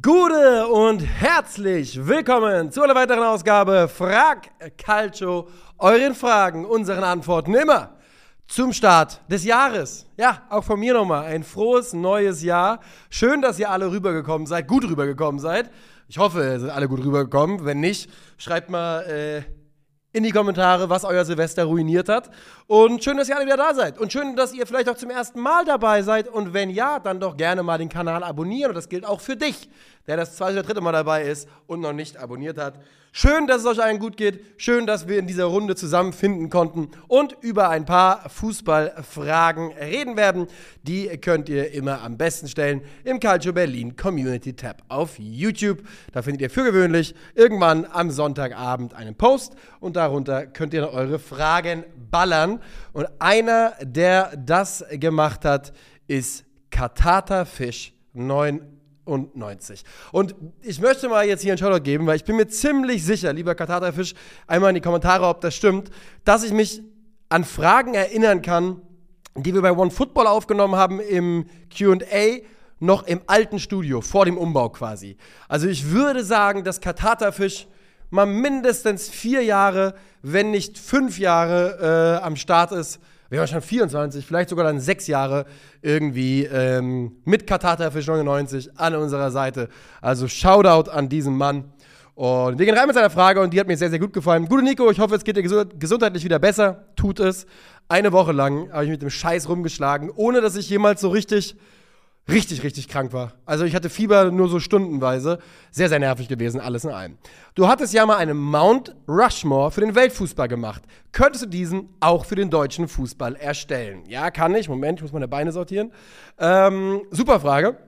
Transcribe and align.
Gute 0.00 0.66
und 0.68 1.00
herzlich 1.00 2.06
willkommen 2.06 2.72
zu 2.72 2.82
einer 2.82 2.94
weiteren 2.94 3.22
Ausgabe 3.22 3.86
Frag 3.86 4.50
Calcio. 4.78 5.46
Euren 5.76 6.14
Fragen, 6.14 6.64
unseren 6.64 7.04
Antworten 7.04 7.54
immer 7.54 7.90
zum 8.46 8.72
Start 8.72 9.20
des 9.30 9.44
Jahres. 9.44 10.06
Ja, 10.16 10.42
auch 10.48 10.64
von 10.64 10.80
mir 10.80 10.94
nochmal 10.94 11.26
ein 11.26 11.44
frohes 11.44 11.92
neues 11.92 12.42
Jahr. 12.42 12.80
Schön, 13.10 13.42
dass 13.42 13.58
ihr 13.58 13.70
alle 13.70 13.90
rübergekommen 13.90 14.46
seid, 14.46 14.66
gut 14.66 14.84
rübergekommen 14.84 15.38
seid. 15.38 15.70
Ich 16.08 16.16
hoffe, 16.16 16.42
ihr 16.42 16.60
seid 16.60 16.70
alle 16.70 16.88
gut 16.88 17.04
rübergekommen. 17.04 17.66
Wenn 17.66 17.80
nicht, 17.80 18.10
schreibt 18.38 18.70
mal 18.70 19.02
äh, 19.02 19.42
in 20.14 20.22
die 20.22 20.30
Kommentare, 20.30 20.88
was 20.88 21.04
euer 21.04 21.24
Silvester 21.24 21.64
ruiniert 21.64 22.08
hat. 22.08 22.30
Und 22.68 23.02
schön, 23.02 23.16
dass 23.16 23.28
ihr 23.28 23.36
alle 23.36 23.46
wieder 23.46 23.56
da 23.56 23.74
seid. 23.74 23.98
Und 23.98 24.12
schön, 24.12 24.36
dass 24.36 24.54
ihr 24.54 24.64
vielleicht 24.64 24.88
auch 24.88 24.96
zum 24.96 25.10
ersten 25.10 25.40
Mal 25.40 25.64
dabei 25.64 26.02
seid. 26.02 26.28
Und 26.28 26.54
wenn 26.54 26.70
ja, 26.70 27.00
dann 27.00 27.18
doch 27.18 27.36
gerne 27.36 27.64
mal 27.64 27.78
den 27.78 27.88
Kanal 27.88 28.22
abonnieren. 28.22 28.70
Und 28.70 28.76
das 28.76 28.88
gilt 28.88 29.04
auch 29.04 29.20
für 29.20 29.34
dich, 29.34 29.68
der 30.06 30.16
das 30.16 30.36
zweite 30.36 30.54
oder 30.54 30.62
dritte 30.62 30.80
Mal 30.80 30.92
dabei 30.92 31.24
ist 31.24 31.48
und 31.66 31.80
noch 31.80 31.92
nicht 31.92 32.16
abonniert 32.16 32.58
hat. 32.58 32.78
Schön, 33.16 33.46
dass 33.46 33.60
es 33.60 33.66
euch 33.66 33.80
allen 33.80 34.00
gut 34.00 34.16
geht. 34.16 34.44
Schön, 34.56 34.88
dass 34.88 35.06
wir 35.06 35.20
in 35.20 35.28
dieser 35.28 35.44
Runde 35.44 35.76
zusammenfinden 35.76 36.50
konnten 36.50 36.90
und 37.06 37.36
über 37.42 37.68
ein 37.70 37.84
paar 37.84 38.28
Fußballfragen 38.28 39.70
reden 39.72 40.16
werden. 40.16 40.48
Die 40.82 41.06
könnt 41.18 41.48
ihr 41.48 41.70
immer 41.70 42.02
am 42.02 42.18
besten 42.18 42.48
stellen 42.48 42.82
im 43.04 43.20
Calcio 43.20 43.52
Berlin 43.52 43.94
Community 43.94 44.54
Tab 44.54 44.82
auf 44.88 45.16
YouTube. 45.16 45.84
Da 46.12 46.22
findet 46.22 46.42
ihr 46.42 46.50
für 46.50 46.64
gewöhnlich 46.64 47.14
irgendwann 47.36 47.86
am 47.88 48.10
Sonntagabend 48.10 48.94
einen 48.94 49.14
Post 49.14 49.54
und 49.78 49.94
darunter 49.94 50.48
könnt 50.48 50.74
ihr 50.74 50.90
eure 50.90 51.20
Fragen 51.20 51.84
ballern. 52.10 52.60
Und 52.92 53.06
einer, 53.20 53.74
der 53.80 54.36
das 54.36 54.84
gemacht 54.90 55.44
hat, 55.44 55.72
ist 56.08 56.44
Katata 56.70 57.44
Fish 57.44 57.94
9 58.12 58.73
und 59.04 59.36
90. 59.36 59.84
Und 60.12 60.34
ich 60.62 60.80
möchte 60.80 61.08
mal 61.08 61.26
jetzt 61.26 61.42
hier 61.42 61.52
einen 61.52 61.58
Shoutout 61.58 61.82
geben, 61.82 62.06
weil 62.06 62.16
ich 62.16 62.24
bin 62.24 62.36
mir 62.36 62.48
ziemlich 62.48 63.04
sicher, 63.04 63.32
lieber 63.32 63.54
Katata 63.54 63.92
Fisch, 63.92 64.14
einmal 64.46 64.70
in 64.70 64.76
die 64.76 64.80
Kommentare, 64.80 65.26
ob 65.26 65.40
das 65.40 65.54
stimmt, 65.54 65.90
dass 66.24 66.44
ich 66.44 66.52
mich 66.52 66.82
an 67.28 67.44
Fragen 67.44 67.94
erinnern 67.94 68.42
kann, 68.42 68.80
die 69.36 69.52
wir 69.54 69.62
bei 69.62 69.72
One 69.72 69.90
Football 69.90 70.26
aufgenommen 70.26 70.76
haben 70.76 71.00
im 71.00 71.46
QA, 71.76 72.38
noch 72.80 73.06
im 73.06 73.22
alten 73.26 73.58
Studio, 73.58 74.00
vor 74.00 74.24
dem 74.24 74.38
Umbau 74.38 74.68
quasi. 74.68 75.16
Also 75.48 75.68
ich 75.68 75.90
würde 75.90 76.24
sagen, 76.24 76.64
dass 76.64 76.80
Katata 76.80 77.32
Fisch 77.32 77.66
mal 78.10 78.26
mindestens 78.26 79.08
vier 79.08 79.42
Jahre, 79.42 79.94
wenn 80.22 80.50
nicht 80.50 80.78
fünf 80.78 81.18
Jahre 81.18 82.20
äh, 82.20 82.24
am 82.24 82.36
Start 82.36 82.72
ist 82.72 83.00
wir 83.34 83.40
waren 83.40 83.48
schon 83.48 83.62
24, 83.62 84.24
vielleicht 84.24 84.48
sogar 84.48 84.64
dann 84.64 84.78
sechs 84.78 85.08
Jahre 85.08 85.44
irgendwie 85.82 86.44
ähm, 86.44 87.16
mit 87.24 87.48
Katata 87.48 87.90
Fisch 87.90 88.06
99 88.06 88.78
an 88.78 88.94
unserer 88.94 89.32
Seite. 89.32 89.68
Also 90.00 90.28
Shoutout 90.28 90.88
an 90.88 91.08
diesen 91.08 91.36
Mann. 91.36 91.64
Und 92.14 92.60
wir 92.60 92.64
gehen 92.64 92.78
rein 92.78 92.86
mit 92.86 92.94
seiner 92.94 93.10
Frage 93.10 93.40
und 93.40 93.52
die 93.52 93.58
hat 93.58 93.66
mir 93.66 93.76
sehr, 93.76 93.90
sehr 93.90 93.98
gut 93.98 94.12
gefallen. 94.12 94.46
Gute 94.46 94.62
Nico, 94.62 94.88
ich 94.88 95.00
hoffe, 95.00 95.16
es 95.16 95.24
geht 95.24 95.36
dir 95.36 95.42
gesundheitlich 95.42 96.22
wieder 96.22 96.38
besser. 96.38 96.84
Tut 96.94 97.18
es. 97.18 97.46
Eine 97.88 98.12
Woche 98.12 98.30
lang 98.30 98.70
habe 98.72 98.84
ich 98.84 98.90
mit 98.90 99.02
dem 99.02 99.10
Scheiß 99.10 99.48
rumgeschlagen, 99.48 100.10
ohne 100.14 100.40
dass 100.40 100.54
ich 100.54 100.70
jemals 100.70 101.00
so 101.00 101.08
richtig 101.08 101.56
richtig, 102.28 102.62
richtig 102.62 102.88
krank 102.88 103.12
war. 103.12 103.32
Also 103.44 103.64
ich 103.64 103.74
hatte 103.74 103.90
Fieber 103.90 104.30
nur 104.30 104.48
so 104.48 104.60
stundenweise. 104.60 105.38
Sehr, 105.70 105.88
sehr 105.88 105.98
nervig 105.98 106.28
gewesen, 106.28 106.60
alles 106.60 106.84
in 106.84 106.90
allem. 106.90 107.18
Du 107.54 107.68
hattest 107.68 107.92
ja 107.92 108.06
mal 108.06 108.16
einen 108.16 108.36
Mount 108.36 108.94
Rushmore 109.08 109.70
für 109.70 109.80
den 109.80 109.94
Weltfußball 109.94 110.48
gemacht. 110.48 110.82
Könntest 111.12 111.44
du 111.44 111.48
diesen 111.48 111.88
auch 112.00 112.24
für 112.24 112.36
den 112.36 112.50
deutschen 112.50 112.88
Fußball 112.88 113.36
erstellen? 113.36 114.04
Ja, 114.08 114.30
kann 114.30 114.54
ich. 114.54 114.68
Moment, 114.68 114.98
ich 114.98 115.02
muss 115.02 115.12
meine 115.12 115.28
Beine 115.28 115.52
sortieren. 115.52 115.92
Ähm, 116.38 117.02
super 117.10 117.40
Frage. 117.40 117.78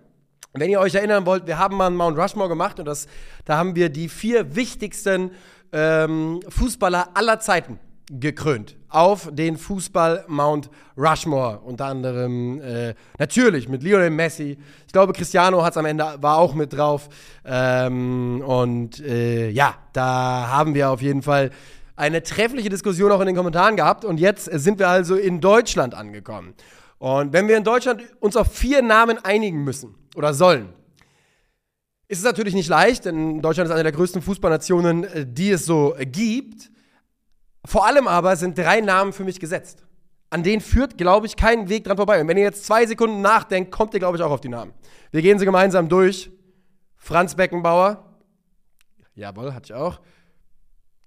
Wenn 0.52 0.70
ihr 0.70 0.80
euch 0.80 0.94
erinnern 0.94 1.26
wollt, 1.26 1.46
wir 1.46 1.58
haben 1.58 1.76
mal 1.76 1.86
einen 1.86 1.96
Mount 1.96 2.18
Rushmore 2.18 2.48
gemacht 2.48 2.78
und 2.78 2.86
das, 2.86 3.06
da 3.44 3.58
haben 3.58 3.76
wir 3.76 3.90
die 3.90 4.08
vier 4.08 4.56
wichtigsten 4.56 5.32
ähm, 5.72 6.40
Fußballer 6.48 7.10
aller 7.14 7.40
Zeiten 7.40 7.78
gekrönt 8.10 8.76
auf 8.88 9.28
den 9.32 9.56
Fußball 9.56 10.24
Mount 10.28 10.70
Rushmore. 10.96 11.60
Unter 11.60 11.86
anderem 11.86 12.60
äh, 12.60 12.94
natürlich 13.18 13.68
mit 13.68 13.82
Lionel 13.82 14.10
Messi. 14.10 14.56
Ich 14.86 14.92
glaube, 14.92 15.12
Cristiano 15.12 15.62
hat 15.62 15.72
es 15.72 15.76
am 15.76 15.86
Ende 15.86 16.16
war 16.20 16.38
auch 16.38 16.54
mit 16.54 16.72
drauf. 16.72 17.08
Ähm, 17.44 18.42
und 18.46 19.00
äh, 19.00 19.50
ja, 19.50 19.74
da 19.92 20.48
haben 20.48 20.74
wir 20.74 20.90
auf 20.90 21.02
jeden 21.02 21.22
Fall 21.22 21.50
eine 21.96 22.22
treffliche 22.22 22.68
Diskussion 22.68 23.10
auch 23.10 23.20
in 23.20 23.26
den 23.26 23.36
Kommentaren 23.36 23.76
gehabt. 23.76 24.04
Und 24.04 24.18
jetzt 24.18 24.44
sind 24.44 24.78
wir 24.78 24.88
also 24.88 25.16
in 25.16 25.40
Deutschland 25.40 25.94
angekommen. 25.94 26.54
Und 26.98 27.32
wenn 27.32 27.48
wir 27.48 27.56
in 27.56 27.64
Deutschland 27.64 28.02
uns 28.20 28.36
auf 28.36 28.52
vier 28.52 28.82
Namen 28.82 29.18
einigen 29.22 29.64
müssen 29.64 29.94
oder 30.14 30.32
sollen, 30.32 30.72
ist 32.08 32.18
es 32.18 32.24
natürlich 32.24 32.54
nicht 32.54 32.68
leicht, 32.68 33.04
denn 33.04 33.42
Deutschland 33.42 33.68
ist 33.68 33.74
eine 33.74 33.82
der 33.82 33.92
größten 33.92 34.22
Fußballnationen, 34.22 35.04
äh, 35.04 35.26
die 35.28 35.50
es 35.50 35.66
so 35.66 35.94
gibt. 36.00 36.70
Vor 37.66 37.84
allem 37.84 38.06
aber 38.06 38.36
sind 38.36 38.56
drei 38.56 38.80
Namen 38.80 39.12
für 39.12 39.24
mich 39.24 39.40
gesetzt. 39.40 39.84
An 40.30 40.42
denen 40.42 40.60
führt, 40.60 40.96
glaube 40.96 41.26
ich, 41.26 41.36
kein 41.36 41.68
Weg 41.68 41.84
dran 41.84 41.96
vorbei. 41.96 42.20
Und 42.20 42.28
wenn 42.28 42.36
ihr 42.36 42.44
jetzt 42.44 42.64
zwei 42.64 42.86
Sekunden 42.86 43.20
nachdenkt, 43.20 43.72
kommt 43.72 43.92
ihr, 43.92 44.00
glaube 44.00 44.16
ich, 44.16 44.22
auch 44.22 44.30
auf 44.30 44.40
die 44.40 44.48
Namen. 44.48 44.72
Wir 45.10 45.20
gehen 45.20 45.38
sie 45.38 45.44
gemeinsam 45.44 45.88
durch. 45.88 46.30
Franz 46.96 47.34
Beckenbauer. 47.34 48.04
Jawohl, 49.14 49.52
hatte 49.52 49.72
ich 49.72 49.74
auch. 49.74 50.00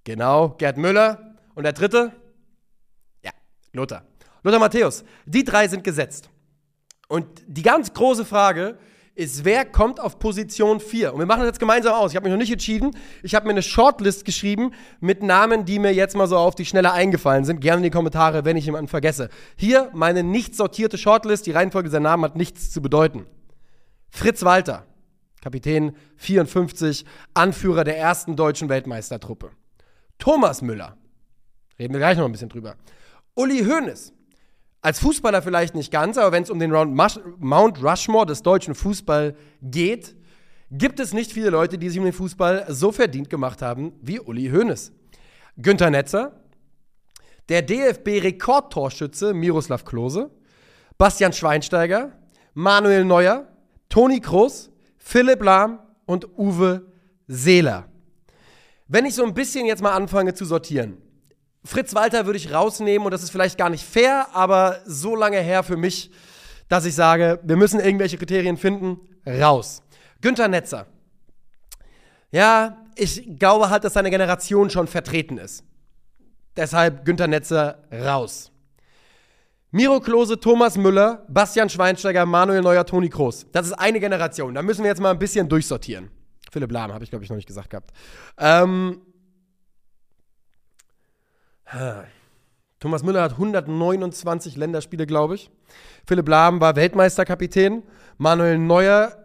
Genau, 0.04 0.50
Gerd 0.50 0.76
Müller. 0.76 1.34
Und 1.54 1.64
der 1.64 1.72
dritte? 1.72 2.12
Ja, 3.22 3.30
Lothar. 3.72 4.04
Lothar 4.42 4.60
Matthäus. 4.60 5.04
Die 5.26 5.44
drei 5.44 5.66
sind 5.68 5.84
gesetzt. 5.84 6.28
Und 7.08 7.26
die 7.46 7.62
ganz 7.62 7.92
große 7.92 8.24
Frage 8.24 8.78
ist, 9.20 9.44
wer 9.44 9.66
kommt 9.66 10.00
auf 10.00 10.18
Position 10.18 10.80
4? 10.80 11.12
Und 11.12 11.18
wir 11.18 11.26
machen 11.26 11.40
das 11.40 11.48
jetzt 11.48 11.60
gemeinsam 11.60 11.92
aus. 11.94 12.10
Ich 12.10 12.16
habe 12.16 12.24
mich 12.24 12.32
noch 12.32 12.40
nicht 12.40 12.50
entschieden. 12.50 12.96
Ich 13.22 13.34
habe 13.34 13.46
mir 13.46 13.52
eine 13.52 13.62
Shortlist 13.62 14.24
geschrieben 14.24 14.72
mit 15.00 15.22
Namen, 15.22 15.66
die 15.66 15.78
mir 15.78 15.92
jetzt 15.92 16.16
mal 16.16 16.26
so 16.26 16.38
auf 16.38 16.54
die 16.54 16.64
Schnelle 16.64 16.92
eingefallen 16.92 17.44
sind. 17.44 17.60
Gerne 17.60 17.78
in 17.78 17.82
die 17.84 17.90
Kommentare, 17.90 18.46
wenn 18.46 18.56
ich 18.56 18.64
jemanden 18.64 18.88
vergesse. 18.88 19.28
Hier 19.56 19.90
meine 19.92 20.22
nicht 20.22 20.56
sortierte 20.56 20.96
Shortlist. 20.96 21.46
Die 21.46 21.52
Reihenfolge 21.52 21.90
dieser 21.90 22.00
Namen 22.00 22.24
hat 22.24 22.36
nichts 22.36 22.70
zu 22.70 22.80
bedeuten. 22.80 23.26
Fritz 24.08 24.42
Walter, 24.42 24.86
Kapitän 25.42 25.94
54, 26.16 27.04
Anführer 27.34 27.84
der 27.84 27.98
ersten 27.98 28.36
deutschen 28.36 28.70
Weltmeistertruppe. 28.70 29.50
Thomas 30.18 30.62
Müller, 30.62 30.96
reden 31.78 31.92
wir 31.92 32.00
gleich 32.00 32.16
noch 32.16 32.24
ein 32.24 32.32
bisschen 32.32 32.48
drüber. 32.48 32.76
Uli 33.34 33.64
Hoeneß, 33.64 34.12
als 34.82 34.98
Fußballer 35.00 35.42
vielleicht 35.42 35.74
nicht 35.74 35.90
ganz, 35.90 36.16
aber 36.16 36.32
wenn 36.32 36.42
es 36.42 36.50
um 36.50 36.58
den 36.58 36.70
Mount 36.70 37.82
Rushmore 37.82 38.26
des 38.26 38.42
deutschen 38.42 38.74
Fußball 38.74 39.36
geht, 39.62 40.16
gibt 40.70 41.00
es 41.00 41.12
nicht 41.12 41.32
viele 41.32 41.50
Leute, 41.50 41.76
die 41.76 41.88
sich 41.88 41.98
um 41.98 42.04
den 42.04 42.14
Fußball 42.14 42.66
so 42.68 42.92
verdient 42.92 43.28
gemacht 43.28 43.60
haben 43.60 43.92
wie 44.00 44.20
Uli 44.20 44.48
Hoeneß. 44.48 44.92
Günter 45.56 45.90
Netzer, 45.90 46.40
der 47.48 47.62
DFB-Rekordtorschütze 47.62 49.34
Miroslav 49.34 49.84
Klose, 49.84 50.30
Bastian 50.96 51.32
Schweinsteiger, 51.32 52.12
Manuel 52.54 53.04
Neuer, 53.04 53.48
Toni 53.88 54.20
Kroos, 54.20 54.70
Philipp 54.96 55.42
Lahm 55.42 55.80
und 56.06 56.38
Uwe 56.38 56.86
Seeler. 57.26 57.86
Wenn 58.86 59.04
ich 59.04 59.14
so 59.14 59.24
ein 59.24 59.34
bisschen 59.34 59.66
jetzt 59.66 59.82
mal 59.82 59.92
anfange 59.92 60.34
zu 60.34 60.44
sortieren, 60.44 60.96
Fritz 61.64 61.94
Walter 61.94 62.26
würde 62.26 62.38
ich 62.38 62.52
rausnehmen 62.52 63.04
und 63.04 63.10
das 63.12 63.22
ist 63.22 63.30
vielleicht 63.30 63.58
gar 63.58 63.70
nicht 63.70 63.84
fair, 63.84 64.28
aber 64.32 64.80
so 64.86 65.14
lange 65.14 65.38
her 65.40 65.62
für 65.62 65.76
mich, 65.76 66.10
dass 66.68 66.84
ich 66.84 66.94
sage, 66.94 67.38
wir 67.42 67.56
müssen 67.56 67.80
irgendwelche 67.80 68.16
Kriterien 68.16 68.56
finden, 68.56 69.00
raus. 69.26 69.82
Günther 70.20 70.48
Netzer. 70.48 70.86
Ja, 72.30 72.78
ich 72.94 73.38
glaube 73.38 73.70
halt, 73.70 73.84
dass 73.84 73.94
seine 73.94 74.10
Generation 74.10 74.70
schon 74.70 74.86
vertreten 74.86 75.38
ist. 75.38 75.64
Deshalb 76.56 77.04
Günther 77.04 77.26
Netzer 77.26 77.82
raus. 77.92 78.52
Miro 79.72 80.00
Klose, 80.00 80.38
Thomas 80.40 80.76
Müller, 80.76 81.24
Bastian 81.28 81.68
Schweinsteiger, 81.68 82.26
Manuel 82.26 82.60
Neuer, 82.60 82.84
Toni 82.84 83.08
Kroos. 83.08 83.46
Das 83.52 83.66
ist 83.66 83.72
eine 83.74 84.00
Generation. 84.00 84.54
Da 84.54 84.62
müssen 84.62 84.82
wir 84.82 84.90
jetzt 84.90 85.00
mal 85.00 85.10
ein 85.10 85.18
bisschen 85.18 85.48
durchsortieren. 85.48 86.10
Philipp 86.50 86.72
Lahm 86.72 86.92
habe 86.92 87.04
ich, 87.04 87.10
glaube 87.10 87.24
ich, 87.24 87.30
noch 87.30 87.36
nicht 87.36 87.46
gesagt 87.46 87.70
gehabt. 87.70 87.92
Ähm, 88.36 89.00
Thomas 92.80 93.02
Müller 93.02 93.22
hat 93.22 93.32
129 93.32 94.56
Länderspiele, 94.56 95.06
glaube 95.06 95.36
ich. 95.36 95.50
Philipp 96.06 96.28
Lahm 96.28 96.60
war 96.60 96.76
Weltmeisterkapitän. 96.76 97.82
Manuel 98.18 98.58
Neuer 98.58 99.16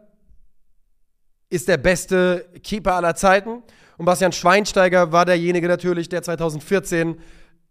ist 1.50 1.68
der 1.68 1.78
beste 1.78 2.46
Keeper 2.64 2.96
aller 2.96 3.16
Zeiten. 3.16 3.64
Und 3.98 4.06
Bastian 4.06 4.32
Schweinsteiger 4.32 5.12
war 5.12 5.26
derjenige 5.26 5.68
natürlich, 5.68 6.10
der 6.10 6.22
2014 6.22 7.18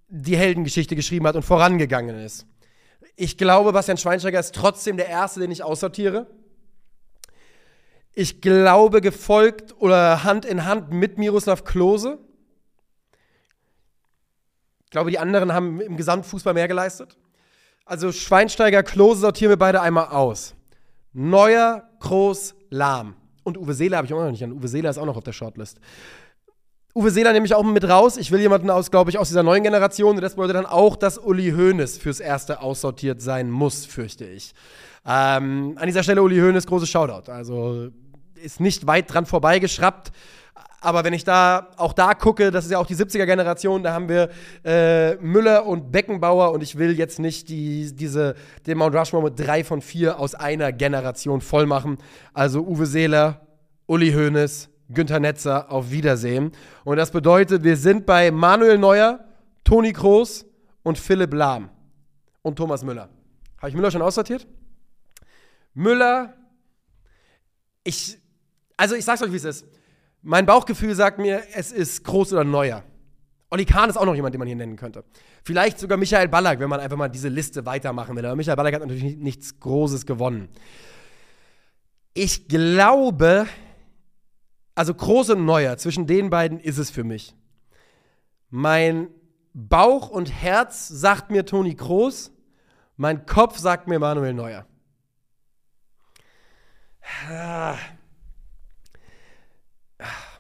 die 0.09 0.37
Heldengeschichte 0.37 0.97
geschrieben 0.97 1.27
hat 1.27 1.37
und 1.37 1.43
vorangegangen 1.43 2.19
ist. 2.19 2.47
Ich 3.17 3.37
glaube, 3.37 3.73
Bastian 3.73 3.99
Schweinsteiger 3.99 4.41
ist 4.41 4.55
trotzdem 4.55 4.97
der 4.97 5.09
Erste, 5.09 5.41
den 5.41 5.51
ich 5.51 5.63
aussortiere. 5.63 6.27
Ich 8.13 8.41
glaube, 8.41 9.01
gefolgt 9.01 9.75
oder 9.81 10.25
Hand 10.25 10.45
in 10.45 10.65
Hand 10.65 10.93
mit 10.93 11.19
Miroslav 11.19 11.65
Klose 11.65 12.19
glaube, 14.95 15.11
die 15.11 15.19
anderen 15.19 15.53
haben 15.53 15.81
im 15.81 15.97
Gesamtfußball 15.97 16.55
mehr 16.55 16.69
geleistet. 16.69 17.17
Also 17.85 18.13
Schweinsteiger, 18.13 18.85
Klose 18.85 19.23
sortieren 19.23 19.51
wir 19.51 19.57
beide 19.57 19.83
einmal 19.83 20.07
aus. 20.07 20.55
Neuer, 21.13 21.83
Groß, 21.99 22.55
Lahm. 22.71 23.17
Und 23.43 23.59
Uwe 23.59 23.75
Seeler 23.75 23.97
habe 23.97 24.07
ich 24.07 24.15
auch 24.15 24.23
noch 24.23 24.31
nicht 24.31 24.45
an. 24.45 24.53
Uwe 24.53 24.69
Seeler 24.69 24.91
ist 24.91 24.99
auch 24.99 25.05
noch 25.05 25.17
auf 25.17 25.25
der 25.25 25.33
Shortlist. 25.33 25.81
Uwe 26.95 27.11
Seeler 27.11 27.33
nehme 27.33 27.45
ich 27.45 27.55
auch 27.55 27.65
mit 27.65 27.89
raus. 27.89 28.17
Ich 28.17 28.31
will 28.31 28.39
jemanden 28.39 28.71
aus, 28.71 28.93
glaube 28.93 29.11
ich, 29.11 29.19
aus 29.19 29.29
dieser 29.29 29.43
neuen 29.43 29.65
Generation. 29.65 30.15
Und 30.15 30.23
das 30.23 30.37
bedeutet 30.37 30.55
dann 30.55 30.67
auch, 30.67 30.95
dass 30.95 31.19
Uli 31.19 31.51
Hoeneß 31.51 31.99
fürs 31.99 32.21
Erste 32.21 32.61
aussortiert 32.61 33.21
sein 33.21 33.51
muss, 33.51 33.85
fürchte 33.85 34.25
ich. 34.25 34.55
Ähm, 35.05 35.77
an 35.77 35.87
dieser 35.87 36.05
Stelle 36.05 36.23
Uli 36.23 36.39
Hoeneß, 36.39 36.69
großes 36.69 36.89
Shoutout. 36.89 37.33
Also 37.33 37.91
ist 38.41 38.61
nicht 38.61 38.87
weit 38.87 39.13
dran 39.13 39.27
vorbeigeschraubt. 39.27 40.13
Aber 40.85 41.03
wenn 41.03 41.15
ich 41.15 41.25
da 41.25 41.71
auch 41.79 41.95
da 41.95 42.13
gucke, 42.13 42.51
das 42.51 42.67
ist 42.67 42.71
ja 42.71 42.79
auch 42.79 42.87
die 42.87 42.95
70er-Generation, 42.95 43.83
da 43.83 43.95
haben 43.95 44.07
wir 44.07 44.29
äh, 44.65 45.15
Müller 45.17 45.65
und 45.65 45.91
Beckenbauer 45.91 46.53
und 46.53 46.63
ich 46.63 46.77
will 46.77 46.93
jetzt 46.99 47.19
nicht 47.19 47.49
die, 47.49 47.91
diese, 47.97 48.35
den 48.67 48.77
Mount 48.77 48.95
Rushmore 48.95 49.25
mit 49.25 49.41
drei 49.41 49.65
von 49.65 49.81
vier 49.81 50.21
aus 50.21 50.35
einer 50.35 50.73
Generation 50.73 51.41
voll 51.41 51.65
machen. 51.65 51.97
Also 52.35 52.61
Uwe 52.61 52.85
Seeler, 52.85 53.41
Uli 53.87 54.13
Hoeneß, 54.13 54.69
Günther 54.91 55.21
Netzer, 55.21 55.73
auf 55.73 55.91
Wiedersehen. 55.91 56.53
Und 56.85 56.99
das 56.99 57.11
bedeutet, 57.11 57.65
wir 57.65 57.79
sind 57.79 58.05
bei 58.05 58.31
Manuel 58.31 58.77
Neuer, 58.77 59.21
Toni 59.65 59.95
Kroos 59.95 60.45
und 60.83 60.99
Philipp 60.99 61.33
Lahm 61.33 61.71
und 62.43 62.57
Thomas 62.57 62.85
Müller. 62.85 63.09
Habe 63.57 63.71
ich 63.71 63.75
Müller 63.75 63.91
schon 63.91 64.03
aussortiert? 64.03 64.47
Müller, 65.73 66.35
ich, 67.85 68.19
also 68.77 68.95
ich 68.95 69.05
sag's 69.07 69.23
euch, 69.23 69.33
wie 69.33 69.37
es 69.37 69.45
ist. 69.45 69.67
Mein 70.27 70.47
Bauchgefühl 70.47 70.95
sagt 70.95 71.19
mir, 71.19 71.43
es 71.53 71.71
ist 71.71 72.03
Groß 72.03 72.33
oder 72.33 72.45
Neuer. 72.45 72.83
Olli 73.51 73.67
Kahn 73.67 73.91
ist 73.91 73.99
auch 73.99 74.07
noch 74.07 74.15
jemand, 74.15 74.35
den 74.35 74.39
man 74.39 74.49
hier 74.49 74.57
nennen 74.57 74.77
könnte. 74.77 75.05
Vielleicht 75.45 75.79
sogar 75.79 75.99
Michael 75.99 76.29
Ballack, 76.29 76.61
wenn 76.61 76.71
man 76.71 76.81
einfach 76.81 76.97
mal 76.97 77.11
diese 77.11 77.29
Liste 77.29 77.67
weitermachen 77.67 78.17
will. 78.17 78.25
Aber 78.25 78.35
Michael 78.35 78.57
Ballack 78.57 78.75
hat 78.75 78.81
natürlich 78.81 79.19
nichts 79.19 79.61
Großes 79.61 80.07
gewonnen. 80.07 80.49
Ich 82.15 82.49
glaube, 82.49 83.47
also 84.75 84.95
Groß 84.95 85.31
und 85.31 85.45
Neuer, 85.45 85.77
zwischen 85.77 86.07
den 86.07 86.31
beiden 86.31 86.59
ist 86.59 86.79
es 86.79 86.91
für 86.91 87.05
mich. 87.05 87.35
Mein 88.49 89.09
Bauch 89.53 90.09
und 90.09 90.33
Herz 90.33 90.89
sagt 90.89 91.31
mir 91.31 91.45
Toni 91.45 91.75
Kroos, 91.75 92.33
mein 92.97 93.27
Kopf 93.27 93.59
sagt 93.59 93.89
mir 93.89 93.99
Manuel 93.99 94.33
Neuer. 94.33 94.67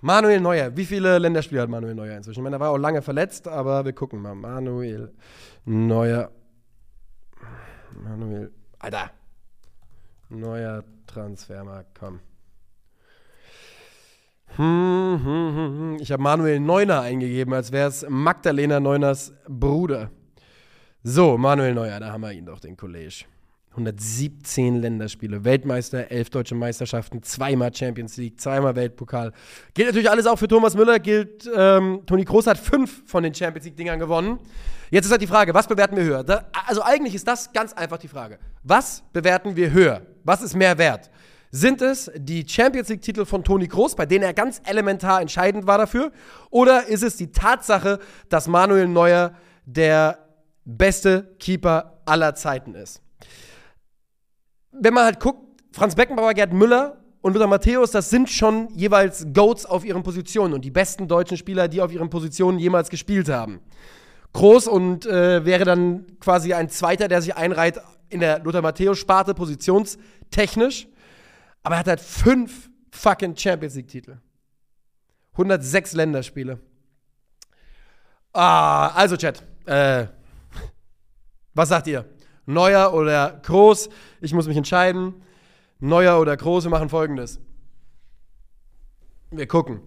Manuel 0.04 0.38
Neuer, 0.38 0.76
wie 0.76 0.84
viele 0.84 1.18
Länderspiele 1.18 1.62
hat 1.62 1.70
Manuel 1.70 1.94
Neuer 1.94 2.14
inzwischen? 2.18 2.40
Ich 2.40 2.42
meine, 2.42 2.56
er 2.56 2.60
war 2.60 2.68
auch 2.68 2.76
lange 2.76 3.00
verletzt, 3.00 3.48
aber 3.48 3.86
wir 3.86 3.94
gucken 3.94 4.20
mal. 4.20 4.34
Manuel 4.34 5.14
Neuer. 5.64 6.30
Manuel. 8.02 8.52
Alter. 8.80 9.12
Neuer 10.28 10.84
Transfermarkt, 11.06 11.98
komm. 11.98 12.20
Hm, 14.56 15.20
hm, 15.24 15.56
hm. 15.56 15.96
Ich 16.00 16.12
habe 16.12 16.22
Manuel 16.22 16.60
Neuner 16.60 17.00
eingegeben, 17.00 17.54
als 17.54 17.72
wäre 17.72 17.88
es 17.88 18.04
Magdalena 18.06 18.80
Neuners 18.80 19.32
Bruder. 19.48 20.10
So, 21.02 21.38
Manuel 21.38 21.72
Neuer, 21.72 21.98
da 21.98 22.12
haben 22.12 22.20
wir 22.20 22.32
ihn 22.32 22.44
doch, 22.44 22.60
den 22.60 22.76
Kollege. 22.76 23.24
117 23.74 24.76
Länderspiele, 24.76 25.44
Weltmeister, 25.44 26.10
11 26.10 26.30
deutsche 26.30 26.54
Meisterschaften, 26.54 27.22
zweimal 27.22 27.74
Champions 27.74 28.16
League, 28.16 28.40
zweimal 28.40 28.76
Weltpokal. 28.76 29.32
Gilt 29.74 29.88
natürlich 29.88 30.10
alles 30.10 30.26
auch 30.26 30.38
für 30.38 30.46
Thomas 30.46 30.76
Müller, 30.76 31.00
gilt, 31.00 31.50
ähm, 31.54 32.02
Toni 32.06 32.24
Kroos 32.24 32.46
hat 32.46 32.56
fünf 32.56 33.02
von 33.06 33.24
den 33.24 33.34
Champions 33.34 33.66
League-Dingern 33.66 33.98
gewonnen. 33.98 34.38
Jetzt 34.90 35.06
ist 35.06 35.10
halt 35.10 35.22
die 35.22 35.26
Frage, 35.26 35.52
was 35.54 35.66
bewerten 35.66 35.96
wir 35.96 36.04
höher? 36.04 36.22
Da, 36.22 36.46
also 36.66 36.82
eigentlich 36.82 37.16
ist 37.16 37.26
das 37.26 37.52
ganz 37.52 37.72
einfach 37.72 37.98
die 37.98 38.06
Frage. 38.06 38.38
Was 38.62 39.02
bewerten 39.12 39.56
wir 39.56 39.72
höher? 39.72 40.02
Was 40.22 40.40
ist 40.40 40.54
mehr 40.54 40.78
wert? 40.78 41.10
Sind 41.50 41.82
es 41.82 42.10
die 42.16 42.46
Champions 42.48 42.88
League-Titel 42.88 43.24
von 43.24 43.42
Toni 43.42 43.66
Kroos, 43.66 43.96
bei 43.96 44.06
denen 44.06 44.22
er 44.22 44.34
ganz 44.34 44.62
elementar 44.64 45.20
entscheidend 45.20 45.66
war 45.66 45.78
dafür? 45.78 46.12
Oder 46.50 46.86
ist 46.86 47.02
es 47.02 47.16
die 47.16 47.32
Tatsache, 47.32 47.98
dass 48.28 48.46
Manuel 48.46 48.86
Neuer 48.86 49.34
der 49.64 50.18
beste 50.64 51.34
Keeper 51.40 52.00
aller 52.06 52.34
Zeiten 52.36 52.74
ist? 52.74 53.00
Wenn 54.80 54.94
man 54.94 55.04
halt 55.04 55.20
guckt, 55.20 55.40
Franz 55.72 55.94
Beckenbauer, 55.94 56.34
Gerd 56.34 56.52
Müller 56.52 57.02
und 57.20 57.34
Lothar 57.34 57.48
Matthäus, 57.48 57.90
das 57.90 58.10
sind 58.10 58.28
schon 58.28 58.68
jeweils 58.74 59.26
Goats 59.32 59.66
auf 59.66 59.84
ihren 59.84 60.02
Positionen 60.02 60.54
und 60.54 60.64
die 60.64 60.70
besten 60.70 61.08
deutschen 61.08 61.36
Spieler, 61.36 61.68
die 61.68 61.80
auf 61.80 61.92
ihren 61.92 62.10
Positionen 62.10 62.58
jemals 62.58 62.90
gespielt 62.90 63.28
haben. 63.28 63.60
Groß 64.32 64.66
und 64.66 65.06
äh, 65.06 65.44
wäre 65.44 65.64
dann 65.64 66.18
quasi 66.18 66.54
ein 66.54 66.68
Zweiter, 66.68 67.08
der 67.08 67.22
sich 67.22 67.36
einreiht 67.36 67.80
in 68.08 68.20
der 68.20 68.40
Lothar 68.40 68.62
Matthäus-Sparte 68.62 69.34
positionstechnisch. 69.34 70.88
Aber 71.62 71.76
er 71.76 71.78
hat 71.78 71.86
halt 71.86 72.00
fünf 72.00 72.68
fucking 72.90 73.36
Champions 73.36 73.74
League-Titel. 73.74 74.18
106 75.32 75.94
Länderspiele. 75.94 76.58
Ah, 78.32 78.88
also 78.88 79.16
Chat. 79.16 79.42
Äh, 79.66 80.06
was 81.54 81.68
sagt 81.68 81.86
ihr? 81.86 82.04
Neuer 82.46 82.92
oder 82.92 83.40
Groß? 83.42 83.88
Ich 84.20 84.34
muss 84.34 84.46
mich 84.46 84.56
entscheiden. 84.56 85.14
Neuer 85.80 86.20
oder 86.20 86.36
Groß? 86.36 86.64
Wir 86.64 86.70
machen 86.70 86.88
folgendes. 86.88 87.40
Wir 89.30 89.46
gucken. 89.46 89.80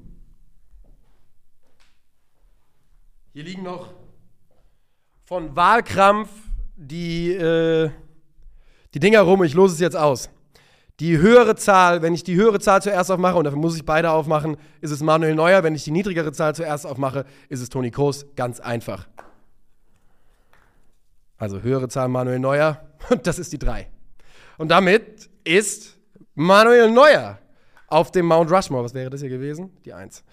Hier 3.33 3.43
liegen 3.43 3.63
noch 3.63 3.93
von 5.23 5.55
Wahlkrampf 5.55 6.29
die, 6.75 7.33
äh, 7.33 7.91
die 8.93 8.99
Dinger 8.99 9.21
rum. 9.21 9.43
Ich 9.43 9.53
lose 9.53 9.73
es 9.73 9.79
jetzt 9.79 9.95
aus. 9.95 10.29
Die 10.99 11.17
höhere 11.17 11.55
Zahl, 11.55 12.01
wenn 12.01 12.15
ich 12.15 12.23
die 12.23 12.35
höhere 12.35 12.59
Zahl 12.59 12.81
zuerst 12.81 13.11
aufmache, 13.11 13.35
und 13.35 13.43
dafür 13.43 13.59
muss 13.59 13.75
ich 13.75 13.85
beide 13.85 14.09
aufmachen, 14.09 14.57
ist 14.81 14.89
es 14.89 15.01
Manuel 15.01 15.35
Neuer. 15.35 15.63
Wenn 15.63 15.75
ich 15.75 15.83
die 15.83 15.91
niedrigere 15.91 16.31
Zahl 16.31 16.55
zuerst 16.55 16.87
aufmache, 16.87 17.25
ist 17.49 17.61
es 17.61 17.69
Toni 17.69 17.91
Kroos. 17.91 18.25
Ganz 18.35 18.59
einfach. 18.59 19.07
Also 21.37 21.61
höhere 21.61 21.87
Zahl 21.87 22.07
Manuel 22.07 22.39
Neuer. 22.39 22.81
Und 23.09 23.27
das 23.27 23.39
ist 23.39 23.53
die 23.53 23.59
3. 23.59 23.87
Und 24.57 24.69
damit 24.69 25.29
ist 25.43 25.97
Manuel 26.33 26.91
Neuer 26.91 27.39
auf 27.87 28.11
dem 28.11 28.25
Mount 28.25 28.51
Rushmore. 28.51 28.83
Was 28.83 28.93
wäre 28.93 29.09
das 29.09 29.21
hier 29.21 29.29
gewesen? 29.29 29.77
Die 29.85 29.93
1. 29.93 30.23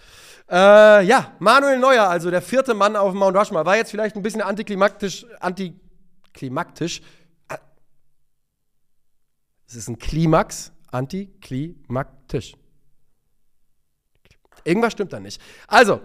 Äh, 0.51 1.05
ja, 1.05 1.33
Manuel 1.39 1.79
Neuer, 1.79 2.09
also 2.09 2.31
der 2.31 2.43
vierte 2.43 2.75
Mann 2.75 2.97
auf 2.97 3.13
dem 3.13 3.19
Mount 3.19 3.37
Rushmore. 3.37 3.65
War 3.65 3.77
jetzt 3.77 3.91
vielleicht 3.91 4.17
ein 4.17 4.23
bisschen 4.23 4.43
antiklimaktisch, 4.43 5.27
antiklimaktisch, 5.41 7.01
es 9.75 9.77
ist 9.77 9.89
ein 9.89 9.99
Klimax, 9.99 10.73
antiklimaktisch. 10.91 12.55
Irgendwas 14.63 14.93
stimmt 14.93 15.13
da 15.13 15.21
nicht. 15.21 15.41
Also, 15.67 16.01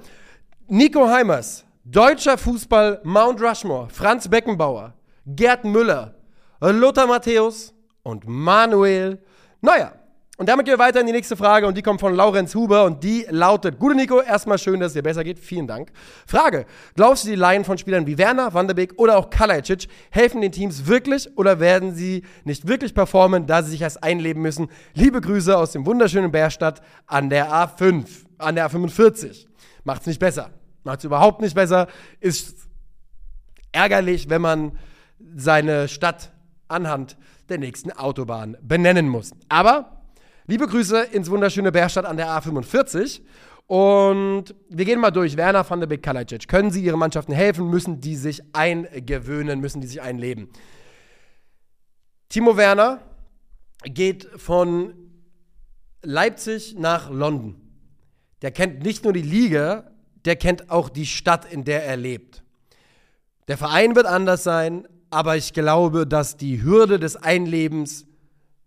Nico 0.68 1.08
Heimers, 1.08 1.66
deutscher 1.92 2.38
Fußball, 2.38 3.02
Mount 3.04 3.42
Rushmore, 3.42 3.90
Franz 3.90 4.28
Beckenbauer, 4.28 4.94
Gerd 5.26 5.66
Müller, 5.66 6.14
Lothar 6.62 7.08
Matthäus 7.08 7.74
und 8.04 8.28
Manuel 8.28 9.20
Neuer. 9.62 9.94
Und 10.38 10.48
damit 10.48 10.66
gehen 10.66 10.76
wir 10.76 10.80
weiter 10.80 11.02
in 11.02 11.08
die 11.08 11.12
nächste 11.12 11.36
Frage 11.36 11.68
und 11.68 11.76
die 11.76 11.82
kommt 11.82 12.00
von 12.00 12.16
Laurenz 12.16 12.56
Huber 12.56 12.86
und 12.86 13.04
die 13.04 13.26
lautet: 13.30 13.78
Gute 13.78 13.96
Nico, 13.96 14.22
erstmal 14.22 14.58
schön, 14.58 14.80
dass 14.80 14.90
es 14.90 14.94
dir 14.94 15.02
besser 15.02 15.24
geht. 15.24 15.38
Vielen 15.38 15.68
Dank. 15.68 15.92
Frage: 16.28 16.66
Glaubst 16.96 17.26
du, 17.26 17.30
die 17.30 17.36
Laien 17.36 17.66
von 17.66 17.78
Spielern 17.78 18.08
wie 18.08 18.18
Werner, 18.18 18.54
Wanderbeek 18.54 18.94
oder 18.98 19.18
auch 19.18 19.30
Kalajdzic 19.30 19.90
helfen 20.12 20.40
den 20.40 20.54
Teams 20.54 20.88
wirklich 20.88 21.38
oder 21.38 21.60
werden 21.60 21.94
sie 21.94 22.24
nicht 22.46 22.68
wirklich 22.68 22.94
performen, 22.94 23.48
da 23.48 23.64
sie 23.64 23.72
sich 23.72 23.82
erst 23.82 24.02
einleben 24.02 24.42
müssen? 24.42 24.70
Liebe 24.94 25.20
Grüße 25.20 25.58
aus 25.58 25.74
dem 25.74 25.86
wunderschönen 25.86 26.32
Bärstadt 26.32 26.82
an 27.06 27.30
der 27.30 27.52
A5, 27.52 28.06
an 28.38 28.56
der 28.56 28.70
A45. 28.70 29.46
Macht's 29.84 30.06
nicht 30.06 30.20
besser. 30.20 30.52
Macht's 30.84 31.04
überhaupt 31.04 31.42
nicht 31.42 31.56
besser. 31.56 31.88
Ist 32.20 32.68
ärgerlich, 33.72 34.30
wenn 34.30 34.42
man 34.42 34.78
seine 35.36 35.88
Stadt 35.88 36.32
anhand 36.68 37.18
der 37.50 37.58
nächsten 37.58 37.92
Autobahn 37.92 38.58
benennen 38.62 39.08
muss. 39.08 39.32
Aber 39.50 40.00
Liebe 40.50 40.66
Grüße 40.66 41.04
ins 41.12 41.30
wunderschöne 41.30 41.72
Bärstadt 41.72 42.06
an 42.06 42.18
der 42.18 42.26
A45. 42.30 43.22
Und 43.68 44.56
wir 44.68 44.84
gehen 44.84 45.00
mal 45.00 45.12
durch. 45.12 45.38
Werner 45.38 45.70
van 45.70 45.80
der 45.80 45.86
Beek, 45.86 46.02
Kalajic. 46.02 46.48
Können 46.48 46.72
sie 46.72 46.84
ihren 46.84 46.98
Mannschaften 46.98 47.34
helfen? 47.34 47.70
Müssen 47.70 48.02
die 48.02 48.16
sich 48.16 48.42
eingewöhnen? 48.52 49.60
Müssen 49.60 49.80
die 49.80 49.86
sich 49.86 50.02
einleben? 50.02 50.50
Timo 52.30 52.58
Werner 52.58 53.00
geht 53.84 54.28
von 54.38 54.96
Leipzig 56.02 56.76
nach 56.80 57.12
London. 57.12 57.62
Der 58.42 58.50
kennt 58.50 58.82
nicht 58.82 59.04
nur 59.04 59.14
die 59.14 59.22
Liga, 59.22 59.92
der 60.30 60.36
kennt 60.36 60.70
auch 60.70 60.90
die 60.90 61.08
Stadt, 61.08 61.52
in 61.52 61.64
der 61.64 61.84
er 61.84 61.98
lebt. 61.98 62.44
Der 63.48 63.58
Verein 63.58 63.96
wird 63.96 64.06
anders 64.06 64.44
sein, 64.44 64.88
aber 65.10 65.38
ich 65.38 65.54
glaube, 65.54 66.06
dass 66.06 66.38
die 66.38 66.62
Hürde 66.62 67.00
des 67.00 67.16
Einlebens 67.16 68.06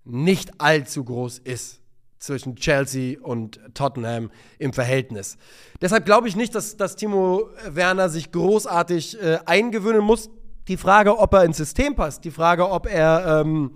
nicht 0.05 0.61
allzu 0.61 1.05
groß 1.05 1.39
ist 1.39 1.81
zwischen 2.19 2.57
Chelsea 2.57 3.21
und 3.21 3.61
Tottenham 3.75 4.33
im 4.59 4.73
Verhältnis. 4.73 5.37
Deshalb 5.81 6.05
glaube 6.05 6.27
ich 6.27 6.35
nicht, 6.35 6.53
dass, 6.57 6.77
dass 6.77 6.97
Timo 6.97 7.49
Werner 7.69 8.09
sich 8.09 8.33
großartig 8.33 9.23
äh, 9.23 9.39
eingewöhnen 9.47 10.03
muss. 10.03 10.31
Die 10.67 10.77
Frage, 10.77 11.17
ob 11.17 11.33
er 11.33 11.45
ins 11.45 11.59
System 11.59 11.95
passt, 11.95 12.25
die 12.25 12.33
Frage, 12.33 12.69
ob 12.69 12.93
er, 12.93 13.41
ähm, 13.41 13.71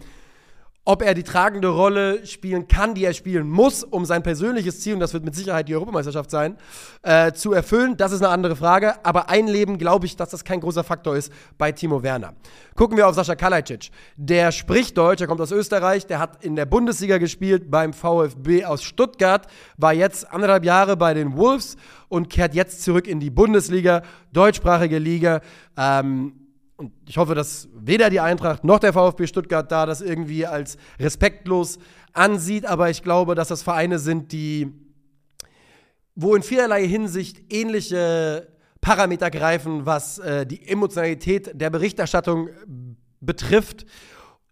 ob 0.88 1.02
er 1.02 1.14
die 1.14 1.24
tragende 1.24 1.66
Rolle 1.66 2.24
spielen 2.24 2.68
kann, 2.68 2.94
die 2.94 3.04
er 3.04 3.12
spielen 3.12 3.50
muss, 3.50 3.82
um 3.82 4.04
sein 4.04 4.22
persönliches 4.22 4.80
Ziel, 4.80 4.94
und 4.94 5.00
das 5.00 5.12
wird 5.12 5.24
mit 5.24 5.34
Sicherheit 5.34 5.68
die 5.68 5.74
Europameisterschaft 5.74 6.30
sein, 6.30 6.56
äh, 7.02 7.32
zu 7.32 7.52
erfüllen. 7.52 7.96
Das 7.96 8.12
ist 8.12 8.22
eine 8.22 8.28
andere 8.28 8.54
Frage. 8.54 9.04
Aber 9.04 9.28
einleben, 9.28 9.78
glaube 9.78 10.06
ich, 10.06 10.14
dass 10.14 10.30
das 10.30 10.44
kein 10.44 10.60
großer 10.60 10.84
Faktor 10.84 11.16
ist 11.16 11.32
bei 11.58 11.72
Timo 11.72 12.04
Werner. 12.04 12.34
Gucken 12.76 12.96
wir 12.96 13.08
auf 13.08 13.16
Sascha 13.16 13.34
Kalajdzic. 13.34 13.90
Der 14.16 14.52
spricht 14.52 14.96
Deutsch, 14.96 15.20
er 15.20 15.26
kommt 15.26 15.40
aus 15.40 15.50
Österreich, 15.50 16.06
der 16.06 16.20
hat 16.20 16.44
in 16.44 16.54
der 16.54 16.66
Bundesliga 16.66 17.18
gespielt 17.18 17.68
beim 17.68 17.92
VfB 17.92 18.64
aus 18.64 18.84
Stuttgart, 18.84 19.48
war 19.76 19.92
jetzt 19.92 20.30
anderthalb 20.30 20.64
Jahre 20.64 20.96
bei 20.96 21.14
den 21.14 21.36
Wolves 21.36 21.76
und 22.08 22.30
kehrt 22.30 22.54
jetzt 22.54 22.84
zurück 22.84 23.08
in 23.08 23.18
die 23.18 23.30
Bundesliga, 23.30 24.02
deutschsprachige 24.32 25.00
Liga. 25.00 25.40
Ähm, 25.76 26.45
und 26.76 26.92
ich 27.08 27.16
hoffe, 27.16 27.34
dass 27.34 27.68
weder 27.74 28.10
die 28.10 28.20
Eintracht 28.20 28.64
noch 28.64 28.78
der 28.78 28.92
VfB 28.92 29.26
Stuttgart 29.26 29.70
da 29.70 29.86
das 29.86 30.02
irgendwie 30.02 30.46
als 30.46 30.76
respektlos 31.00 31.78
ansieht, 32.12 32.66
aber 32.66 32.90
ich 32.90 33.02
glaube, 33.02 33.34
dass 33.34 33.48
das 33.48 33.62
Vereine 33.62 33.98
sind, 33.98 34.32
die, 34.32 34.72
wo 36.14 36.34
in 36.34 36.42
vielerlei 36.42 36.86
Hinsicht 36.86 37.52
ähnliche 37.52 38.48
Parameter 38.80 39.30
greifen, 39.30 39.86
was 39.86 40.18
äh, 40.18 40.46
die 40.46 40.68
Emotionalität 40.68 41.50
der 41.54 41.70
Berichterstattung 41.70 42.50
betrifft, 43.20 43.86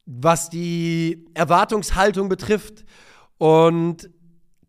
was 0.07 0.50
die 0.50 1.26
Erwartungshaltung 1.35 2.28
betrifft. 2.28 2.85
Und 3.38 4.11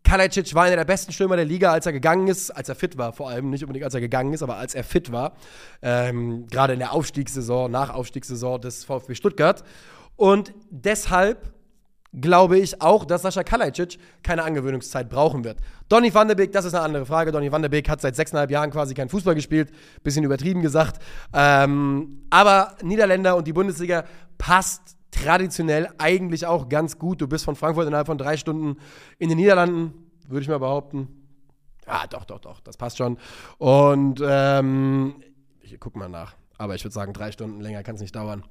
Kalajdzic 0.06 0.54
war 0.54 0.64
einer 0.64 0.76
der 0.76 0.84
besten 0.84 1.12
Stürmer 1.12 1.34
der 1.34 1.44
Liga, 1.44 1.72
als 1.72 1.84
er 1.84 1.92
gegangen 1.92 2.28
ist, 2.28 2.52
als 2.52 2.68
er 2.68 2.76
fit 2.76 2.96
war, 2.96 3.12
vor 3.12 3.28
allem 3.28 3.50
nicht 3.50 3.64
unbedingt 3.64 3.84
als 3.84 3.94
er 3.94 4.00
gegangen 4.00 4.32
ist, 4.32 4.42
aber 4.42 4.56
als 4.56 4.76
er 4.76 4.84
fit 4.84 5.10
war. 5.10 5.32
Ähm, 5.82 6.46
Gerade 6.46 6.74
in 6.74 6.78
der 6.78 6.92
Aufstiegssaison, 6.92 7.68
nach 7.68 7.90
Aufstiegssaison 7.90 8.60
des 8.60 8.84
VfB 8.84 9.16
Stuttgart. 9.16 9.64
Und 10.14 10.54
deshalb 10.70 11.52
glaube 12.12 12.56
ich 12.56 12.80
auch, 12.80 13.04
dass 13.04 13.22
Sascha 13.22 13.42
Kalajdzic 13.42 13.98
keine 14.22 14.44
Angewöhnungszeit 14.44 15.08
brauchen 15.08 15.42
wird. 15.42 15.58
Donny 15.88 16.14
van 16.14 16.28
de 16.28 16.36
Beek, 16.36 16.52
das 16.52 16.64
ist 16.64 16.74
eine 16.74 16.84
andere 16.84 17.04
Frage. 17.04 17.32
Donny 17.32 17.50
van 17.50 17.62
de 17.62 17.68
Beek 17.68 17.88
hat 17.88 18.00
seit 18.00 18.14
sechseinhalb 18.14 18.52
Jahren 18.52 18.70
quasi 18.70 18.94
keinen 18.94 19.08
Fußball 19.08 19.34
gespielt. 19.34 19.72
Bisschen 20.04 20.22
übertrieben 20.22 20.62
gesagt. 20.62 21.02
Ähm, 21.34 22.22
aber 22.30 22.76
Niederländer 22.80 23.36
und 23.36 23.48
die 23.48 23.52
Bundesliga 23.52 24.04
passt 24.38 24.95
traditionell 25.22 25.88
eigentlich 25.98 26.46
auch 26.46 26.68
ganz 26.68 26.98
gut. 26.98 27.20
Du 27.20 27.28
bist 27.28 27.44
von 27.44 27.56
Frankfurt 27.56 27.86
innerhalb 27.86 28.06
von 28.06 28.18
drei 28.18 28.36
Stunden 28.36 28.78
in 29.18 29.28
den 29.28 29.38
Niederlanden, 29.38 29.94
würde 30.28 30.42
ich 30.42 30.48
mal 30.48 30.58
behaupten. 30.58 31.08
Ja, 31.86 32.06
doch, 32.08 32.24
doch, 32.24 32.40
doch, 32.40 32.60
das 32.60 32.76
passt 32.76 32.98
schon. 32.98 33.16
Und 33.58 34.20
ähm, 34.24 35.22
ich 35.60 35.78
gucke 35.78 35.98
mal 35.98 36.08
nach. 36.08 36.34
Aber 36.58 36.74
ich 36.74 36.84
würde 36.84 36.94
sagen, 36.94 37.12
drei 37.12 37.32
Stunden 37.32 37.60
länger 37.60 37.82
kann 37.82 37.96
es 37.96 38.00
nicht 38.00 38.16
dauern. 38.16 38.44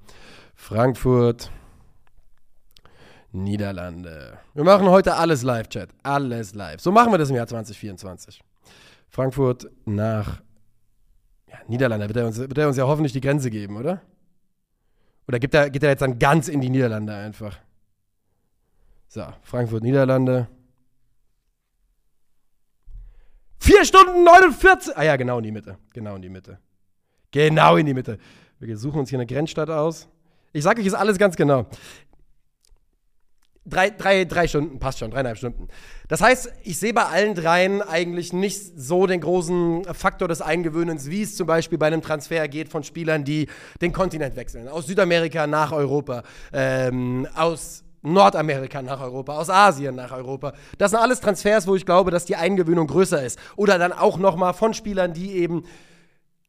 Frankfurt, 0.56 1.52
Niederlande. 3.32 4.38
Wir 4.54 4.64
machen 4.64 4.88
heute 4.88 5.16
alles 5.16 5.44
live, 5.44 5.68
Chat. 5.68 5.90
Alles 6.04 6.54
live. 6.56 6.80
So 6.80 6.92
machen 6.92 7.12
wir 7.12 7.18
das 7.18 7.30
im 7.30 7.36
Jahr 7.36 7.48
2024. 7.48 8.42
Frankfurt 9.10 9.70
nach 9.86 10.42
ja, 11.50 11.58
Niederlande. 11.68 12.08
Wird 12.08 12.18
er, 12.18 12.28
uns, 12.28 12.38
wird 12.38 12.58
er 12.58 12.68
uns 12.68 12.78
ja 12.78 12.86
hoffentlich 12.86 13.12
die 13.12 13.22
Grenze 13.22 13.50
geben, 13.50 13.76
oder? 13.78 14.02
Oder 15.28 15.40
geht 15.40 15.54
er, 15.54 15.70
geht 15.70 15.84
er 15.84 15.90
jetzt 15.90 16.02
dann 16.02 16.20
ganz 16.20 16.48
in 16.48 16.62
die 16.62 16.70
Niederlande 16.70 17.14
einfach? 17.14 17.58
So, 19.08 19.26
Frankfurt, 19.44 19.84
Niederlande. 19.84 20.48
Vier 23.60 23.84
Stunden 23.86 24.24
49. 24.24 24.96
Ah 24.96 25.04
ja, 25.04 25.16
genau 25.16 25.38
in 25.40 25.46
die 25.46 25.52
Mitte. 25.52 25.78
Genau 25.94 26.16
in 26.16 26.22
die 26.22 26.30
Mitte. 26.30 26.60
Genau 27.32 27.78
in 27.78 27.86
die 27.86 27.94
Mitte. 27.94 28.20
Wir 28.60 28.78
suchen 28.78 29.00
uns 29.00 29.10
hier 29.10 29.18
eine 29.18 29.26
Grenzstadt 29.26 29.70
aus. 29.70 30.08
Ich 30.54 30.64
sage 30.64 30.80
euch 30.80 30.86
jetzt 30.86 30.96
alles 30.96 31.18
ganz 31.18 31.36
genau. 31.36 31.66
Drei, 33.68 33.90
drei, 33.90 34.26
drei 34.26 34.48
Stunden, 34.48 34.78
passt 34.78 35.00
schon, 35.00 35.10
dreieinhalb 35.10 35.38
Stunden. 35.38 35.70
Das 36.08 36.22
heißt, 36.22 36.52
ich 36.64 36.78
sehe 36.78 36.94
bei 36.94 37.06
allen 37.06 37.34
dreien 37.34 37.82
eigentlich 37.82 38.32
nicht 38.32 38.62
so 38.78 39.08
den 39.08 39.22
großen 39.22 39.86
Faktor 39.86 40.28
des 40.28 40.42
Eingewöhnens, 40.42 41.10
wie 41.10 41.24
es 41.24 41.36
zum 41.36 41.48
Beispiel 41.48 41.80
bei 41.80 41.88
einem 41.88 42.04
Transfer 42.04 42.48
geht 42.48 42.70
von 42.70 42.84
Spielern, 42.84 43.24
die 43.24 43.48
den 43.82 43.92
Kontinent 43.92 44.36
wechseln. 44.36 44.68
Aus 44.68 44.86
Südamerika 44.86 45.48
nach 45.48 45.72
Europa, 45.72 46.22
ähm, 46.54 47.28
aus 47.34 47.84
Nordamerika 48.04 48.84
nach 48.84 49.02
Europa, 49.02 49.36
aus 49.36 49.50
Asien 49.50 49.96
nach 49.96 50.12
Europa. 50.12 50.54
Das 50.78 50.92
sind 50.92 51.00
alles 51.00 51.20
Transfers, 51.20 51.66
wo 51.66 51.76
ich 51.76 51.88
glaube, 51.88 52.12
dass 52.12 52.26
die 52.26 52.36
Eingewöhnung 52.36 52.86
größer 52.86 53.26
ist. 53.26 53.40
Oder 53.56 53.80
dann 53.80 53.94
auch 53.94 54.20
nochmal 54.20 54.54
von 54.54 54.76
Spielern, 54.76 55.14
die 55.14 55.32
eben 55.32 55.64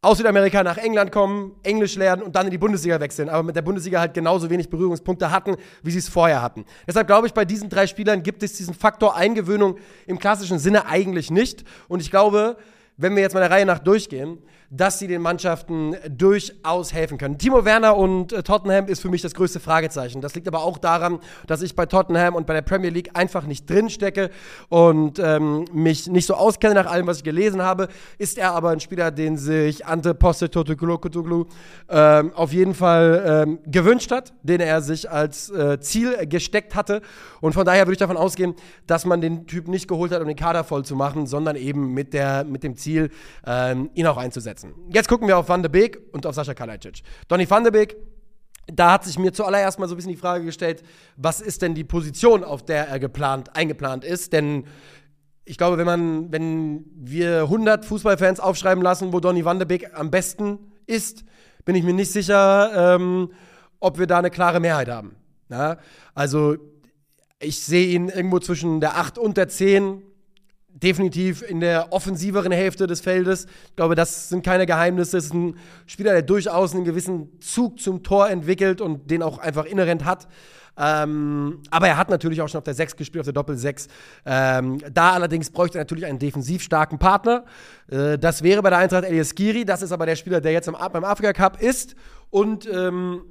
aus 0.07 0.19
Südamerika 0.19 0.63
nach 0.63 0.77
England 0.77 1.11
kommen, 1.11 1.57
Englisch 1.65 1.97
lernen 1.97 2.23
und 2.23 2.37
dann 2.37 2.47
in 2.47 2.53
die 2.53 2.59
Bundesliga 2.59 3.01
wechseln, 3.01 3.29
aber 3.29 3.43
mit 3.43 3.57
der 3.57 3.63
Bundesliga 3.63 3.99
halt 3.99 4.15
genauso 4.15 4.49
wenig 4.49 4.71
Berührungspunkte 4.71 5.33
hatten, 5.33 5.57
wie 5.83 5.91
sie 5.91 5.99
es 5.99 6.09
vorher 6.09 6.43
hatten. 6.43 6.65
Deshalb 6.87 7.09
glaube 7.09 7.27
ich, 7.27 7.35
bei 7.35 7.45
diesen 7.45 7.69
drei 7.69 7.89
Spielern 7.89 8.23
gibt 8.23 8.45
es 8.45 8.53
diesen 8.53 8.73
Faktor 8.73 9.17
Eingewöhnung 9.17 9.79
im 10.07 10.21
klassischen 10.21 10.61
Sinne 10.61 10.87
eigentlich 10.87 11.33
nicht. 11.33 11.65
Und 11.89 12.01
ich 12.01 12.13
glaube, 12.13 12.57
wenn 12.97 13.17
wir 13.17 13.23
jetzt 13.23 13.35
mal 13.35 13.41
der 13.41 13.51
Reihe 13.51 13.67
nach 13.67 13.81
durchgehen, 13.81 14.39
dass 14.71 14.99
sie 14.99 15.07
den 15.07 15.23
Mannschaften 15.23 15.97
durchaus 16.09 16.93
helfen 16.93 17.19
können. 17.19 17.39
Timo 17.39 17.65
Werner 17.65 17.97
und 17.97 18.33
äh, 18.33 18.43
Tottenham 18.43 18.87
ist 18.87 19.01
für 19.01 19.09
mich 19.09 19.23
das 19.23 19.35
größte 19.35 19.61
Fragezeichen. 19.61 20.21
Das 20.21 20.35
liegt 20.35 20.49
aber 20.49 20.63
auch 20.63 20.79
daran, 20.79 21.21
dass 21.47 21.63
ich 21.63 21.75
bei 21.77 21.87
Tottenham 21.87 22.35
und 22.35 22.47
bei 22.47 22.55
der 22.55 22.63
Premier 22.63 22.91
League 22.91 23.11
einfach 23.15 23.47
nicht 23.47 23.69
drin 23.69 23.91
stecke 23.91 24.31
und 24.69 25.19
ähm, 25.19 25.65
mich 25.73 26.09
nicht 26.09 26.27
so 26.27 26.35
auskenne 26.35 26.75
nach 26.75 26.87
allem, 26.87 27.07
was 27.07 27.19
ich 27.19 27.25
gelesen 27.25 27.63
habe. 27.63 27.89
Ist 28.19 28.39
er 28.39 28.53
aber 28.53 28.71
ein 28.71 28.81
Spieler, 28.81 29.11
den 29.11 29.37
sich 29.37 29.87
Ante 29.87 30.15
Postecoglou 30.15 31.47
ähm, 31.89 32.33
auf 32.35 32.53
jeden 32.53 32.75
Fall 32.75 33.45
ähm, 33.47 33.59
gewünscht 33.67 34.11
hat, 34.11 34.33
den 34.43 34.61
er 34.61 34.81
sich 34.81 35.11
als 35.11 35.51
äh, 35.51 35.79
Ziel 35.81 36.27
gesteckt 36.27 36.75
hatte. 36.75 37.03
Und 37.41 37.53
von 37.53 37.65
daher 37.65 37.83
würde 37.83 37.93
ich 37.93 37.99
davon 37.99 38.17
ausgehen, 38.17 38.55
dass 38.87 39.05
man 39.05 39.21
den 39.21 39.47
Typ 39.47 39.69
nicht 39.69 39.87
geholt 39.87 40.13
hat, 40.13 40.21
um 40.21 40.27
den 40.27 40.37
Kader 40.37 40.65
voll 40.65 40.85
zu 40.85 40.97
machen, 40.97 41.27
sondern 41.27 41.57
eben 41.57 41.95
mit, 41.95 42.13
der, 42.13 42.45
mit 42.45 42.63
dem 42.63 42.77
Ziel, 42.77 43.11
ähm, 43.47 43.91
ihn 43.95 44.07
auch 44.07 44.17
einzusetzen 44.17 44.56
setzen. 44.57 44.75
Jetzt 44.91 45.09
gucken 45.09 45.29
wir 45.29 45.39
auf 45.39 45.49
Van 45.49 45.63
de 45.63 45.71
Beek 45.71 46.01
und 46.13 46.27
auf 46.27 46.35
Sascha 46.35 46.55
Kalajdzic. 46.55 47.03
Donny 47.29 47.49
Van 47.49 47.63
de 47.63 47.71
Beek, 47.71 47.97
da 48.67 48.93
hat 48.93 49.05
sich 49.05 49.19
mir 49.19 49.33
zuallererst 49.33 49.79
mal 49.79 49.87
so 49.87 49.95
ein 49.95 49.97
bisschen 49.97 50.13
die 50.13 50.19
Frage 50.19 50.45
gestellt, 50.45 50.83
was 51.17 51.41
ist 51.41 51.63
denn 51.63 51.75
die 51.75 51.85
Position, 51.85 52.43
auf 52.43 52.65
der 52.65 52.89
er 52.89 52.99
geplant, 52.99 53.55
eingeplant 53.55 54.05
ist? 54.05 54.33
Denn 54.33 54.65
ich 55.45 55.59
glaube, 55.59 55.79
wenn 55.79 55.87
man, 55.87 56.33
wenn 56.33 56.85
wir 56.95 57.43
100 57.43 57.85
Fußballfans 57.85 58.41
aufschreiben 58.41 58.83
lassen, 58.83 59.13
wo 59.13 59.21
Donny 59.21 59.45
Van 59.45 59.59
de 59.59 59.67
Beek 59.67 59.95
am 59.95 60.11
besten 60.11 60.59
ist, 60.87 61.25
bin 61.65 61.77
ich 61.77 61.85
mir 61.85 61.95
nicht 61.95 62.11
sicher, 62.11 62.97
ähm, 62.97 63.31
ob 63.79 63.99
wir 63.99 64.07
da 64.07 64.19
eine 64.19 64.31
klare 64.31 64.61
Mehrheit 64.61 64.89
haben. 64.89 65.17
Ja? 65.49 65.79
Also 66.15 66.57
ich 67.39 67.61
sehe 67.61 67.89
ihn 67.89 68.09
irgendwo 68.09 68.39
zwischen 68.39 68.81
der 68.81 68.97
8 68.97 69.19
und 69.19 69.37
der 69.37 69.49
10 69.49 70.03
definitiv 70.83 71.43
in 71.43 71.61
der 71.61 71.93
offensiveren 71.93 72.53
Hälfte 72.53 72.87
des 72.87 73.01
Feldes. 73.01 73.47
Ich 73.69 73.77
glaube, 73.77 73.95
das 73.95 74.29
sind 74.29 74.45
keine 74.45 74.67
Geheimnisse. 74.67 75.17
Es 75.17 75.27
ist 75.27 75.35
ein 75.35 75.57
Spieler, 75.87 76.13
der 76.13 76.23
durchaus 76.23 76.75
einen 76.75 76.85
gewissen 76.85 77.41
Zug 77.41 77.81
zum 77.81 78.03
Tor 78.03 78.29
entwickelt 78.29 78.81
und 78.81 79.11
den 79.11 79.23
auch 79.23 79.39
einfach 79.39 79.65
inhärent 79.65 80.05
hat. 80.05 80.29
Ähm, 80.79 81.63
aber 81.71 81.89
er 81.89 81.97
hat 81.97 82.11
natürlich 82.11 82.43
auch 82.43 82.49
schon 82.49 82.59
auf 82.59 82.65
der 82.65 82.75
6 82.75 82.97
gespielt, 82.97 83.21
auf 83.21 83.27
der 83.27 83.33
Doppel-6. 83.33 83.89
Ähm, 84.27 84.79
da 84.93 85.13
allerdings 85.13 85.51
bräuchte 85.51 85.79
er 85.79 85.83
natürlich 85.83 86.05
einen 86.05 86.19
defensiv 86.19 86.63
starken 86.63 86.99
Partner. 86.99 87.45
Äh, 87.89 88.19
das 88.19 88.43
wäre 88.43 88.61
bei 88.61 88.69
der 88.69 88.81
Eintracht 88.81 89.05
Elias 89.05 89.35
Giri. 89.35 89.65
Das 89.65 89.81
ist 89.81 89.93
aber 89.93 90.05
der 90.05 90.17
Spieler, 90.17 90.43
der 90.43 90.53
jetzt 90.53 90.69
im, 90.69 90.77
beim 90.93 91.05
Afrika 91.05 91.33
Cup 91.33 91.63
ist. 91.63 91.95
Und 92.29 92.69
ähm, 92.71 93.23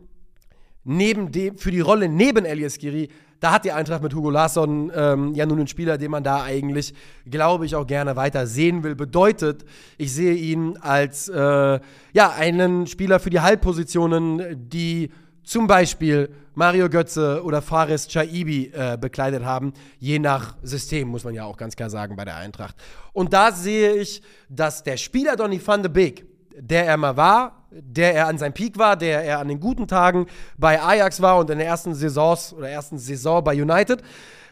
neben 0.85 1.31
dem, 1.31 1.57
für 1.57 1.71
die 1.71 1.81
Rolle 1.81 2.07
neben 2.07 2.45
Elias 2.45 2.77
Giri 2.77 3.09
da 3.39 3.51
hat 3.51 3.65
die 3.65 3.71
Eintracht 3.71 4.01
mit 4.01 4.13
Hugo 4.15 4.29
Larsson 4.29 4.91
ähm, 4.95 5.33
ja 5.35 5.45
nun 5.45 5.59
einen 5.59 5.67
Spieler, 5.67 5.97
den 5.97 6.11
man 6.11 6.23
da 6.23 6.43
eigentlich, 6.43 6.93
glaube 7.29 7.65
ich, 7.65 7.75
auch 7.75 7.85
gerne 7.85 8.15
weiter 8.15 8.47
sehen 8.47 8.83
will. 8.83 8.95
Bedeutet, 8.95 9.65
ich 9.97 10.13
sehe 10.13 10.33
ihn 10.33 10.77
als 10.77 11.29
äh, 11.29 11.79
ja, 12.13 12.31
einen 12.31 12.87
Spieler 12.87 13.19
für 13.19 13.29
die 13.29 13.41
Halbpositionen, 13.41 14.69
die 14.69 15.11
zum 15.43 15.67
Beispiel 15.67 16.29
Mario 16.55 16.89
Götze 16.89 17.43
oder 17.43 17.61
Faris 17.61 18.07
Chaibi 18.07 18.71
äh, 18.73 18.97
bekleidet 18.99 19.43
haben, 19.43 19.73
je 19.99 20.17
nach 20.17 20.55
System, 20.63 21.09
muss 21.09 21.23
man 21.23 21.33
ja 21.33 21.43
auch 21.43 21.57
ganz 21.57 21.75
klar 21.75 21.89
sagen, 21.89 22.15
bei 22.15 22.25
der 22.25 22.37
Eintracht. 22.37 22.75
Und 23.13 23.33
da 23.33 23.51
sehe 23.51 23.93
ich, 23.93 24.23
dass 24.49 24.81
der 24.81 24.97
Spieler 24.97 25.35
Donny 25.35 25.61
van 25.63 25.83
de 25.83 25.91
Beek, 25.91 26.25
der 26.59 26.85
er 26.85 26.97
mal 26.97 27.17
war, 27.17 27.67
der 27.71 28.13
er 28.13 28.27
an 28.27 28.37
seinem 28.37 28.53
Peak 28.53 28.77
war, 28.77 28.95
der 28.95 29.23
er 29.23 29.39
an 29.39 29.47
den 29.47 29.59
guten 29.59 29.87
Tagen 29.87 30.27
bei 30.57 30.81
Ajax 30.81 31.21
war 31.21 31.37
und 31.39 31.49
in 31.49 31.57
der 31.57 31.67
ersten 31.67 31.93
Saisons 31.93 32.53
oder 32.53 32.69
ersten 32.69 32.97
Saison 32.97 33.43
bei 33.43 33.61
United. 33.61 34.01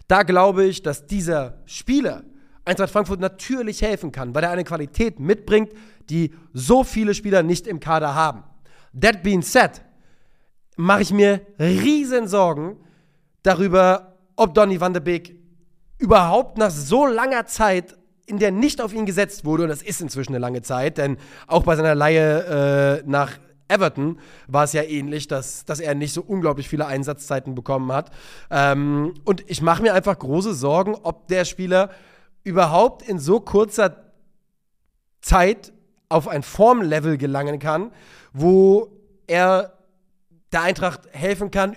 Da 0.07 0.23
glaube 0.23 0.65
ich, 0.65 0.81
dass 0.81 1.07
dieser 1.07 1.61
Spieler 1.65 2.23
Eintracht 2.65 2.91
Frankfurt 2.91 3.19
natürlich 3.19 3.81
helfen 3.81 4.11
kann, 4.11 4.33
weil 4.33 4.43
er 4.43 4.51
eine 4.51 4.63
Qualität 4.63 5.19
mitbringt, 5.19 5.73
die 6.09 6.33
so 6.53 6.83
viele 6.83 7.13
Spieler 7.13 7.43
nicht 7.43 7.67
im 7.67 7.79
Kader 7.79 8.15
haben. 8.15 8.43
That 8.99 9.21
being 9.21 9.41
said, 9.41 9.81
mache 10.77 11.01
ich 11.01 11.11
mir 11.11 11.41
riesen 11.59 12.27
Sorgen 12.27 12.77
darüber, 13.41 14.17
ob 14.35 14.53
Donny 14.53 14.79
van 14.79 14.93
de 14.93 15.01
Beek 15.01 15.35
überhaupt 15.97 16.57
nach 16.57 16.71
so 16.71 17.05
langer 17.05 17.45
Zeit 17.45 17.97
in 18.25 18.39
der 18.39 18.51
nicht 18.51 18.81
auf 18.81 18.93
ihn 18.93 19.05
gesetzt 19.05 19.45
wurde, 19.45 19.63
und 19.63 19.69
das 19.69 19.81
ist 19.81 20.01
inzwischen 20.01 20.31
eine 20.31 20.39
lange 20.39 20.61
Zeit, 20.61 20.97
denn 20.97 21.17
auch 21.47 21.63
bei 21.63 21.75
seiner 21.75 21.95
Leihe 21.95 23.01
äh, 23.03 23.09
nach 23.09 23.37
Everton 23.67 24.19
war 24.47 24.65
es 24.65 24.73
ja 24.73 24.83
ähnlich, 24.83 25.27
dass, 25.27 25.65
dass 25.65 25.79
er 25.79 25.95
nicht 25.95 26.13
so 26.13 26.21
unglaublich 26.21 26.69
viele 26.69 26.85
Einsatzzeiten 26.85 27.55
bekommen 27.55 27.91
hat. 27.91 28.11
Ähm, 28.49 29.13
und 29.23 29.49
ich 29.49 29.61
mache 29.61 29.81
mir 29.81 29.93
einfach 29.93 30.17
große 30.17 30.53
Sorgen, 30.53 30.95
ob 31.03 31.27
der 31.27 31.45
Spieler 31.45 31.89
überhaupt 32.43 33.07
in 33.07 33.19
so 33.19 33.39
kurzer 33.39 34.11
Zeit 35.21 35.73
auf 36.09 36.27
ein 36.27 36.43
Formlevel 36.43 37.17
gelangen 37.17 37.59
kann, 37.59 37.91
wo 38.33 38.89
er 39.27 39.73
der 40.51 40.61
Eintracht 40.61 41.01
helfen 41.11 41.49
kann, 41.49 41.75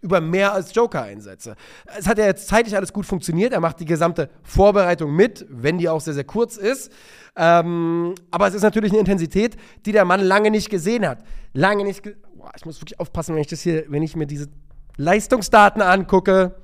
über 0.00 0.20
mehr 0.20 0.52
als 0.52 0.74
Joker-Einsätze. 0.74 1.56
Es 1.98 2.06
hat 2.06 2.18
ja 2.18 2.26
jetzt 2.26 2.48
zeitlich 2.48 2.76
alles 2.76 2.92
gut 2.92 3.06
funktioniert. 3.06 3.52
Er 3.52 3.60
macht 3.60 3.80
die 3.80 3.84
gesamte 3.84 4.30
Vorbereitung 4.42 5.14
mit, 5.14 5.44
wenn 5.48 5.78
die 5.78 5.88
auch 5.88 6.00
sehr, 6.00 6.14
sehr 6.14 6.24
kurz 6.24 6.56
ist. 6.56 6.92
Ähm, 7.36 8.14
aber 8.30 8.48
es 8.48 8.54
ist 8.54 8.62
natürlich 8.62 8.92
eine 8.92 9.00
Intensität, 9.00 9.56
die 9.86 9.92
der 9.92 10.04
Mann 10.04 10.20
lange 10.20 10.50
nicht 10.50 10.70
gesehen 10.70 11.06
hat. 11.06 11.24
Lange 11.52 11.84
nicht. 11.84 12.02
Ge 12.02 12.16
Boah, 12.34 12.52
ich 12.56 12.64
muss 12.64 12.80
wirklich 12.80 13.00
aufpassen, 13.00 13.34
wenn 13.34 13.42
ich 13.42 13.48
das 13.48 13.60
hier, 13.60 13.84
wenn 13.88 14.02
ich 14.02 14.14
mir 14.14 14.26
diese 14.26 14.48
Leistungsdaten 14.96 15.82
angucke. 15.82 16.54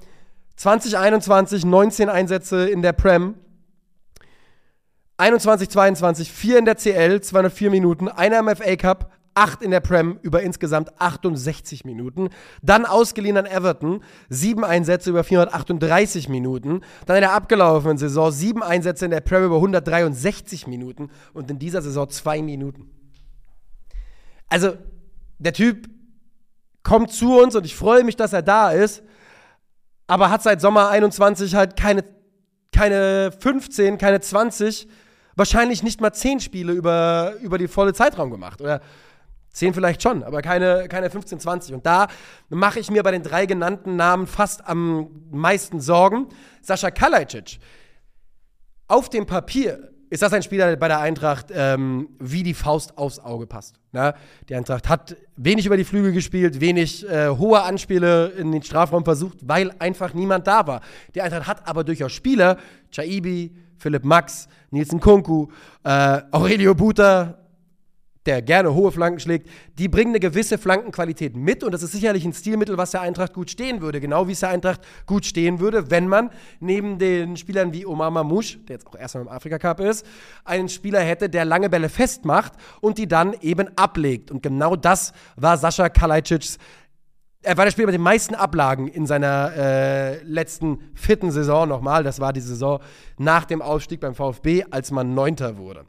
2021 0.57 1.65
19 1.65 2.09
Einsätze 2.09 2.69
in 2.69 2.83
der 2.83 2.93
Prem. 2.93 3.35
21, 5.17 5.69
22, 5.69 6.33
4 6.33 6.59
in 6.59 6.65
der 6.65 6.77
CL, 6.77 7.21
204 7.21 7.71
Minuten, 7.71 8.09
einer 8.09 8.41
im 8.41 8.49
FA 8.57 8.77
Cup, 8.77 9.13
8 9.35 9.63
in 9.63 9.71
der 9.71 9.81
Prem 9.81 10.19
über 10.23 10.43
insgesamt 10.43 11.01
68 11.01 11.85
Minuten. 11.85 12.29
Dann 12.63 12.87
ausgeliehen 12.87 13.37
an 13.37 13.47
Everton, 13.47 14.03
7 14.29 14.65
Einsätze 14.65 15.11
über 15.11 15.25
438 15.25 16.29
Minuten. 16.29 16.83
Dann 17.07 17.17
in 17.17 17.23
der 17.23 17.33
abgelaufenen 17.33 17.99
Saison 17.99 18.31
7 18.31 18.63
Einsätze 18.63 19.05
in 19.05 19.11
der 19.11 19.21
Prem 19.21 19.45
über 19.45 19.57
163 19.57 20.67
Minuten 20.67 21.11
und 21.33 21.51
in 21.51 21.59
dieser 21.59 21.83
Saison 21.83 22.09
2 22.09 22.43
Minuten. 22.43 22.91
Also, 24.49 24.77
der 25.39 25.53
Typ 25.53 25.89
kommt 26.83 27.13
zu 27.13 27.41
uns 27.41 27.57
und 27.57 27.67
ich 27.67 27.75
freue 27.75 28.05
mich, 28.05 28.17
dass 28.17 28.33
er 28.33 28.43
da 28.43 28.71
ist, 28.71 29.03
aber 30.07 30.31
hat 30.31 30.43
seit 30.43 30.61
Sommer 30.61 30.91
21 30.91 31.55
halt 31.55 31.77
keine, 31.77 32.05
keine 32.73 33.33
15, 33.33 33.99
keine 33.99 34.21
20 34.21 34.87
wahrscheinlich 35.37 35.83
nicht 35.83 36.01
mal 36.01 36.13
10 36.13 36.41
Spiele 36.41 36.73
über, 36.73 37.35
über 37.41 37.59
die 37.59 37.69
volle 37.69 37.95
Zeitraum 37.95 38.31
gemacht. 38.31 38.61
Oder 38.61 38.81
10 39.55 39.73
vielleicht 39.73 40.03
schon, 40.03 40.23
aber 40.23 40.43
keine, 40.43 40.89
keine 40.89 41.09
15, 41.11 41.41
20. 41.41 41.75
Und 41.75 41.87
da 41.87 42.09
mache 42.51 42.81
ich 42.81 42.91
mir 42.91 43.03
bei 43.03 43.13
den 43.13 43.23
drei 43.23 43.47
genannten 43.47 43.97
Namen 43.97 44.27
fast 44.27 44.67
am 44.69 45.09
meisten 45.31 45.81
Sorgen. 45.81 46.27
Sascha 46.61 46.91
Kalajdzic. 46.91 47.59
Auf 48.89 49.09
dem 49.09 49.27
Papier 49.27 49.91
ist 50.11 50.23
das 50.23 50.33
ein 50.33 50.43
Spieler 50.43 50.69
der 50.69 50.77
bei 50.77 50.89
der 50.89 51.01
Eintracht 51.01 51.47
ähm, 51.53 52.09
wie 52.19 52.43
die 52.43 52.55
Faust 52.55 52.99
aufs 52.99 53.19
Auge 53.19 53.47
passt. 53.47 53.81
Ne? 53.93 54.15
Die 54.49 54.55
Eintracht 54.55 54.89
hat 54.89 55.17
wenig 55.37 55.67
über 55.67 55.77
die 55.77 55.85
Flügel 55.85 56.13
gespielt, 56.13 56.61
wenig 56.61 57.09
äh, 57.09 57.29
hohe 57.31 57.63
Anspiele 57.63 58.29
in 58.29 58.53
den 58.53 58.63
Strafraum 58.63 59.05
versucht, 59.05 59.39
weil 59.43 59.73
einfach 59.79 60.15
niemand 60.15 60.47
da 60.47 60.67
war. 60.67 60.83
Die 61.15 61.23
Eintracht 61.23 61.47
hat 61.47 61.69
aber 61.69 61.85
durchaus 61.85 62.13
Spieler, 62.13 62.59
Chaibi, 62.91 63.57
Philipp 63.77 64.05
Max, 64.05 64.49
Nielsen 64.71 65.01
Kunku, 65.01 65.49
äh, 65.85 66.21
Aurelio 66.31 66.75
Buta, 66.75 67.44
der 68.27 68.43
gerne 68.43 68.75
hohe 68.75 68.91
Flanken 68.91 69.21
schlägt, 69.21 69.49
die 69.79 69.89
bringen 69.89 70.11
eine 70.11 70.21
gewisse 70.21 70.59
Flankenqualität 70.59 71.37
mit 71.37 71.63
und 71.63 71.73
das 71.73 71.83
ist 71.83 71.93
sicherlich 71.93 72.25
ein 72.25 72.33
Stilmittel, 72.33 72.79
was 72.79 72.93
der 72.93 73.03
Eintracht 73.03 73.35
gut 73.35 73.51
stehen 73.51 73.81
würde. 73.81 74.01
Genau 74.01 74.27
wie 74.29 74.33
es 74.33 74.41
der 74.41 74.49
Eintracht 74.49 74.81
gut 75.07 75.27
stehen 75.27 75.61
würde, 75.61 75.91
wenn 75.91 76.09
man 76.09 76.31
neben 76.61 76.99
den 76.99 77.37
Spielern 77.37 77.73
wie 77.73 77.87
Omar 77.87 78.11
Mamouche, 78.11 78.59
der 78.59 78.77
jetzt 78.77 78.87
auch 78.87 78.97
erstmal 78.97 79.25
im 79.25 79.31
Afrika 79.31 79.59
Cup 79.59 79.81
ist, 79.81 80.07
einen 80.45 80.69
Spieler 80.69 81.01
hätte, 81.01 81.29
der 81.29 81.45
lange 81.45 81.69
Bälle 81.69 81.89
festmacht 81.89 82.55
und 82.81 82.99
die 82.99 83.09
dann 83.09 83.35
eben 83.41 83.69
ablegt. 83.77 84.31
Und 84.31 84.43
genau 84.43 84.77
das 84.77 85.13
war 85.37 85.59
Sascha 85.59 85.89
Kalajdzics 85.89 86.59
er 87.45 87.59
war 87.59 87.67
der 87.67 87.73
Spieler 87.73 87.87
mit 87.87 87.95
den 87.95 88.03
meisten 88.03 88.35
Ablagen 88.35 88.89
in 88.89 89.07
seiner 89.07 89.53
äh, 89.55 90.23
letzten 90.23 90.79
vierten 90.95 91.31
Saison 91.31 91.69
nochmal. 91.69 92.03
Das 92.03 92.19
war 92.19 92.33
die 92.33 92.41
Saison 92.41 92.81
nach 93.19 93.45
dem 93.45 93.61
Aufstieg 93.61 94.01
beim 94.01 94.15
VfB, 94.15 94.65
als 94.71 94.91
man 94.91 95.15
Neunter 95.15 95.59
wurde. 95.59 95.85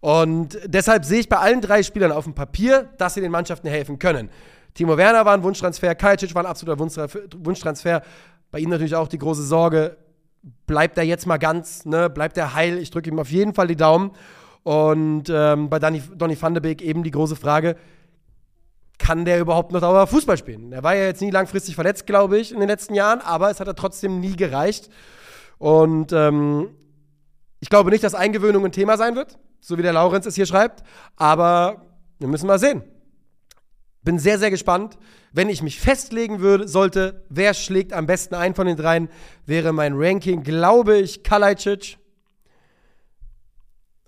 Und 0.00 0.58
deshalb 0.64 1.04
sehe 1.04 1.20
ich 1.20 1.28
bei 1.28 1.38
allen 1.38 1.60
drei 1.60 1.82
Spielern 1.82 2.12
auf 2.12 2.24
dem 2.24 2.34
Papier, 2.34 2.88
dass 2.98 3.14
sie 3.14 3.20
den 3.20 3.32
Mannschaften 3.32 3.68
helfen 3.68 3.98
können. 3.98 4.30
Timo 4.74 4.96
Werner 4.96 5.24
war 5.24 5.34
ein 5.34 5.42
Wunschtransfer, 5.42 5.94
Kalcic 5.94 6.34
war 6.34 6.44
ein 6.44 6.46
absoluter 6.46 6.78
Wunschtransfer. 6.78 8.02
Bei 8.50 8.60
ihm 8.60 8.70
natürlich 8.70 8.94
auch 8.94 9.08
die 9.08 9.18
große 9.18 9.42
Sorge, 9.42 9.96
bleibt 10.66 10.98
er 10.98 11.04
jetzt 11.04 11.26
mal 11.26 11.38
ganz, 11.38 11.84
ne? 11.84 12.08
bleibt 12.08 12.36
er 12.38 12.54
heil? 12.54 12.78
Ich 12.78 12.90
drücke 12.90 13.10
ihm 13.10 13.18
auf 13.18 13.30
jeden 13.30 13.54
Fall 13.54 13.66
die 13.66 13.76
Daumen. 13.76 14.12
Und 14.62 15.24
ähm, 15.30 15.68
bei 15.68 15.78
Danny, 15.78 16.02
Donny 16.14 16.40
van 16.40 16.54
de 16.54 16.60
Beek 16.60 16.82
eben 16.82 17.02
die 17.02 17.10
große 17.10 17.36
Frage, 17.36 17.76
kann 18.98 19.24
der 19.24 19.40
überhaupt 19.40 19.72
noch 19.72 19.80
Dauer 19.80 20.06
Fußball 20.06 20.36
spielen? 20.36 20.72
Er 20.72 20.82
war 20.82 20.94
ja 20.94 21.04
jetzt 21.04 21.22
nie 21.22 21.30
langfristig 21.30 21.74
verletzt, 21.74 22.06
glaube 22.06 22.38
ich, 22.38 22.52
in 22.52 22.60
den 22.60 22.68
letzten 22.68 22.94
Jahren, 22.94 23.20
aber 23.20 23.50
es 23.50 23.60
hat 23.60 23.66
er 23.66 23.74
trotzdem 23.74 24.20
nie 24.20 24.36
gereicht. 24.36 24.90
Und 25.58 26.12
ähm, 26.12 26.68
ich 27.60 27.68
glaube 27.68 27.90
nicht, 27.90 28.04
dass 28.04 28.14
Eingewöhnung 28.14 28.64
ein 28.64 28.72
Thema 28.72 28.96
sein 28.96 29.16
wird 29.16 29.38
so 29.60 29.78
wie 29.78 29.82
der 29.82 29.92
Laurenz 29.92 30.26
es 30.26 30.34
hier 30.34 30.46
schreibt. 30.46 30.82
Aber 31.16 31.86
wir 32.18 32.28
müssen 32.28 32.46
mal 32.46 32.58
sehen. 32.58 32.82
Bin 34.02 34.18
sehr, 34.18 34.38
sehr 34.38 34.50
gespannt. 34.50 34.98
Wenn 35.32 35.48
ich 35.48 35.62
mich 35.62 35.80
festlegen 35.80 36.40
würde, 36.40 36.68
sollte, 36.68 37.24
wer 37.28 37.52
schlägt 37.54 37.92
am 37.92 38.06
besten 38.06 38.34
ein 38.34 38.54
von 38.54 38.66
den 38.66 38.76
dreien, 38.76 39.08
wäre 39.44 39.72
mein 39.72 39.94
Ranking, 39.96 40.42
glaube 40.42 40.96
ich, 40.96 41.22
Kalajdzic. 41.22 41.98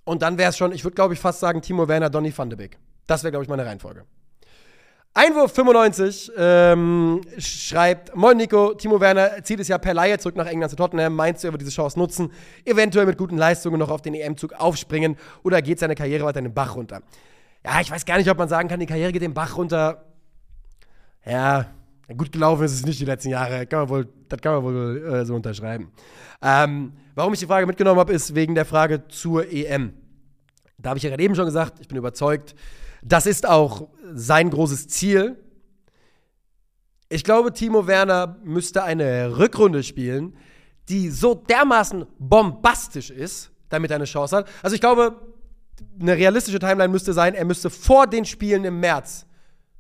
Und 0.05 0.23
dann 0.23 0.39
wäre 0.39 0.51
es 0.51 0.57
schon, 0.57 0.73
ich 0.73 0.85
würde 0.85 0.95
glaube 0.95 1.15
ich 1.15 1.21
fast 1.21 1.41
sagen, 1.41 1.61
Timo 1.61 1.87
Werner, 1.87 2.11
Donny 2.11 2.37
van 2.37 2.49
de 2.49 2.57
Beek. 2.57 2.79
Das 3.07 3.23
wäre, 3.23 3.33
glaube 3.33 3.45
ich, 3.45 3.49
meine 3.49 3.67
Reihenfolge. 3.67 4.05
Einwurf 5.13 5.53
95 5.53 6.31
ähm, 6.37 7.21
schreibt: 7.39 8.15
Moin 8.15 8.37
Nico, 8.37 8.75
Timo 8.75 9.01
Werner 9.01 9.43
zieht 9.43 9.59
es 9.59 9.67
ja 9.67 9.77
per 9.77 9.93
Laie 9.93 10.19
zurück 10.19 10.37
nach 10.37 10.47
England 10.47 10.71
zu 10.71 10.77
Tottenham. 10.77 11.17
Meinst 11.17 11.43
du, 11.43 11.49
er 11.49 11.53
wird 11.53 11.63
diese 11.63 11.73
Chance 11.73 11.99
nutzen? 11.99 12.31
Eventuell 12.65 13.07
mit 13.07 13.19
guten 13.19 13.37
Leistungen 13.37 13.81
noch 13.81 13.91
auf 13.91 14.03
den 14.03 14.15
EM-Zug 14.15 14.53
aufspringen 14.53 15.17
oder 15.43 15.63
geht 15.63 15.81
seine 15.81 15.97
Karriere 15.97 16.25
weiter 16.25 16.41
den 16.41 16.55
Bach 16.55 16.77
runter? 16.77 17.03
Ja, 17.65 17.81
ich 17.81 17.91
weiß 17.91 18.07
gar 18.07 18.19
nicht, 18.19 18.31
ob 18.31 18.39
man 18.39 18.49
sagen 18.49 18.69
kann, 18.69 18.79
die 18.79 18.87
Karriere 18.87 19.11
geht 19.11 19.23
den 19.23 19.35
Bach 19.35 19.57
runter. 19.57 20.05
Ja, 21.27 21.67
gut 22.17 22.31
gelaufen 22.31 22.65
ist 22.65 22.73
es 22.73 22.87
nicht 22.87 23.01
die 23.01 23.05
letzten 23.05 23.31
Jahre. 23.31 23.67
Kann 23.67 23.81
man 23.81 23.89
wohl, 23.89 24.09
das 24.29 24.41
kann 24.41 24.55
man 24.55 24.63
wohl 24.63 25.13
äh, 25.13 25.25
so 25.25 25.35
unterschreiben. 25.35 25.91
Ähm, 26.41 26.93
warum 27.17 27.33
ich 27.33 27.41
die 27.41 27.47
Frage 27.47 27.67
mitgenommen 27.67 27.99
habe, 27.99 28.13
ist 28.13 28.37
wegen 28.37 28.55
der 28.55 28.65
Frage 28.65 29.09
zur 29.09 29.53
EM. 29.53 29.93
Da 30.79 30.91
habe 30.91 30.99
ich 30.99 31.03
ja 31.03 31.11
gerade 31.11 31.23
eben 31.23 31.35
schon 31.35 31.47
gesagt, 31.47 31.81
ich 31.81 31.89
bin 31.89 31.99
überzeugt, 31.99 32.55
das 33.03 33.27
ist 33.27 33.47
auch 33.47 33.89
sein 34.13 34.51
großes 34.51 34.89
Ziel. 34.89 35.37
Ich 37.09 37.25
glaube, 37.25 37.53
Timo 37.53 37.87
Werner 37.87 38.39
müsste 38.45 38.85
eine 38.85 39.39
Rückrunde 39.39 39.83
spielen, 39.83 40.37
die 40.89 41.11
so 41.11 41.35
dermaßen 41.35 42.07
bombastisch 42.19 43.11
ist, 43.11 43.51
damit 43.69 43.91
er 43.91 43.97
eine 43.97 44.05
Chance 44.05 44.37
hat. 44.37 44.49
Also 44.63 44.75
ich 44.75 44.81
glaube, 44.81 45.21
eine 46.01 46.17
realistische 46.17 46.59
Timeline 46.59 46.89
müsste 46.89 47.13
sein, 47.13 47.35
er 47.35 47.45
müsste 47.45 47.71
vor 47.71 48.07
den 48.07 48.25
Spielen 48.25 48.65
im 48.65 48.81
März 48.81 49.27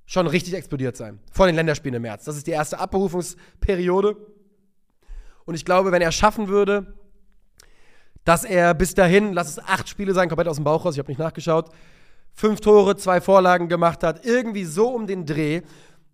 schon 0.06 0.26
richtig 0.26 0.54
explodiert 0.54 0.96
sein. 0.96 1.20
Vor 1.30 1.46
den 1.46 1.54
Länderspielen 1.54 1.94
im 1.94 2.02
März. 2.02 2.24
Das 2.24 2.36
ist 2.36 2.46
die 2.46 2.52
erste 2.52 2.78
Abberufungsperiode. 2.78 4.16
Und 5.44 5.54
ich 5.54 5.64
glaube, 5.64 5.92
wenn 5.92 6.02
er 6.02 6.12
schaffen 6.12 6.48
würde, 6.48 6.94
dass 8.24 8.44
er 8.44 8.74
bis 8.74 8.94
dahin, 8.94 9.32
lass 9.32 9.48
es 9.48 9.58
acht 9.58 9.88
Spiele 9.88 10.12
sein, 10.12 10.28
komplett 10.28 10.48
aus 10.48 10.56
dem 10.56 10.64
Bauch 10.64 10.84
raus, 10.84 10.94
ich 10.94 10.98
habe 10.98 11.10
nicht 11.10 11.18
nachgeschaut, 11.18 11.70
fünf 12.34 12.60
Tore, 12.60 12.96
zwei 12.96 13.20
Vorlagen 13.20 13.68
gemacht 13.68 14.02
hat, 14.02 14.24
irgendwie 14.24 14.64
so 14.64 14.88
um 14.88 15.06
den 15.06 15.26
Dreh, 15.26 15.62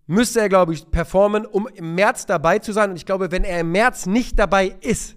müsste 0.06 0.40
er, 0.40 0.48
glaube 0.48 0.72
ich, 0.72 0.90
performen, 0.90 1.46
um 1.46 1.66
im 1.68 1.94
März 1.94 2.26
dabei 2.26 2.58
zu 2.58 2.72
sein. 2.72 2.90
Und 2.90 2.96
ich 2.96 3.06
glaube, 3.06 3.30
wenn 3.30 3.44
er 3.44 3.60
im 3.60 3.72
März 3.72 4.06
nicht 4.06 4.38
dabei 4.38 4.74
ist, 4.80 5.16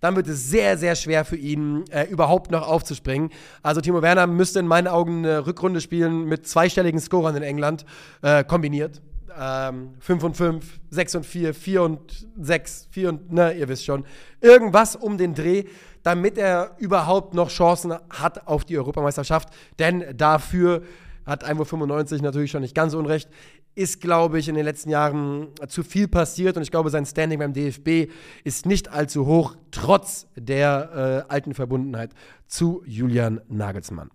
dann 0.00 0.16
wird 0.16 0.28
es 0.28 0.48
sehr, 0.48 0.78
sehr 0.78 0.94
schwer 0.96 1.24
für 1.24 1.36
ihn, 1.36 1.84
äh, 1.90 2.04
überhaupt 2.04 2.50
noch 2.50 2.66
aufzuspringen. 2.66 3.30
Also 3.62 3.80
Timo 3.80 4.00
Werner 4.00 4.26
müsste 4.26 4.58
in 4.58 4.66
meinen 4.66 4.88
Augen 4.88 5.18
eine 5.18 5.46
Rückrunde 5.46 5.80
spielen 5.80 6.24
mit 6.24 6.46
zweistelligen 6.46 7.00
Scorern 7.00 7.36
in 7.36 7.42
England, 7.42 7.84
äh, 8.22 8.44
kombiniert. 8.44 9.02
5 9.32 10.24
und 10.24 10.36
5, 10.36 10.80
6 10.90 11.14
und 11.14 11.24
4, 11.24 11.54
4 11.54 11.82
und 11.82 12.26
6, 12.40 12.88
4 12.90 13.08
und, 13.08 13.32
ne, 13.32 13.52
ihr 13.52 13.68
wisst 13.68 13.84
schon. 13.84 14.04
Irgendwas 14.40 14.96
um 14.96 15.16
den 15.16 15.34
Dreh 15.34 15.64
damit 16.02 16.38
er 16.38 16.76
überhaupt 16.78 17.34
noch 17.34 17.50
Chancen 17.50 17.94
hat 18.10 18.46
auf 18.46 18.64
die 18.64 18.78
Europameisterschaft. 18.78 19.48
Denn 19.78 20.04
dafür 20.16 20.82
hat 21.26 21.44
Einwurf 21.44 21.68
95 21.68 22.22
natürlich 22.22 22.50
schon 22.50 22.62
nicht 22.62 22.74
ganz 22.74 22.94
unrecht. 22.94 23.28
Ist, 23.74 24.00
glaube 24.00 24.38
ich, 24.38 24.48
in 24.48 24.56
den 24.56 24.64
letzten 24.64 24.90
Jahren 24.90 25.48
zu 25.68 25.84
viel 25.84 26.08
passiert 26.08 26.56
und 26.56 26.62
ich 26.62 26.70
glaube, 26.70 26.90
sein 26.90 27.06
Standing 27.06 27.38
beim 27.38 27.52
DFB 27.52 28.10
ist 28.42 28.66
nicht 28.66 28.88
allzu 28.88 29.26
hoch, 29.26 29.56
trotz 29.70 30.26
der 30.34 31.26
äh, 31.28 31.32
alten 31.32 31.54
Verbundenheit 31.54 32.10
zu 32.48 32.82
Julian 32.84 33.40
Nagelsmann. 33.48 34.10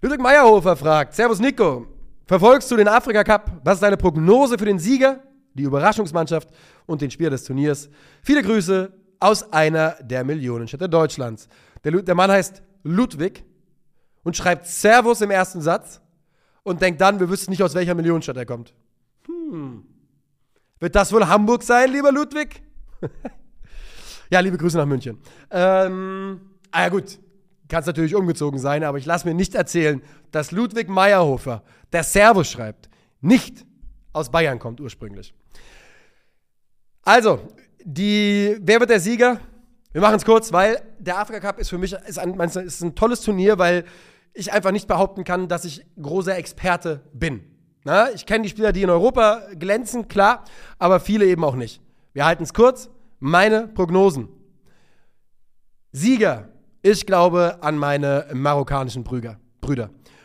Ludwig 0.00 0.20
Meyerhofer 0.20 0.76
fragt: 0.76 1.14
Servus 1.14 1.40
Nico, 1.40 1.86
verfolgst 2.26 2.70
du 2.70 2.76
den 2.76 2.88
Afrika 2.88 3.22
Cup? 3.22 3.60
Was 3.64 3.74
ist 3.74 3.82
deine 3.82 3.98
Prognose 3.98 4.56
für 4.56 4.64
den 4.64 4.78
Sieger, 4.78 5.20
die 5.52 5.64
Überraschungsmannschaft 5.64 6.48
und 6.86 7.02
den 7.02 7.10
Spieler 7.10 7.30
des 7.30 7.44
Turniers? 7.44 7.90
Viele 8.22 8.42
Grüße, 8.42 8.90
aus 9.22 9.52
einer 9.52 9.96
der 10.02 10.24
Millionenstädte 10.24 10.88
Deutschlands. 10.88 11.48
Der, 11.84 11.92
der 12.02 12.14
Mann 12.14 12.30
heißt 12.30 12.62
Ludwig 12.82 13.44
und 14.24 14.36
schreibt 14.36 14.66
Servus 14.66 15.20
im 15.20 15.30
ersten 15.30 15.60
Satz 15.60 16.00
und 16.62 16.82
denkt 16.82 17.00
dann, 17.00 17.20
wir 17.20 17.28
wüssten 17.28 17.50
nicht, 17.50 17.62
aus 17.62 17.74
welcher 17.74 17.94
Millionenstadt 17.94 18.36
er 18.36 18.46
kommt. 18.46 18.74
Hm. 19.26 19.84
Wird 20.80 20.94
das 20.96 21.12
wohl 21.12 21.26
Hamburg 21.26 21.62
sein, 21.62 21.92
lieber 21.92 22.10
Ludwig? 22.10 22.62
ja, 24.30 24.40
liebe 24.40 24.58
Grüße 24.58 24.76
nach 24.76 24.86
München. 24.86 25.18
Ähm, 25.50 26.40
ah 26.70 26.82
ja, 26.82 26.88
gut. 26.88 27.18
Kann 27.68 27.80
es 27.80 27.86
natürlich 27.86 28.14
umgezogen 28.14 28.58
sein, 28.58 28.84
aber 28.84 28.98
ich 28.98 29.06
lasse 29.06 29.26
mir 29.26 29.34
nicht 29.34 29.54
erzählen, 29.54 30.02
dass 30.30 30.50
Ludwig 30.50 30.88
Meyerhofer, 30.88 31.62
der 31.92 32.02
Servus 32.02 32.50
schreibt, 32.50 32.90
nicht 33.20 33.64
aus 34.12 34.30
Bayern 34.30 34.58
kommt 34.58 34.80
ursprünglich. 34.80 35.32
Also, 37.02 37.40
die, 37.84 38.56
wer 38.60 38.80
wird 38.80 38.90
der 38.90 39.00
Sieger? 39.00 39.40
Wir 39.92 40.00
machen 40.00 40.16
es 40.16 40.24
kurz, 40.24 40.52
weil 40.52 40.80
der 40.98 41.18
Afrika 41.18 41.40
Cup 41.40 41.58
ist 41.58 41.68
für 41.68 41.78
mich 41.78 41.92
ist 41.92 42.18
ein, 42.18 42.38
ist 42.40 42.82
ein 42.82 42.94
tolles 42.94 43.20
Turnier, 43.20 43.58
weil 43.58 43.84
ich 44.32 44.52
einfach 44.52 44.70
nicht 44.70 44.88
behaupten 44.88 45.24
kann, 45.24 45.48
dass 45.48 45.64
ich 45.64 45.84
großer 46.00 46.36
Experte 46.36 47.02
bin. 47.12 47.42
Na, 47.84 48.10
ich 48.10 48.26
kenne 48.26 48.44
die 48.44 48.48
Spieler, 48.48 48.72
die 48.72 48.82
in 48.82 48.90
Europa 48.90 49.42
glänzen, 49.58 50.08
klar, 50.08 50.44
aber 50.78 51.00
viele 51.00 51.26
eben 51.26 51.44
auch 51.44 51.56
nicht. 51.56 51.80
Wir 52.12 52.24
halten 52.24 52.44
es 52.44 52.54
kurz. 52.54 52.88
Meine 53.18 53.68
Prognosen. 53.68 54.28
Sieger, 55.92 56.48
ich 56.82 57.06
glaube 57.06 57.58
an 57.62 57.76
meine 57.76 58.26
marokkanischen 58.32 59.04
Brüder. 59.04 59.38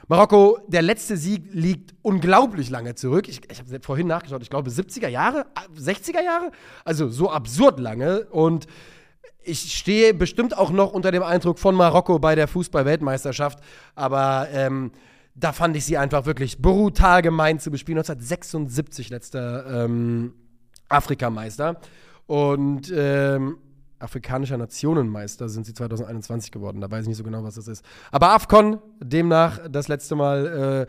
Marokko, 0.09 0.59
der 0.67 0.81
letzte 0.81 1.17
Sieg 1.17 1.49
liegt 1.51 1.93
unglaublich 2.01 2.69
lange 2.69 2.95
zurück. 2.95 3.27
Ich, 3.27 3.41
ich 3.51 3.59
habe 3.59 3.79
vorhin 3.81 4.07
nachgeschaut, 4.07 4.41
ich 4.41 4.49
glaube 4.49 4.69
70er 4.69 5.09
Jahre, 5.09 5.45
60er 5.77 6.23
Jahre, 6.23 6.51
also 6.85 7.09
so 7.09 7.29
absurd 7.29 7.79
lange. 7.79 8.25
Und 8.27 8.67
ich 9.43 9.75
stehe 9.75 10.13
bestimmt 10.13 10.57
auch 10.57 10.71
noch 10.71 10.93
unter 10.93 11.11
dem 11.11 11.23
Eindruck 11.23 11.59
von 11.59 11.75
Marokko 11.75 12.19
bei 12.19 12.35
der 12.35 12.47
Fußball-Weltmeisterschaft, 12.47 13.59
aber 13.95 14.47
ähm, 14.53 14.91
da 15.35 15.51
fand 15.51 15.75
ich 15.75 15.85
sie 15.85 15.97
einfach 15.97 16.25
wirklich 16.25 16.61
brutal 16.61 17.21
gemein 17.21 17.59
zu 17.59 17.69
bespielen. 17.69 17.99
1976 17.99 19.09
letzter 19.09 19.85
ähm, 19.85 20.33
Afrikameister 20.89 21.79
und 22.27 22.91
ähm, 22.95 23.57
afrikanischer 23.99 24.57
Nationenmeister 24.57 25.49
sind 25.49 25.65
sie 25.65 25.73
2021 25.73 26.51
geworden. 26.51 26.81
Da 26.81 26.89
weiß 26.89 27.03
ich 27.03 27.07
nicht 27.09 27.17
so 27.17 27.23
genau, 27.23 27.43
was 27.43 27.55
das 27.55 27.67
ist. 27.67 27.83
Aber 28.11 28.29
AFCON 28.31 28.79
demnach 28.99 29.59
das 29.69 29.87
letzte 29.87 30.15
Mal 30.15 30.87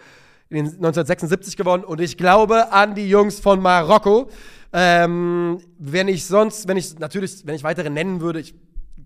äh, 0.51 0.55
1976 0.55 1.57
gewonnen 1.57 1.85
und 1.85 2.01
ich 2.01 2.17
glaube 2.17 2.73
an 2.73 2.95
die 2.95 3.09
Jungs 3.09 3.41
von 3.41 3.61
Marokko. 3.61 4.31
Ähm, 4.73 5.59
wenn 5.79 6.09
ich 6.09 6.27
sonst, 6.27 6.69
wenn 6.69 6.77
ich 6.77 6.99
natürlich, 6.99 7.47
wenn 7.47 7.55
ich 7.55 7.65
weitere 7.65 7.91
nennen 7.91 8.21
würde, 8.21 8.41
ich 8.41 8.55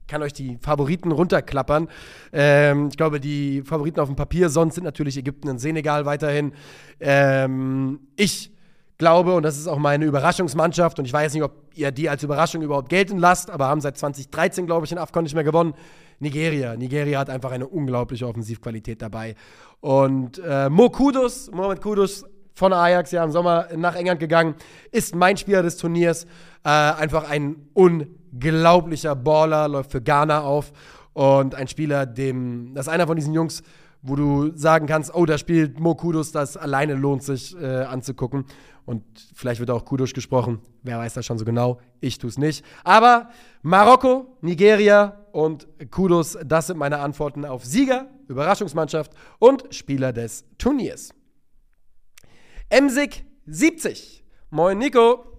kann 0.09 0.23
euch 0.23 0.33
die 0.33 0.59
Favoriten 0.61 1.13
runterklappern. 1.13 1.89
Ähm, 2.33 2.89
ich 2.89 2.97
glaube, 2.97 3.21
die 3.21 3.63
Favoriten 3.63 4.01
auf 4.01 4.09
dem 4.09 4.17
Papier 4.17 4.49
sonst 4.49 4.75
sind 4.75 4.85
natürlich 4.85 5.17
Ägypten 5.17 5.49
und 5.49 5.59
Senegal 5.59 6.05
weiterhin. 6.05 6.53
Ähm, 7.01 8.01
ich 8.17 8.53
glaube, 8.99 9.35
und 9.35 9.43
das 9.43 9.59
ist 9.59 9.67
auch 9.67 9.79
meine 9.79 10.05
Überraschungsmannschaft, 10.05 10.99
und 10.99 11.05
ich 11.05 11.13
weiß 11.13 11.35
nicht, 11.35 11.43
ob 11.43 11.53
ihr 11.75 11.91
die 11.91 12.09
als 12.09 12.23
Überraschung 12.23 12.63
überhaupt 12.63 12.89
gelten 12.89 13.19
lasst, 13.19 13.51
aber 13.51 13.67
haben 13.67 13.81
seit 13.81 13.99
2013, 13.99 14.67
glaube 14.67 14.87
ich, 14.87 14.93
in 14.93 14.99
AFCON 14.99 15.25
nicht 15.25 15.35
mehr 15.35 15.45
gewonnen. 15.45 15.75
Nigeria. 16.21 16.77
Nigeria 16.77 17.19
hat 17.19 17.31
einfach 17.31 17.51
eine 17.51 17.67
unglaubliche 17.67 18.27
Offensivqualität 18.29 19.03
dabei. 19.03 19.35
Und 19.81 20.41
äh, 20.45 20.69
Mo 20.69 20.89
Kudus, 20.89 21.51
Mohamed 21.51 21.81
Kudus, 21.81 22.25
von 22.55 22.73
Ajax 22.73 23.11
ja 23.13 23.25
im 23.25 23.31
Sommer 23.31 23.69
nach 23.77 23.97
England 23.97 24.21
gegangen, 24.21 24.55
ist 24.91 25.15
mein 25.15 25.37
Spieler 25.37 25.63
des 25.63 25.77
Turniers. 25.77 26.25
Äh, 26.65 26.69
einfach 26.69 27.29
ein 27.29 27.57
unglaublicher 27.75 29.17
Baller, 29.17 29.69
läuft 29.69 29.93
für 29.93 30.03
Ghana 30.03 30.43
auf 30.43 30.73
und 31.13 31.55
ein 31.55 31.69
Spieler, 31.69 32.07
dem, 32.07 32.73
das 32.75 32.87
ist 32.87 32.93
einer 32.93 33.07
von 33.07 33.17
diesen 33.17 33.35
Jungs, 33.35 33.63
wo 34.03 34.17
du 34.17 34.51
sagen 34.57 34.87
kannst, 34.87 35.15
oh, 35.15 35.27
da 35.27 35.39
spielt 35.39 35.79
Mo 35.79 35.95
Kudos, 35.95 36.33
das 36.33 36.57
alleine 36.57 36.95
lohnt 36.95 37.23
sich 37.23 37.57
äh, 37.61 37.83
anzugucken. 37.83 38.45
Und 38.85 39.05
vielleicht 39.35 39.61
wird 39.61 39.71
auch 39.71 39.85
Kudos 39.85 40.13
gesprochen, 40.13 40.61
wer 40.83 40.99
weiß 40.99 41.15
das 41.15 41.25
schon 41.25 41.39
so 41.39 41.45
genau, 41.45 41.81
ich 42.01 42.19
tue 42.19 42.29
es 42.29 42.39
nicht. 42.39 42.65
Aber 42.83 43.31
Marokko, 43.63 44.37
Nigeria 44.41 45.25
und 45.33 45.69
Kudos, 45.91 46.37
das 46.45 46.67
sind 46.67 46.79
meine 46.79 46.99
Antworten 46.99 47.45
auf 47.45 47.65
Sieger, 47.65 48.09
Überraschungsmannschaft 48.29 49.13
und 49.39 49.73
Spieler 49.73 50.13
des 50.13 50.45
Turniers. 50.59 51.15
Emsig 52.69 53.25
70. 53.47 54.25
Moin 54.51 54.79
Nico. 54.79 55.32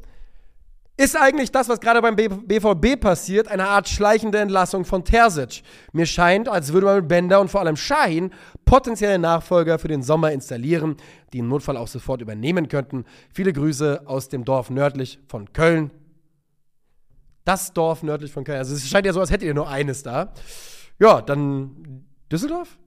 Ist 0.96 1.16
eigentlich 1.16 1.52
das, 1.52 1.70
was 1.70 1.80
gerade 1.80 2.04
beim 2.04 2.16
BVB 2.16 3.00
passiert, 3.00 3.48
eine 3.48 3.68
Art 3.68 3.90
schleichende 3.90 4.38
Entlassung 4.38 4.86
von 4.86 5.04
Terzic? 5.04 5.64
Mir 5.92 6.06
scheint, 6.06 6.48
als 6.48 6.72
würde 6.72 6.86
man 6.86 6.96
mit 6.98 7.08
Bender 7.08 7.42
und 7.42 7.50
vor 7.50 7.62
allem 7.62 7.76
Shahin 7.76 8.32
potenzielle 8.64 9.18
Nachfolger 9.18 9.80
für 9.80 9.88
den 9.88 10.04
Sommer 10.04 10.32
installieren, 10.32 10.98
die 11.34 11.40
im 11.40 11.48
Notfall 11.48 11.78
auch 11.78 11.88
sofort 11.88 12.22
übernehmen 12.22 12.68
könnten. 12.68 13.06
Viele 13.34 13.54
Grüße 13.54 14.04
aus 14.06 14.30
dem 14.30 14.46
Dorf 14.46 14.70
nördlich 14.70 15.20
von 15.28 15.52
Köln. 15.52 15.90
Das 17.44 17.74
Dorf 17.74 18.04
nördlich 18.04 18.32
von 18.32 18.44
Köln. 18.44 18.60
Also 18.60 18.76
es 18.76 18.88
scheint 18.88 19.08
ja 19.08 19.14
so, 19.14 19.20
als 19.20 19.32
hättet 19.32 19.48
ihr 19.48 19.56
nur 19.56 19.70
eines 19.70 20.04
da. 20.04 20.32
Ja, 21.00 21.24
dann 21.24 22.06
Düsseldorf? 22.32 22.78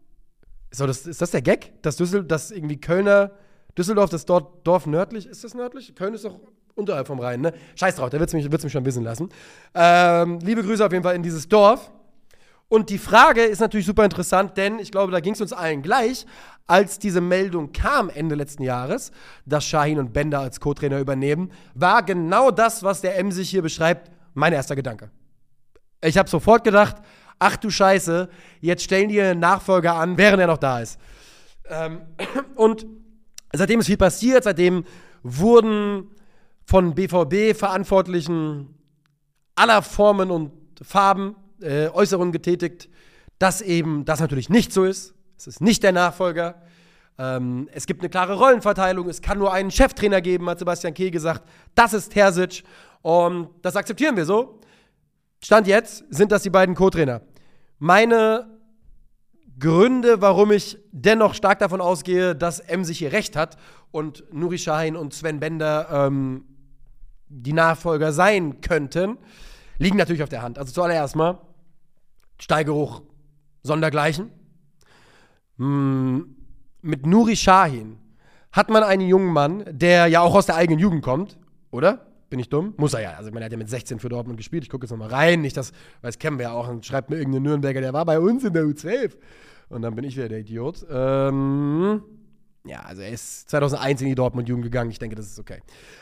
Ist 0.71 0.81
das, 0.81 1.07
ist 1.07 1.21
das 1.21 1.33
der 1.33 1.43
Gag? 1.43 1.83
Dass, 1.83 1.97
Düssel, 1.97 2.23
dass 2.23 2.53
irgendwie 2.53 2.81
Kölner 2.81 3.33
Düsseldorf, 3.77 4.11
das 4.11 4.25
dort 4.25 4.65
Dorf 4.65 4.87
nördlich, 4.87 5.27
ist 5.27 5.43
das 5.43 5.55
nördlich? 5.55 5.95
Köln 5.97 6.15
ist 6.15 6.25
doch 6.25 6.39
unterhalb 6.77 7.07
vom 7.07 7.19
Rhein, 7.19 7.41
ne? 7.41 7.53
Scheiß 7.75 7.97
drauf, 7.97 8.11
der 8.11 8.21
wird 8.21 8.29
es 8.29 8.35
mich, 8.35 8.49
mich 8.49 8.73
schon 8.73 8.85
wissen 8.85 9.03
lassen. 9.03 9.29
Ähm, 9.75 10.39
liebe 10.41 10.63
Grüße 10.63 10.85
auf 10.85 10.93
jeden 10.93 11.03
Fall 11.03 11.17
in 11.17 11.23
dieses 11.23 11.49
Dorf. 11.49 11.91
Und 12.69 12.91
die 12.91 12.99
Frage 12.99 13.43
ist 13.43 13.61
natürlich 13.61 13.87
super 13.87 14.05
interessant, 14.05 14.57
denn 14.57 14.79
ich 14.79 14.91
glaube, 14.91 15.13
da 15.13 15.21
ging 15.21 15.35
es 15.35 15.41
uns 15.41 15.53
allen 15.53 15.83
gleich, 15.83 16.27
als 16.67 16.99
diese 16.99 17.21
Meldung 17.21 17.73
kam 17.73 18.11
Ende 18.11 18.35
letzten 18.35 18.65
Jahres, 18.65 19.13
dass 19.45 19.65
Shahin 19.65 20.01
und 20.01 20.13
Bender 20.13 20.41
als 20.41 20.59
Co-Trainer 20.59 20.99
übernehmen, 20.99 21.53
war 21.75 22.03
genau 22.03 22.51
das, 22.51 22.83
was 22.83 23.01
der 23.03 23.19
M 23.19 23.31
sich 23.31 23.51
hier 23.51 23.63
beschreibt, 23.63 24.11
mein 24.35 24.53
erster 24.53 24.75
Gedanke. 24.75 25.11
Ich 26.03 26.19
habe 26.19 26.29
sofort 26.29 26.65
gedacht, 26.65 26.97
ach 27.39 27.57
du 27.57 27.71
Scheiße, 27.71 28.29
jetzt 28.61 28.83
stellen 28.83 29.09
die 29.09 29.21
einen 29.21 29.39
Nachfolger 29.39 29.95
an, 29.95 30.19
während 30.19 30.41
er 30.41 30.49
noch 30.49 30.59
da 30.59 30.81
ist. 30.81 30.99
Ähm, 31.69 32.01
und 32.57 32.85
Seitdem 33.57 33.81
ist 33.81 33.87
viel 33.87 33.97
passiert, 33.97 34.45
seitdem 34.45 34.85
wurden 35.23 36.11
von 36.67 36.95
BVB-Verantwortlichen 36.95 38.75
aller 39.55 39.83
Formen 39.83 40.31
und 40.31 40.53
Farben 40.83 41.37
äh, 41.63 41.89
Äußerungen 41.89 42.33
getätigt, 42.33 42.89
dass 43.39 43.63
eben 43.63 44.05
das 44.05 44.21
natürlich 44.21 44.51
nicht 44.51 44.73
so 44.73 44.85
ist. 44.85 45.15
Es 45.37 45.47
ist 45.47 45.61
nicht 45.61 45.83
der 45.83 45.93
Nachfolger. 45.93 46.61
Ähm, 47.19 47.69
es 47.73 47.87
gibt 47.87 48.03
eine 48.03 48.11
klare 48.11 48.35
Rollenverteilung. 48.35 49.09
Es 49.09 49.23
kann 49.23 49.39
nur 49.39 49.53
einen 49.53 49.71
Cheftrainer 49.71 50.21
geben, 50.21 50.51
hat 50.51 50.59
Sebastian 50.59 50.93
Kehl 50.93 51.11
gesagt. 51.11 51.49
Das 51.75 51.95
ist 51.95 52.13
Terzic. 52.13 52.65
Und 53.01 53.51
das 53.63 53.77
akzeptieren 53.77 54.17
wir 54.17 54.25
so. 54.25 54.61
Stand 55.43 55.67
jetzt 55.67 56.05
sind 56.11 56.33
das 56.33 56.43
die 56.43 56.51
beiden 56.51 56.75
Co-Trainer. 56.75 57.23
Meine 57.79 58.51
Gründe, 59.59 60.21
warum 60.21 60.51
ich 60.51 60.79
dennoch 60.93 61.35
stark 61.35 61.59
davon 61.61 61.81
ausgehe, 61.81 62.35
dass 62.35 62.61
M 62.61 62.85
sich 62.85 62.99
hier 62.99 63.13
recht 63.13 63.37
hat 63.37 63.57
und 63.91 64.25
Nuri 64.33 64.59
Sahin 64.59 64.97
und 64.97 65.15
Sven 65.15 65.41
Bender 65.41 65.89
ähm, 65.91 66.45
die 67.29 67.53
Nachfolger 67.53 68.13
sein 68.13 68.61
könnten, 68.61 69.19
liegen 69.79 69.97
natürlich 69.97 70.23
auf 70.23 70.29
der 70.29 70.43
Hand. 70.43 70.59
Also 70.59 70.73
zuallererst 70.73 71.17
mal 71.17 71.39
Steigeruch 72.39 73.03
sondergleichen. 73.63 74.31
Hm, 75.59 76.37
mit 76.83 77.07
Nuri 77.07 77.35
Sahin 77.35 77.99
hat 78.53 78.71
man 78.71 78.83
einen 78.83 79.07
jungen 79.07 79.33
Mann, 79.33 79.65
der 79.71 80.07
ja 80.07 80.21
auch 80.21 80.35
aus 80.35 80.47
der 80.47 80.57
eigenen 80.57 80.79
Jugend 80.79 81.03
kommt, 81.03 81.39
oder? 81.71 82.07
Bin 82.29 82.41
ich 82.41 82.49
dumm? 82.49 82.75
Muss 82.77 82.95
er 82.95 83.03
ja. 83.03 83.13
Also, 83.13 83.31
man 83.31 83.45
hat 83.45 83.53
ja 83.53 83.59
mit 83.59 83.71
16 83.71 84.01
für 84.01 84.09
Dortmund 84.09 84.37
gespielt. 84.37 84.65
Ich 84.65 84.71
gucke 84.71 84.85
jetzt 84.85 84.91
nochmal 84.91 85.11
rein. 85.11 85.43
Nicht 85.43 85.57
das, 85.57 85.71
weil 86.01 86.09
das 86.09 86.19
kennen 86.19 86.39
wir 86.39 86.47
ja 86.47 86.53
auch. 86.53 86.69
Und 86.69 86.85
schreibt 86.85 87.09
mir 87.09 87.17
irgendein 87.17 87.43
Nürnberger, 87.43 87.81
der 87.81 87.93
war 87.93 88.05
bei 88.05 88.19
uns 88.19 88.43
in 88.43 88.53
der 88.53 88.65
U12. 88.65 89.13
Und 89.69 89.83
dann 89.83 89.95
bin 89.95 90.05
ich 90.05 90.17
wieder 90.17 90.29
der 90.29 90.41
Idiot. 90.41 90.85
Ähm, 90.91 92.03
ja, 92.65 92.81
also 92.81 93.03
er 93.03 93.11
ist 93.11 93.49
2001 93.51 94.01
in 94.01 94.09
die 94.09 94.15
Dortmund-Jugend 94.17 94.65
gegangen. 94.65 94.91
Ich 94.91 94.99
denke, 94.99 95.15
das 95.15 95.27
ist 95.27 95.39
okay. 95.39 95.61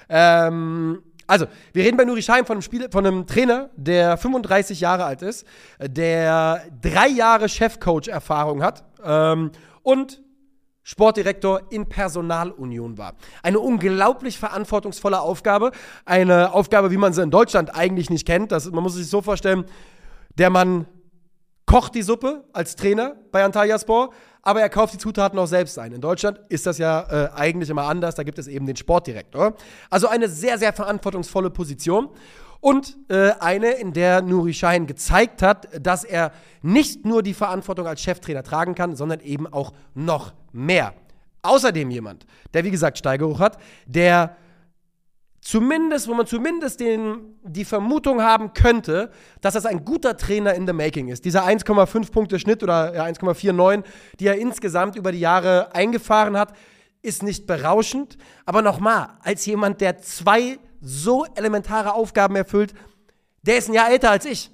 Ähm, 0.08 1.02
also, 1.26 1.46
wir 1.72 1.84
reden 1.84 1.96
bei 1.96 2.04
Nuri 2.04 2.22
Schein 2.22 2.44
von 2.44 2.56
einem, 2.56 2.62
Spiel, 2.62 2.88
von 2.90 3.06
einem 3.06 3.26
Trainer, 3.26 3.70
der 3.76 4.16
35 4.16 4.80
Jahre 4.80 5.04
alt 5.04 5.22
ist, 5.22 5.46
der 5.80 6.62
drei 6.82 7.08
Jahre 7.08 7.48
Chefcoach-Erfahrung 7.48 8.62
hat 8.62 8.84
ähm, 9.04 9.50
und 9.82 10.22
Sportdirektor 10.82 11.62
in 11.70 11.88
Personalunion 11.88 12.98
war. 12.98 13.14
Eine 13.42 13.58
unglaublich 13.58 14.38
verantwortungsvolle 14.38 15.18
Aufgabe. 15.18 15.72
Eine 16.04 16.52
Aufgabe, 16.52 16.90
wie 16.90 16.98
man 16.98 17.14
sie 17.14 17.22
in 17.22 17.30
Deutschland 17.30 17.74
eigentlich 17.74 18.10
nicht 18.10 18.26
kennt. 18.26 18.52
Das, 18.52 18.70
man 18.70 18.82
muss 18.82 18.94
sich 18.94 19.08
so 19.08 19.22
vorstellen, 19.22 19.64
der 20.36 20.50
Mann 20.50 20.86
kocht 21.74 21.96
die 21.96 22.02
Suppe 22.02 22.44
als 22.52 22.76
Trainer 22.76 23.16
bei 23.32 23.42
Antalyaspor, 23.42 24.10
aber 24.42 24.60
er 24.60 24.68
kauft 24.68 24.94
die 24.94 24.98
Zutaten 24.98 25.36
auch 25.40 25.48
selbst 25.48 25.76
ein. 25.76 25.90
In 25.90 26.00
Deutschland 26.00 26.38
ist 26.48 26.66
das 26.66 26.78
ja 26.78 27.00
äh, 27.10 27.30
eigentlich 27.34 27.68
immer 27.68 27.82
anders. 27.82 28.14
Da 28.14 28.22
gibt 28.22 28.38
es 28.38 28.46
eben 28.46 28.64
den 28.64 28.76
Sportdirektor. 28.76 29.54
Also 29.90 30.06
eine 30.06 30.28
sehr, 30.28 30.56
sehr 30.56 30.72
verantwortungsvolle 30.72 31.50
Position. 31.50 32.10
Und 32.60 32.96
äh, 33.08 33.32
eine, 33.40 33.72
in 33.72 33.92
der 33.92 34.22
Nuri 34.22 34.54
Schein 34.54 34.86
gezeigt 34.86 35.42
hat, 35.42 35.66
dass 35.84 36.04
er 36.04 36.30
nicht 36.62 37.04
nur 37.04 37.24
die 37.24 37.34
Verantwortung 37.34 37.88
als 37.88 38.00
Cheftrainer 38.02 38.44
tragen 38.44 38.76
kann, 38.76 38.94
sondern 38.94 39.18
eben 39.18 39.52
auch 39.52 39.72
noch 39.94 40.32
mehr. 40.52 40.94
Außerdem 41.42 41.90
jemand, 41.90 42.24
der 42.54 42.62
wie 42.62 42.70
gesagt 42.70 42.98
Steigeruch 42.98 43.40
hat, 43.40 43.58
der 43.84 44.36
zumindest, 45.44 46.08
wo 46.08 46.14
man 46.14 46.26
zumindest 46.26 46.80
den, 46.80 47.36
die 47.42 47.64
Vermutung 47.64 48.22
haben 48.22 48.54
könnte, 48.54 49.10
dass 49.42 49.54
das 49.54 49.66
ein 49.66 49.84
guter 49.84 50.16
Trainer 50.16 50.54
in 50.54 50.66
the 50.66 50.72
making 50.72 51.08
ist. 51.08 51.24
Dieser 51.24 51.44
1,5 51.44 52.10
Punkte 52.10 52.38
Schnitt 52.38 52.62
oder 52.62 52.94
ja, 52.94 53.04
1,49, 53.04 53.84
die 54.18 54.26
er 54.26 54.38
insgesamt 54.38 54.96
über 54.96 55.12
die 55.12 55.20
Jahre 55.20 55.74
eingefahren 55.74 56.36
hat, 56.36 56.54
ist 57.02 57.22
nicht 57.22 57.46
berauschend. 57.46 58.16
Aber 58.46 58.62
nochmal, 58.62 59.10
als 59.20 59.44
jemand, 59.44 59.82
der 59.82 59.98
zwei 59.98 60.58
so 60.80 61.26
elementare 61.34 61.92
Aufgaben 61.92 62.34
erfüllt, 62.36 62.72
der 63.42 63.58
ist 63.58 63.68
ein 63.68 63.74
Jahr 63.74 63.90
älter 63.90 64.10
als 64.10 64.24
ich. 64.24 64.50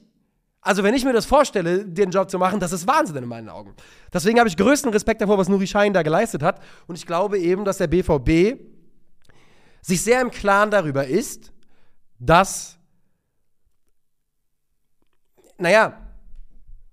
Also, 0.60 0.82
wenn 0.82 0.92
ich 0.92 1.04
mir 1.04 1.12
das 1.12 1.24
vorstelle, 1.24 1.86
den 1.86 2.10
Job 2.10 2.30
zu 2.30 2.38
machen, 2.38 2.60
das 2.60 2.72
ist 2.72 2.86
Wahnsinn 2.86 3.16
in 3.16 3.26
meinen 3.26 3.48
Augen. 3.48 3.74
Deswegen 4.12 4.38
habe 4.40 4.48
ich 4.48 4.56
größten 4.56 4.90
Respekt 4.90 5.22
davor, 5.22 5.38
was 5.38 5.48
Nuri 5.48 5.66
Schein 5.66 5.94
da 5.94 6.02
geleistet 6.02 6.42
hat. 6.42 6.60
Und 6.86 6.96
ich 6.96 7.06
glaube 7.06 7.38
eben, 7.38 7.64
dass 7.64 7.78
der 7.78 7.86
BVB 7.86 8.60
sich 9.82 10.02
sehr 10.02 10.20
im 10.20 10.30
Klaren 10.30 10.70
darüber 10.70 11.06
ist, 11.06 11.52
dass, 12.18 12.78
naja, 15.58 15.98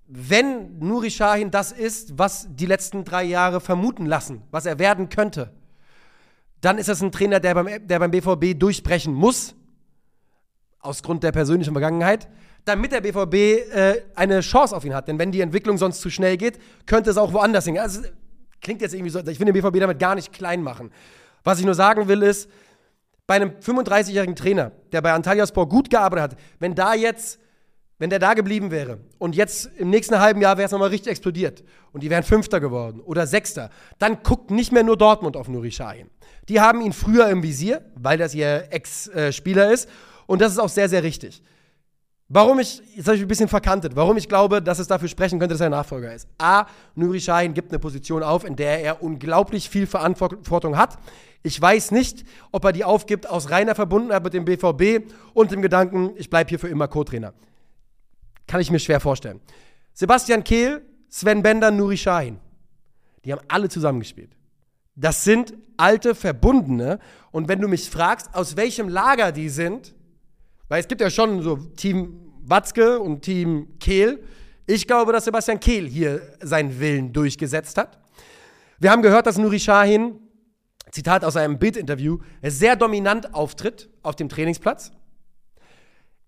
wenn 0.07 0.79
Nuri 0.79 1.09
Sahin 1.09 1.51
das 1.51 1.71
ist, 1.71 2.17
was 2.17 2.47
die 2.49 2.65
letzten 2.65 3.03
drei 3.03 3.23
Jahre 3.23 3.59
vermuten 3.59 4.05
lassen, 4.05 4.43
was 4.51 4.65
er 4.65 4.79
werden 4.79 5.09
könnte, 5.09 5.51
dann 6.61 6.77
ist 6.77 6.89
das 6.89 7.01
ein 7.01 7.11
Trainer, 7.11 7.39
der 7.39 7.53
beim, 7.53 7.87
der 7.87 7.99
beim 7.99 8.11
BVB 8.11 8.57
durchbrechen 8.57 9.13
muss, 9.13 9.53
aus 10.79 11.03
Grund 11.03 11.23
der 11.23 11.33
persönlichen 11.33 11.73
Vergangenheit, 11.73 12.29
damit 12.63 12.91
der 12.91 13.01
BVB 13.01 13.33
äh, 13.33 14.03
eine 14.15 14.39
Chance 14.39 14.75
auf 14.75 14.85
ihn 14.85 14.93
hat. 14.93 15.07
Denn 15.07 15.19
wenn 15.19 15.31
die 15.31 15.41
Entwicklung 15.41 15.77
sonst 15.77 16.01
zu 16.01 16.09
schnell 16.09 16.37
geht, 16.37 16.59
könnte 16.85 17.09
es 17.09 17.17
auch 17.17 17.33
woanders 17.33 17.65
hingehen. 17.65 17.83
Also, 17.83 18.01
klingt 18.61 18.81
jetzt 18.81 18.93
irgendwie 18.93 19.09
so, 19.09 19.19
ich 19.19 19.39
will 19.39 19.51
den 19.51 19.53
BVB 19.53 19.79
damit 19.79 19.99
gar 19.99 20.15
nicht 20.15 20.31
klein 20.33 20.63
machen. 20.63 20.91
Was 21.43 21.59
ich 21.59 21.65
nur 21.65 21.75
sagen 21.75 22.07
will, 22.07 22.23
ist, 22.23 22.49
bei 23.27 23.35
einem 23.35 23.51
35-jährigen 23.59 24.35
Trainer, 24.35 24.71
der 24.93 25.01
bei 25.01 25.11
Antalyaspor 25.11 25.67
gut 25.67 25.89
gearbeitet 25.89 26.31
hat, 26.31 26.39
wenn 26.59 26.73
da 26.73 26.93
jetzt, 26.93 27.39
wenn 27.99 28.09
der 28.09 28.19
da 28.19 28.33
geblieben 28.33 28.71
wäre 28.71 28.99
und 29.17 29.35
jetzt 29.35 29.69
im 29.77 29.89
nächsten 29.89 30.19
halben 30.19 30.41
Jahr 30.41 30.57
wäre 30.57 30.65
es 30.65 30.71
nochmal 30.71 30.89
richtig 30.89 31.11
explodiert 31.11 31.63
und 31.91 32.03
die 32.03 32.09
wären 32.09 32.23
Fünfter 32.23 32.59
geworden 32.59 33.01
oder 33.01 33.27
Sechster, 33.27 33.69
dann 33.99 34.23
guckt 34.23 34.49
nicht 34.49 34.71
mehr 34.71 34.83
nur 34.83 34.97
Dortmund 34.97 35.35
auf 35.35 35.49
Nuri 35.49 35.71
Sahin. 35.71 36.09
Die 36.47 36.61
haben 36.61 36.79
ihn 36.81 36.93
früher 36.93 37.27
im 37.27 37.43
Visier, 37.43 37.81
weil 37.95 38.17
das 38.17 38.33
ihr 38.33 38.67
Ex-Spieler 38.71 39.71
ist 39.71 39.89
und 40.25 40.41
das 40.41 40.53
ist 40.53 40.59
auch 40.59 40.69
sehr, 40.69 40.87
sehr 40.87 41.03
richtig. 41.03 41.43
Warum 42.29 42.59
ich, 42.59 42.81
jetzt 42.93 43.07
habe 43.07 43.15
ich 43.15 43.21
ein 43.21 43.27
bisschen 43.27 43.47
verkantet, 43.47 43.95
warum 43.95 44.17
ich 44.17 44.27
glaube, 44.27 44.61
dass 44.61 44.79
es 44.79 44.87
dafür 44.87 45.07
sprechen 45.07 45.39
könnte, 45.39 45.53
dass 45.53 45.61
er 45.61 45.69
Nachfolger 45.69 46.13
ist. 46.13 46.27
A, 46.37 46.65
Nuri 46.93 47.19
Sahin 47.19 47.53
gibt 47.53 47.71
eine 47.71 47.79
Position 47.79 48.21
auf, 48.21 48.43
in 48.43 48.57
der 48.57 48.83
er 48.83 49.01
unglaublich 49.01 49.69
viel 49.69 49.87
Verantwortung 49.87 50.77
hat. 50.77 50.97
Ich 51.43 51.61
weiß 51.61 51.91
nicht, 51.91 52.25
ob 52.51 52.65
er 52.65 52.73
die 52.73 52.83
aufgibt 52.83 53.29
aus 53.29 53.49
reiner 53.49 53.75
Verbundenheit 53.75 54.23
mit 54.23 54.33
dem 54.33 54.43
BVB 54.43 55.09
und 55.33 55.51
dem 55.51 55.61
Gedanken, 55.61 56.11
ich 56.17 56.29
bleibe 56.29 56.49
hier 56.49 56.59
für 56.59 56.67
immer 56.67 56.89
Co-Trainer. 56.89 57.33
Kann 58.45 58.59
ich 58.59 58.71
mir 58.71 58.79
schwer 58.79 58.99
vorstellen. 58.99 59.39
Sebastian 59.93 60.43
Kehl, 60.43 60.81
Sven 61.07 61.41
Bender, 61.41 61.71
Nuri 61.71 61.95
Sahin. 61.95 62.39
Die 63.23 63.31
haben 63.31 63.41
alle 63.47 63.69
zusammengespielt. 63.69 64.35
Das 64.95 65.23
sind 65.23 65.53
alte 65.77 66.13
Verbundene. 66.13 66.99
Und 67.31 67.47
wenn 67.47 67.61
du 67.61 67.69
mich 67.69 67.89
fragst, 67.89 68.33
aus 68.33 68.57
welchem 68.57 68.89
Lager 68.89 69.31
die 69.31 69.49
sind, 69.49 69.93
weil 70.69 70.81
es 70.81 70.87
gibt 70.87 71.01
ja 71.01 71.09
schon 71.09 71.41
so 71.41 71.55
Team 71.55 72.27
Watzke 72.43 72.99
und 72.99 73.21
Team 73.21 73.77
Kehl. 73.79 74.23
Ich 74.65 74.87
glaube, 74.87 75.11
dass 75.11 75.25
Sebastian 75.25 75.59
Kehl 75.59 75.87
hier 75.87 76.21
seinen 76.41 76.79
Willen 76.79 77.13
durchgesetzt 77.13 77.77
hat. 77.77 77.99
Wir 78.79 78.91
haben 78.91 79.01
gehört, 79.01 79.25
dass 79.25 79.37
Nuri 79.37 79.59
Sahin, 79.59 80.19
Zitat 80.91 81.23
aus 81.25 81.35
einem 81.35 81.57
Bildinterview, 81.57 82.19
sehr 82.43 82.75
dominant 82.75 83.33
auftritt 83.33 83.89
auf 84.03 84.15
dem 84.15 84.29
Trainingsplatz. 84.29 84.91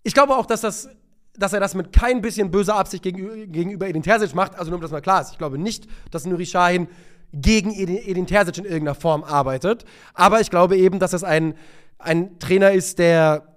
Ich 0.02 0.14
glaube 0.14 0.36
auch, 0.36 0.46
dass, 0.46 0.62
das, 0.62 0.88
dass 1.36 1.52
er 1.52 1.60
das 1.60 1.74
mit 1.74 1.92
kein 1.92 2.22
bisschen 2.22 2.50
böser 2.50 2.76
Absicht 2.76 3.02
gegenüber, 3.02 3.88
Edin 3.88 4.02
Terzic 4.02 4.34
macht. 4.34 4.58
Also 4.58 4.70
nur, 4.70 4.76
um 4.76 4.82
das 4.82 4.90
mal 4.90 5.00
klar 5.00 5.20
ist. 5.20 5.32
Ich 5.32 5.38
glaube 5.38 5.58
nicht, 5.58 5.86
dass 6.10 6.24
Nuri 6.24 6.44
Sahin 6.44 6.88
gegen 7.32 7.72
Edin, 7.72 7.96
Edin 7.96 8.26
Terzic 8.26 8.58
in 8.58 8.64
irgendeiner 8.64 8.94
Form 8.94 9.22
arbeitet. 9.22 9.84
Aber 10.14 10.40
ich 10.40 10.50
glaube 10.50 10.76
eben, 10.76 10.98
dass 10.98 11.12
es 11.12 11.24
ein, 11.24 11.54
ein 11.98 12.38
Trainer 12.38 12.72
ist, 12.72 12.98
der 12.98 13.49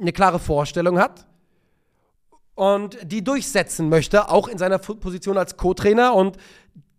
eine 0.00 0.12
klare 0.12 0.38
Vorstellung 0.38 0.98
hat 0.98 1.26
und 2.54 2.98
die 3.02 3.22
durchsetzen 3.22 3.88
möchte, 3.88 4.28
auch 4.28 4.48
in 4.48 4.58
seiner 4.58 4.78
Position 4.78 5.38
als 5.38 5.56
Co-Trainer. 5.56 6.14
Und 6.14 6.36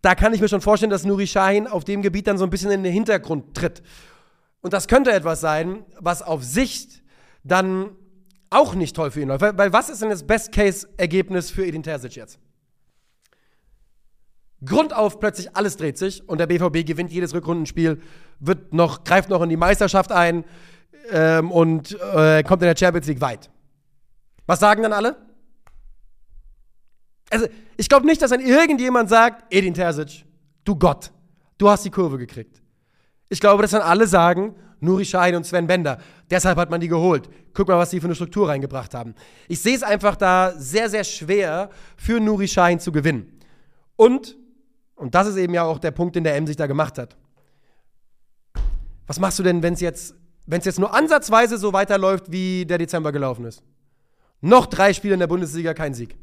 da 0.01 0.15
kann 0.15 0.33
ich 0.33 0.41
mir 0.41 0.47
schon 0.47 0.61
vorstellen, 0.61 0.89
dass 0.89 1.05
Nuri 1.05 1.25
Sahin 1.25 1.67
auf 1.67 1.83
dem 1.83 2.01
Gebiet 2.01 2.27
dann 2.27 2.37
so 2.37 2.43
ein 2.43 2.49
bisschen 2.49 2.71
in 2.71 2.83
den 2.83 2.93
Hintergrund 2.93 3.55
tritt. 3.55 3.81
Und 4.61 4.73
das 4.73 4.87
könnte 4.87 5.11
etwas 5.11 5.41
sein, 5.41 5.85
was 5.99 6.21
auf 6.21 6.43
Sicht 6.43 7.03
dann 7.43 7.91
auch 8.49 8.75
nicht 8.75 8.95
toll 8.95 9.11
für 9.11 9.21
ihn 9.21 9.27
läuft. 9.27 9.41
Weil, 9.41 9.57
weil 9.57 9.73
was 9.73 9.89
ist 9.89 10.01
denn 10.01 10.09
das 10.09 10.25
Best-Case-Ergebnis 10.25 11.51
für 11.51 11.65
Edin 11.65 11.83
Terzic 11.83 12.15
jetzt? 12.15 12.39
Grund 14.63 14.95
auf 14.95 15.19
plötzlich 15.19 15.55
alles 15.55 15.77
dreht 15.77 15.97
sich 15.97 16.27
und 16.27 16.39
der 16.39 16.47
BVB 16.47 16.85
gewinnt 16.85 17.11
jedes 17.11 17.33
Rückrundenspiel, 17.33 18.01
wird 18.39 18.73
noch, 18.73 19.03
greift 19.03 19.29
noch 19.29 19.41
in 19.41 19.49
die 19.49 19.57
Meisterschaft 19.57 20.11
ein, 20.11 20.43
ähm, 21.11 21.51
und 21.51 21.97
äh, 22.13 22.43
kommt 22.43 22.61
in 22.61 22.67
der 22.67 22.77
Champions 22.77 23.07
League 23.07 23.21
weit. 23.21 23.49
Was 24.45 24.59
sagen 24.59 24.83
dann 24.83 24.93
alle? 24.93 25.17
Also, 27.29 27.47
ich 27.77 27.89
glaube 27.89 28.05
nicht, 28.05 28.21
dass 28.21 28.31
dann 28.31 28.41
irgendjemand 28.41 29.09
sagt, 29.09 29.53
Edin 29.53 29.73
Terzic, 29.73 30.25
du 30.63 30.75
Gott, 30.75 31.11
du 31.57 31.69
hast 31.69 31.83
die 31.83 31.89
Kurve 31.89 32.17
gekriegt. 32.17 32.61
Ich 33.29 33.39
glaube, 33.39 33.61
dass 33.63 33.71
dann 33.71 33.81
alle 33.81 34.07
sagen, 34.07 34.55
Nuri 34.79 35.05
Sahin 35.05 35.35
und 35.35 35.45
Sven 35.45 35.67
Bender. 35.67 35.99
Deshalb 36.29 36.57
hat 36.57 36.69
man 36.69 36.79
die 36.79 36.87
geholt. 36.87 37.29
Guck 37.53 37.67
mal, 37.67 37.77
was 37.77 37.89
die 37.89 37.99
für 37.99 38.05
eine 38.05 38.15
Struktur 38.15 38.49
reingebracht 38.49 38.93
haben. 38.93 39.15
Ich 39.47 39.61
sehe 39.61 39.75
es 39.75 39.83
einfach 39.83 40.15
da 40.15 40.53
sehr, 40.57 40.89
sehr 40.89 41.03
schwer, 41.03 41.69
für 41.97 42.19
Nuri 42.19 42.47
Sahin 42.47 42.79
zu 42.79 42.91
gewinnen. 42.91 43.39
Und, 43.95 44.37
und 44.95 45.15
das 45.15 45.27
ist 45.27 45.37
eben 45.37 45.53
ja 45.53 45.63
auch 45.63 45.79
der 45.79 45.91
Punkt, 45.91 46.15
den 46.15 46.23
der 46.23 46.35
M 46.35 46.45
sich 46.45 46.57
da 46.57 46.67
gemacht 46.67 46.97
hat. 46.97 47.17
Was 49.07 49.19
machst 49.19 49.39
du 49.39 49.43
denn, 49.43 49.63
wenn 49.63 49.73
es 49.73 49.81
jetzt 49.81 50.15
wenn 50.45 50.59
es 50.59 50.65
jetzt 50.65 50.79
nur 50.79 50.93
ansatzweise 50.93 51.57
so 51.57 51.73
weiterläuft, 51.73 52.31
wie 52.31 52.65
der 52.65 52.77
Dezember 52.77 53.11
gelaufen 53.11 53.45
ist. 53.45 53.63
Noch 54.41 54.67
drei 54.67 54.93
Spiele 54.93 55.15
in 55.15 55.19
der 55.19 55.27
Bundesliga, 55.27 55.73
kein 55.73 55.93
Sieg. 55.93 56.15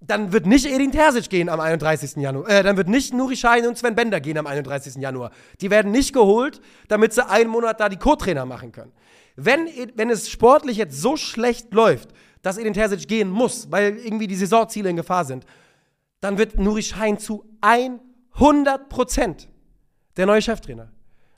Dann 0.00 0.32
wird 0.32 0.46
nicht 0.46 0.66
Edin 0.66 0.90
Terzic 0.90 1.30
gehen 1.30 1.48
am 1.48 1.60
31. 1.60 2.16
Januar. 2.16 2.48
Äh, 2.48 2.62
dann 2.62 2.76
wird 2.76 2.88
nicht 2.88 3.14
Nuri 3.14 3.36
Sahin 3.36 3.66
und 3.66 3.78
Sven 3.78 3.94
Bender 3.94 4.20
gehen 4.20 4.36
am 4.36 4.46
31. 4.46 4.96
Januar. 4.96 5.30
Die 5.60 5.70
werden 5.70 5.92
nicht 5.92 6.12
geholt, 6.12 6.60
damit 6.88 7.12
sie 7.12 7.28
einen 7.28 7.50
Monat 7.50 7.78
da 7.78 7.88
die 7.88 7.96
Co-Trainer 7.96 8.44
machen 8.44 8.72
können. 8.72 8.92
Wenn, 9.36 9.68
wenn 9.94 10.10
es 10.10 10.28
sportlich 10.28 10.76
jetzt 10.76 11.00
so 11.00 11.16
schlecht 11.16 11.72
läuft, 11.72 12.10
dass 12.42 12.58
Edin 12.58 12.72
Terzic 12.72 13.06
gehen 13.06 13.30
muss, 13.30 13.70
weil 13.70 13.96
irgendwie 13.96 14.26
die 14.26 14.34
Saisonziele 14.34 14.90
in 14.90 14.96
Gefahr 14.96 15.24
sind, 15.24 15.46
dann 16.20 16.36
wird 16.36 16.58
Nuri 16.58 16.82
Sahin 16.82 17.18
zu 17.18 17.44
100% 17.60 19.46
der 20.16 20.26
neue 20.26 20.42
Cheftrainer. 20.42 20.90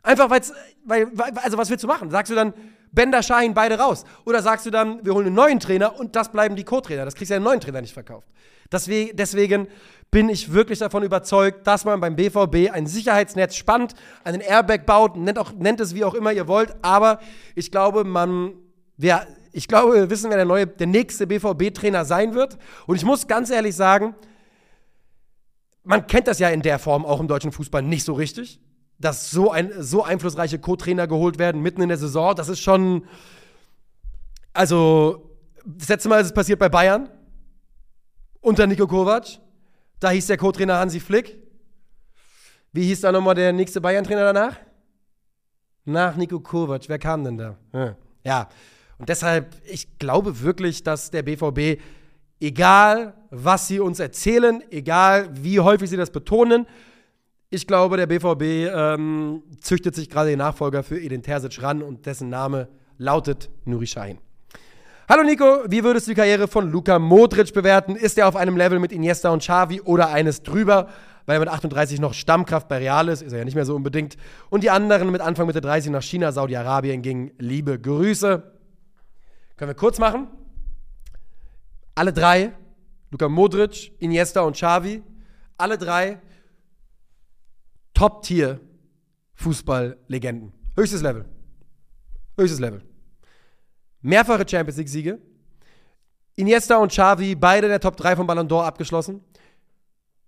Einfach 0.05 0.29
weil's, 0.29 0.53
weil, 0.85 1.09
also 1.43 1.57
was 1.57 1.71
willst 1.71 1.83
du 1.83 1.89
machen? 1.89 2.11
Sagst 2.11 2.31
du 2.31 2.37
dann, 2.37 2.53
Bender, 2.93 3.23
Shahin, 3.23 3.55
beide 3.55 3.79
raus? 3.79 4.05
Oder 4.27 4.43
sagst 4.43 4.67
du 4.67 4.71
dann, 4.71 5.05
wir 5.05 5.15
holen 5.15 5.27
einen 5.27 5.35
neuen 5.35 5.59
Trainer 5.59 5.99
und 5.99 6.15
das 6.15 6.31
bleiben 6.31 6.57
die 6.57 6.63
Co-Trainer? 6.63 7.07
Das 7.07 7.15
kriegst 7.15 7.31
du 7.31 7.35
ja 7.35 7.37
einen 7.37 7.45
neuen 7.45 7.61
Trainer 7.61 7.81
nicht 7.81 7.95
verkauft. 7.95 8.29
Deswegen, 8.71 9.17
deswegen 9.17 9.67
bin 10.11 10.29
ich 10.29 10.53
wirklich 10.53 10.79
davon 10.79 11.03
überzeugt, 11.03 11.67
dass 11.67 11.87
man 11.87 12.01
beim 12.01 12.17
BVB 12.17 12.71
ein 12.71 12.87
Sicherheitsnetz 12.87 13.57
spannt, 13.57 13.95
einen 14.25 14.43
Airbag 14.43 14.85
baut, 14.85 15.17
nennt, 15.17 15.39
auch, 15.39 15.53
nennt 15.53 15.81
es 15.81 15.95
wie 15.95 16.05
auch 16.05 16.15
immer 16.15 16.33
ihr 16.33 16.47
wollt, 16.49 16.77
aber 16.83 17.19
ich 17.55 17.71
glaube, 17.71 18.05
man, 18.05 18.53
wer, 18.99 19.27
ich 19.53 19.69
glaube, 19.69 19.95
wir 19.95 20.11
wissen, 20.11 20.29
wer 20.29 20.37
der 20.37 20.47
neue, 20.47 20.67
der 20.67 20.87
nächste 20.87 21.27
BVB-Trainer 21.27 22.05
sein 22.05 22.35
wird. 22.35 22.59
Und 22.87 22.97
ich 22.97 23.05
muss 23.05 23.27
ganz 23.27 23.49
ehrlich 23.49 23.75
sagen, 23.75 24.15
man 25.83 26.07
kennt 26.07 26.29
das 26.29 26.39
ja 26.39 26.51
in 26.51 26.61
der 26.61 26.79
Form 26.79 27.07
auch 27.07 27.21
im 27.21 27.27
deutschen 27.27 27.53
Fußball 27.53 27.83
nicht 27.83 28.05
so 28.05 28.13
richtig 28.13 28.61
dass 29.05 29.31
so, 29.31 29.51
ein, 29.51 29.71
so 29.83 30.03
einflussreiche 30.03 30.59
Co-Trainer 30.59 31.07
geholt 31.07 31.39
werden 31.39 31.61
mitten 31.61 31.83
in 31.83 31.89
der 31.89 31.99
Saison, 31.99 32.35
das 32.35 32.49
ist 32.49 32.61
schon. 32.61 33.07
Also, 34.55 35.37
das 35.67 35.89
letzte 35.89 36.09
Mal 36.09 36.21
ist 36.21 36.29
es 36.29 36.33
passiert 36.33 36.59
bei 36.59 36.69
Bayern 36.71 37.11
unter 38.41 38.67
Nico 38.67 38.87
Kovac. 38.87 39.41
Da 40.01 40.11
hieß 40.11 40.27
der 40.29 40.39
Co-Trainer 40.39 40.79
Hansi 40.79 41.01
Flick. 41.01 41.39
Wie 42.73 42.85
hieß 42.85 43.03
da 43.03 43.13
nochmal 43.13 43.35
der 43.35 43.53
nächste 43.53 43.81
Bayern-Trainer 43.81 44.33
danach? 44.33 44.57
Nach 45.85 46.17
Nico 46.17 46.41
Kovac. 46.41 46.89
Wer 46.89 46.99
kam 46.99 47.25
denn 47.25 47.39
da? 47.39 47.57
Ja. 48.25 48.49
Und 48.99 49.09
deshalb, 49.09 49.55
ich 49.67 49.99
glaube 49.99 50.41
wirklich, 50.41 50.83
dass 50.83 51.11
der 51.11 51.23
BVB, 51.23 51.81
egal 52.41 53.15
was 53.31 53.69
sie 53.69 53.81
uns 53.81 54.01
erzählen, 54.01 54.63
egal 54.71 55.29
wie 55.33 55.61
häufig 55.61 55.91
sie 55.91 55.97
das 55.97 56.11
betonen, 56.11 56.67
ich 57.55 57.69
glaube, 57.69 57.97
der 57.97 58.07
BVB 58.07 58.43
ähm, 58.75 59.43
züchtet 59.61 59.95
sich 59.95 60.11
gerade 60.11 60.31
den 60.31 60.39
Nachfolger 60.39 60.83
für 60.83 61.01
Edin 61.01 61.23
Terzic 61.23 61.63
ran 61.63 61.83
und 61.83 62.05
dessen 62.05 62.29
Name 62.29 62.69
lautet 62.99 63.49
Nuri 63.65 63.87
Sahin. 63.87 64.19
Hallo 65.09 65.23
Nico, 65.23 65.61
wie 65.69 65.85
würdest 65.85 66.07
du 66.07 66.11
die 66.11 66.17
Karriere 66.17 66.49
von 66.49 66.71
Luka 66.73 66.99
Modric 66.99 67.55
bewerten? 67.55 67.95
Ist 67.95 68.19
er 68.19 68.27
auf 68.27 68.35
einem 68.35 68.57
Level 68.57 68.81
mit 68.81 68.91
Iniesta 68.91 69.31
und 69.31 69.39
Xavi 69.41 69.81
oder 69.81 70.11
eines 70.11 70.43
drüber? 70.43 70.89
weil 71.27 71.37
er 71.37 71.41
mit 71.41 71.49
38 71.49 72.01
noch 72.01 72.13
Stammkraft 72.13 72.69
bei 72.69 72.77
Real 72.77 73.09
ist, 73.09 73.23
ist 73.23 73.33
er 73.33 73.39
ja 73.39 73.47
nicht 73.47 73.55
mehr 73.55 73.65
so 73.65 73.75
unbedingt. 73.75 74.19
Und 74.51 74.63
die 74.63 74.69
anderen 74.69 75.11
mit 75.11 75.23
Anfang 75.23 75.47
Mitte 75.47 75.63
30 75.63 75.91
nach 75.91 76.03
China, 76.03 76.33
Saudi-Arabien 76.33 77.01
gingen. 77.01 77.31
Liebe 77.39 77.81
Grüße. 77.81 78.43
Können 79.57 79.71
wir 79.71 79.75
kurz 79.75 79.99
machen? 79.99 80.27
Alle 81.95 82.13
drei, 82.13 82.53
Luka 83.11 83.31
Modric, 83.31 83.93
Iniesta 84.03 84.43
und 84.43 84.55
Xavi, 84.55 85.03
alle 85.57 85.79
drei 85.79 86.21
Top-Tier 87.95 88.61
Fußball-Legenden. 89.35 90.53
Höchstes 90.77 91.03
Level. 91.03 91.25
Höchstes 92.37 92.61
Level. 92.61 92.83
Mehrfache 94.03 94.45
Champions 94.47 94.77
League-Siege. 94.77 95.19
Iniesta 96.37 96.77
und 96.79 96.91
Xavi, 96.91 97.37
beide 97.37 97.67
in 97.67 97.71
der 97.71 97.81
Top 97.81 97.97
3 97.97 98.17
von 98.17 98.27
Ballon 98.27 98.49
d'Or 98.49 98.65
abgeschlossen. 98.65 99.21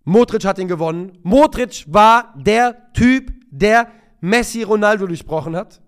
Modric 0.04 0.44
hat 0.44 0.58
ihn 0.58 0.68
gewonnen. 0.68 1.18
Modric 1.24 1.84
war 1.88 2.32
der 2.36 2.92
Typ, 2.92 3.32
der 3.50 3.90
Messi 4.20 4.62
Ronaldo 4.62 5.06
durchbrochen 5.06 5.56
hat. 5.56 5.80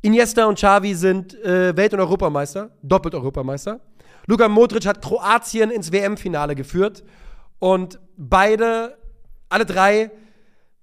Iniesta 0.00 0.46
und 0.46 0.54
Xavi 0.54 0.94
sind 0.94 1.34
äh, 1.44 1.76
Welt- 1.76 1.92
und 1.92 2.00
Europameister, 2.00 2.70
doppelt 2.82 3.14
Europameister. 3.14 3.80
Luka 4.26 4.48
Modric 4.48 4.86
hat 4.86 5.02
Kroatien 5.02 5.70
ins 5.70 5.92
WM-Finale 5.92 6.54
geführt 6.54 7.04
und 7.58 7.98
beide, 8.16 8.96
alle 9.48 9.66
drei, 9.66 10.10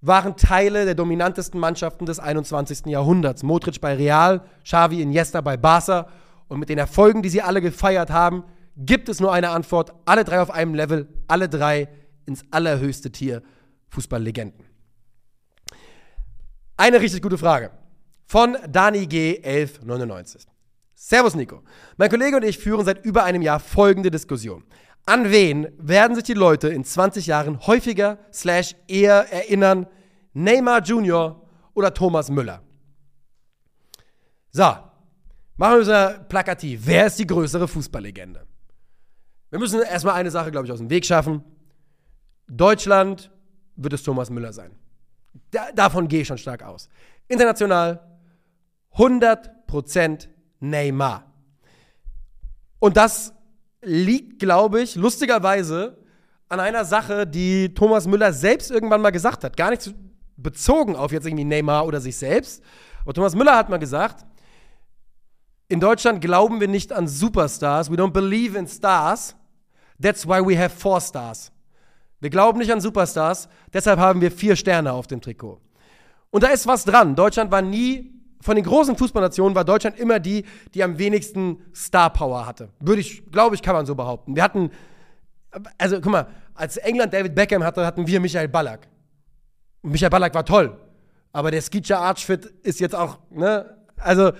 waren 0.05 0.35
Teile 0.35 0.85
der 0.85 0.95
dominantesten 0.95 1.59
Mannschaften 1.59 2.05
des 2.05 2.19
21. 2.19 2.85
Jahrhunderts. 2.85 3.43
Modric 3.43 3.81
bei 3.81 3.95
Real, 3.95 4.41
Xavi 4.63 5.01
Iniesta 5.01 5.41
bei 5.41 5.57
Barca 5.57 6.07
und 6.47 6.59
mit 6.59 6.69
den 6.69 6.77
Erfolgen, 6.77 7.21
die 7.21 7.29
sie 7.29 7.41
alle 7.41 7.61
gefeiert 7.61 8.11
haben, 8.11 8.43
gibt 8.77 9.09
es 9.09 9.19
nur 9.19 9.33
eine 9.33 9.49
Antwort. 9.49 9.93
Alle 10.05 10.23
drei 10.23 10.41
auf 10.41 10.51
einem 10.51 10.75
Level, 10.75 11.07
alle 11.27 11.49
drei 11.49 11.87
ins 12.25 12.43
allerhöchste 12.51 13.11
Tier 13.11 13.41
Fußballlegenden. 13.89 14.65
Eine 16.77 16.99
richtig 16.99 17.21
gute 17.21 17.37
Frage 17.37 17.71
von 18.27 18.57
Dani 18.69 19.07
G 19.07 19.37
1199. 19.37 20.45
Servus 20.93 21.35
Nico. 21.35 21.61
Mein 21.97 22.09
Kollege 22.09 22.37
und 22.37 22.43
ich 22.43 22.57
führen 22.57 22.85
seit 22.85 23.05
über 23.05 23.23
einem 23.23 23.41
Jahr 23.41 23.59
folgende 23.59 24.11
Diskussion. 24.11 24.63
An 25.05 25.31
wen 25.31 25.67
werden 25.77 26.15
sich 26.15 26.23
die 26.23 26.33
Leute 26.33 26.67
in 26.69 26.83
20 26.83 27.27
Jahren 27.27 27.65
häufiger 27.67 28.17
slash 28.33 28.75
eher 28.87 29.31
erinnern? 29.31 29.87
Neymar 30.35 30.83
Jr. 30.83 31.41
oder 31.73 31.93
Thomas 31.93 32.29
Müller? 32.29 32.61
So, 34.51 34.63
machen 35.55 35.85
wir 35.85 35.87
es 35.87 36.27
plakativ. 36.27 36.81
Wer 36.83 37.07
ist 37.07 37.17
die 37.17 37.25
größere 37.25 37.67
Fußballlegende? 37.67 38.45
Wir 39.49 39.59
müssen 39.59 39.81
erstmal 39.81 40.15
eine 40.15 40.29
Sache, 40.29 40.51
glaube 40.51 40.67
ich, 40.67 40.73
aus 40.73 40.79
dem 40.79 40.89
Weg 40.89 41.05
schaffen. 41.05 41.41
Deutschland 42.47 43.31
wird 43.77 43.93
es 43.93 44.03
Thomas 44.03 44.29
Müller 44.29 44.51
sein. 44.51 44.75
Da, 45.51 45.71
davon 45.73 46.07
gehe 46.09 46.21
ich 46.21 46.27
schon 46.27 46.37
stark 46.37 46.63
aus. 46.63 46.89
International 47.29 48.01
100% 48.93 50.27
Neymar. 50.59 51.31
Und 52.79 52.97
das 52.97 53.33
liegt, 53.81 54.39
glaube 54.39 54.81
ich, 54.81 54.95
lustigerweise 54.95 55.97
an 56.49 56.59
einer 56.59 56.83
Sache, 56.83 57.25
die 57.25 57.73
Thomas 57.73 58.05
Müller 58.05 58.33
selbst 58.33 58.69
irgendwann 58.69 59.01
mal 59.01 59.11
gesagt 59.11 59.45
hat. 59.45 59.55
Gar 59.55 59.71
nicht 59.71 59.93
bezogen 60.37 60.95
auf 60.95 61.11
jetzt 61.11 61.25
irgendwie 61.25 61.45
Neymar 61.45 61.85
oder 61.85 62.01
sich 62.01 62.17
selbst. 62.17 62.63
Aber 63.03 63.13
Thomas 63.13 63.35
Müller 63.35 63.55
hat 63.55 63.69
mal 63.69 63.77
gesagt, 63.77 64.25
in 65.67 65.79
Deutschland 65.79 66.21
glauben 66.21 66.59
wir 66.59 66.67
nicht 66.67 66.91
an 66.91 67.07
Superstars. 67.07 67.89
We 67.89 67.95
don't 67.95 68.11
believe 68.11 68.57
in 68.57 68.67
stars. 68.67 69.35
That's 70.01 70.27
why 70.27 70.45
we 70.45 70.57
have 70.57 70.75
four 70.75 71.01
stars. 71.01 71.51
Wir 72.19 72.29
glauben 72.29 72.59
nicht 72.59 72.71
an 72.71 72.81
Superstars, 72.81 73.49
deshalb 73.73 73.99
haben 73.99 74.21
wir 74.21 74.31
vier 74.31 74.55
Sterne 74.55 74.93
auf 74.93 75.07
dem 75.07 75.21
Trikot. 75.21 75.59
Und 76.31 76.43
da 76.43 76.47
ist 76.47 76.65
was 76.65 76.83
dran. 76.83 77.15
Deutschland 77.15 77.51
war 77.51 77.61
nie, 77.61 78.13
von 78.41 78.55
den 78.55 78.65
großen 78.65 78.97
Fußballnationen 78.97 79.55
war 79.55 79.63
Deutschland 79.63 79.99
immer 79.99 80.19
die, 80.19 80.45
die 80.73 80.83
am 80.83 80.97
wenigsten 80.97 81.61
Star 81.73 82.09
Power 82.11 82.45
hatte. 82.45 82.69
Würde 82.79 83.01
ich, 83.01 83.29
glaube 83.31 83.55
ich, 83.55 83.61
kann 83.61 83.75
man 83.75 83.85
so 83.85 83.95
behaupten. 83.95 84.35
Wir 84.35 84.43
hatten, 84.43 84.71
also 85.77 85.97
guck 85.97 86.11
mal, 86.11 86.27
als 86.53 86.77
England 86.77 87.13
David 87.13 87.35
Beckham 87.35 87.63
hatte, 87.63 87.85
hatten 87.85 88.07
wir 88.07 88.19
Michael 88.19 88.47
Ballack. 88.47 88.87
Und 89.85 89.91
Michael 89.91 90.09
Ballack 90.09 90.33
war 90.33 90.45
toll. 90.45 90.75
Aber 91.31 91.51
der 91.51 91.61
Skitscher 91.61 91.99
Archfit 91.99 92.45
ist 92.63 92.79
jetzt 92.79 92.95
auch, 92.95 93.19
ne? 93.29 93.77
Also, 93.97 94.31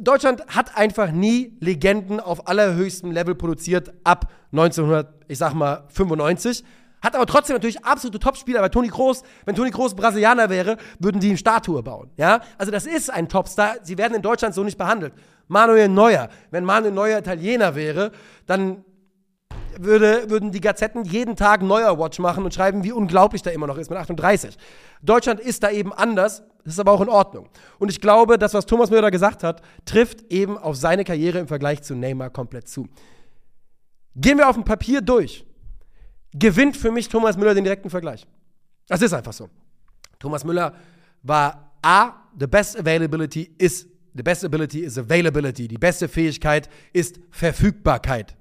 Deutschland 0.00 0.46
hat 0.46 0.76
einfach 0.76 1.10
nie 1.10 1.56
Legenden 1.58 2.20
auf 2.20 2.46
allerhöchstem 2.46 3.10
Level 3.10 3.34
produziert 3.34 3.92
ab 4.04 4.30
1900, 4.52 5.12
ich 5.26 5.36
sag 5.36 5.54
mal 5.54 5.84
95. 5.88 6.62
Hat 7.02 7.16
aber 7.16 7.26
trotzdem 7.26 7.54
natürlich 7.54 7.84
absolute 7.84 8.20
Topspieler, 8.20 8.62
weil 8.62 8.70
Toni 8.70 8.86
Kroos, 8.86 9.24
wenn 9.46 9.56
Toni 9.56 9.72
Kroos 9.72 9.96
Brasilianer 9.96 10.48
wäre, 10.48 10.76
würden 11.00 11.20
die 11.20 11.30
eine 11.30 11.38
Statue 11.38 11.82
bauen. 11.82 12.10
Ja? 12.16 12.40
Also 12.56 12.70
das 12.70 12.86
ist 12.86 13.10
ein 13.10 13.28
Topstar. 13.28 13.78
Sie 13.82 13.98
werden 13.98 14.14
in 14.14 14.22
Deutschland 14.22 14.54
so 14.54 14.62
nicht 14.62 14.78
behandelt. 14.78 15.12
Manuel 15.48 15.88
Neuer. 15.88 16.28
Wenn 16.52 16.62
Manuel 16.62 16.92
Neuer 16.92 17.18
Italiener 17.18 17.74
wäre, 17.74 18.12
dann 18.46 18.84
würde, 19.78 20.30
würden 20.30 20.52
die 20.52 20.60
Gazetten 20.60 21.04
jeden 21.04 21.36
Tag 21.36 21.62
Neuer 21.62 21.98
Watch 21.98 22.18
machen 22.18 22.44
und 22.44 22.54
schreiben, 22.54 22.84
wie 22.84 22.92
unglaublich 22.92 23.42
der 23.42 23.52
immer 23.52 23.66
noch 23.66 23.78
ist 23.78 23.90
mit 23.90 23.98
38. 23.98 24.56
Deutschland 25.02 25.40
ist 25.40 25.62
da 25.62 25.70
eben 25.70 25.92
anders, 25.92 26.42
das 26.64 26.74
ist 26.74 26.80
aber 26.80 26.92
auch 26.92 27.00
in 27.00 27.08
Ordnung. 27.08 27.48
Und 27.78 27.90
ich 27.90 28.00
glaube, 28.00 28.38
das, 28.38 28.54
was 28.54 28.66
Thomas 28.66 28.90
Müller 28.90 29.10
gesagt 29.10 29.42
hat, 29.44 29.62
trifft 29.84 30.30
eben 30.30 30.58
auf 30.58 30.76
seine 30.76 31.04
Karriere 31.04 31.38
im 31.38 31.48
Vergleich 31.48 31.82
zu 31.82 31.94
Neymar 31.94 32.30
komplett 32.30 32.68
zu. 32.68 32.88
Gehen 34.16 34.38
wir 34.38 34.48
auf 34.48 34.56
dem 34.56 34.64
Papier 34.64 35.00
durch 35.00 35.44
gewinnt 36.32 36.76
für 36.76 36.90
mich 36.90 37.08
Thomas 37.08 37.36
Müller 37.36 37.54
den 37.54 37.64
direkten 37.64 37.90
Vergleich. 37.90 38.26
Das 38.86 39.02
ist 39.02 39.12
einfach 39.12 39.32
so. 39.32 39.48
Thomas 40.18 40.44
Müller 40.44 40.74
war 41.22 41.72
A, 41.82 42.12
the 42.38 42.46
best 42.46 42.78
availability 42.78 43.54
is 43.58 43.86
the 44.14 44.22
best 44.22 44.44
ability 44.44 44.80
is 44.80 44.98
availability. 44.98 45.68
Die 45.68 45.78
beste 45.78 46.08
Fähigkeit 46.08 46.68
ist 46.92 47.20
Verfügbarkeit. 47.30 48.36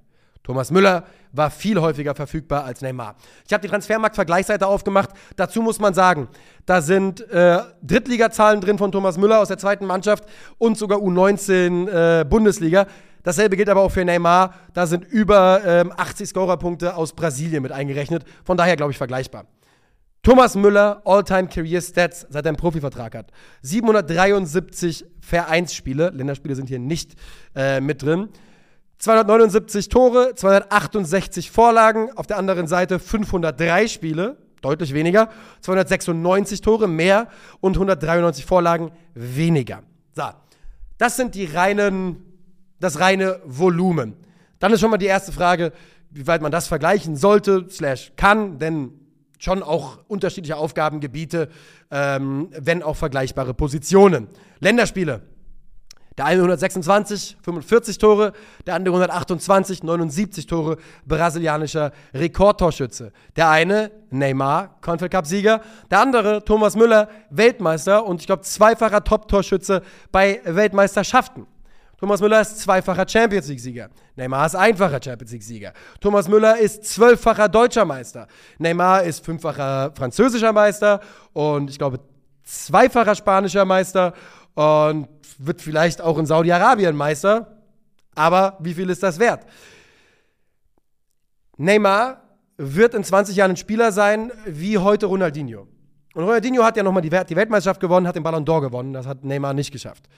Thomas 0.47 0.71
Müller 0.71 1.03
war 1.33 1.51
viel 1.51 1.77
häufiger 1.81 2.15
verfügbar 2.15 2.63
als 2.63 2.81
Neymar. 2.81 3.17
Ich 3.45 3.51
habe 3.51 3.61
die 3.61 3.67
Transfermarkt-Vergleichsseite 3.67 4.65
aufgemacht. 4.65 5.09
Dazu 5.35 5.61
muss 5.61 5.77
man 5.77 5.93
sagen, 5.93 6.29
da 6.65 6.81
sind 6.81 7.19
äh, 7.29 7.59
Drittligazahlen 7.83 8.61
drin 8.61 8.77
von 8.77 8.93
Thomas 8.93 9.17
Müller 9.17 9.41
aus 9.41 9.49
der 9.49 9.57
zweiten 9.57 9.85
Mannschaft 9.85 10.23
und 10.57 10.77
sogar 10.77 10.99
U19 10.99 12.21
äh, 12.21 12.23
Bundesliga. 12.23 12.87
Dasselbe 13.23 13.57
gilt 13.57 13.67
aber 13.67 13.81
auch 13.81 13.91
für 13.91 14.05
Neymar. 14.05 14.53
Da 14.73 14.87
sind 14.87 15.03
über 15.03 15.59
ähm, 15.65 15.91
80 15.97 16.29
Scorerpunkte 16.29 16.95
aus 16.95 17.11
Brasilien 17.11 17.61
mit 17.61 17.73
eingerechnet. 17.73 18.23
Von 18.45 18.55
daher, 18.55 18.77
glaube 18.77 18.93
ich, 18.93 18.97
vergleichbar. 18.97 19.47
Thomas 20.23 20.55
Müller, 20.55 21.01
All-Time 21.03 21.49
Career 21.49 21.81
Stats, 21.81 22.25
seit 22.29 22.45
er 22.45 22.51
einen 22.51 22.57
Profivertrag 22.57 23.15
hat. 23.15 23.31
773 23.63 25.03
Vereinsspiele, 25.19 26.11
Länderspiele 26.11 26.55
sind 26.55 26.69
hier 26.69 26.79
nicht 26.79 27.15
äh, 27.53 27.81
mit 27.81 28.01
drin. 28.01 28.29
279 28.99 29.89
Tore, 29.89 30.33
268 30.35 31.51
Vorlagen, 31.51 32.09
auf 32.15 32.27
der 32.27 32.37
anderen 32.37 32.67
Seite 32.67 32.99
503 32.99 33.87
Spiele, 33.87 34.37
deutlich 34.61 34.93
weniger, 34.93 35.29
296 35.61 36.61
Tore 36.61 36.87
mehr 36.87 37.27
und 37.59 37.75
193 37.75 38.45
Vorlagen 38.45 38.91
weniger. 39.13 39.83
So, 40.13 40.23
das 40.97 41.15
sind 41.15 41.35
die 41.35 41.45
reinen 41.45 42.27
das 42.79 42.99
reine 42.99 43.39
Volumen. 43.45 44.15
Dann 44.59 44.71
ist 44.73 44.81
schon 44.81 44.91
mal 44.91 44.97
die 44.97 45.05
erste 45.05 45.31
Frage, 45.31 45.71
wie 46.09 46.27
weit 46.27 46.41
man 46.41 46.51
das 46.51 46.67
vergleichen 46.67 47.15
sollte, 47.15 47.67
slash 47.69 48.13
kann, 48.15 48.59
denn 48.59 48.91
schon 49.39 49.61
auch 49.61 49.99
unterschiedliche 50.07 50.57
Aufgabengebiete, 50.57 51.49
ähm, 51.91 52.49
wenn 52.57 52.81
auch 52.81 52.95
vergleichbare 52.95 53.53
Positionen. 53.53 54.27
Länderspiele. 54.59 55.21
Der 56.17 56.25
eine 56.25 56.41
126, 56.41 57.37
45 57.43 57.97
Tore, 57.99 58.33
der 58.65 58.73
andere 58.73 58.95
128, 58.95 59.83
79 59.83 60.47
Tore, 60.47 60.77
brasilianischer 61.05 61.91
Rekordtorschütze. 62.13 63.11
Der 63.35 63.49
eine, 63.49 63.91
Neymar, 64.09 64.79
Confed 64.81 65.11
Cup-Sieger, 65.11 65.61
der 65.91 65.99
andere, 65.99 66.43
Thomas 66.43 66.75
Müller, 66.75 67.07
Weltmeister 67.29 68.03
und 68.03 68.21
ich 68.21 68.25
glaube 68.25 68.41
zweifacher 68.41 69.03
Top-Torschütze 69.03 69.83
bei 70.11 70.41
Weltmeisterschaften. 70.43 71.45
Thomas 71.99 72.21
Müller 72.21 72.41
ist 72.41 72.59
zweifacher 72.59 73.07
Champions 73.07 73.47
League-Sieger. 73.47 73.89
Neymar 74.15 74.45
ist 74.45 74.55
einfacher 74.55 74.99
Champions 75.03 75.31
League-Sieger. 75.31 75.73
Thomas 75.99 76.27
Müller 76.27 76.57
ist 76.57 76.85
zwölffacher 76.85 77.49
deutscher 77.49 77.85
Meister. 77.85 78.27
Neymar 78.57 79.03
ist 79.03 79.23
fünffacher 79.23 79.91
französischer 79.95 80.53
Meister 80.53 80.99
und 81.33 81.69
ich 81.69 81.77
glaube 81.77 81.99
zweifacher 82.43 83.15
spanischer 83.15 83.65
Meister 83.65 84.13
und 84.57 85.07
wird 85.37 85.61
vielleicht 85.61 86.01
auch 86.01 86.17
in 86.17 86.25
Saudi-Arabien 86.25 86.95
Meister. 86.95 87.61
Aber 88.15 88.57
wie 88.59 88.73
viel 88.73 88.89
ist 88.89 89.03
das 89.03 89.19
wert? 89.19 89.45
Neymar 91.57 92.23
wird 92.57 92.95
in 92.95 93.03
20 93.03 93.35
Jahren 93.35 93.51
ein 93.51 93.57
Spieler 93.57 93.91
sein 93.91 94.31
wie 94.47 94.79
heute 94.79 95.05
Ronaldinho. 95.05 95.67
Und 96.15 96.23
Ronaldinho 96.23 96.63
hat 96.63 96.75
ja 96.75 96.81
nochmal 96.81 97.03
die 97.03 97.11
Weltmeisterschaft 97.11 97.79
gewonnen, 97.79 98.07
hat 98.07 98.15
den 98.15 98.23
Ballon 98.23 98.45
d'Or 98.45 98.61
gewonnen. 98.61 98.93
Das 98.93 99.05
hat 99.05 99.23
Neymar 99.23 99.53
nicht 99.53 99.71
geschafft. 99.71 100.09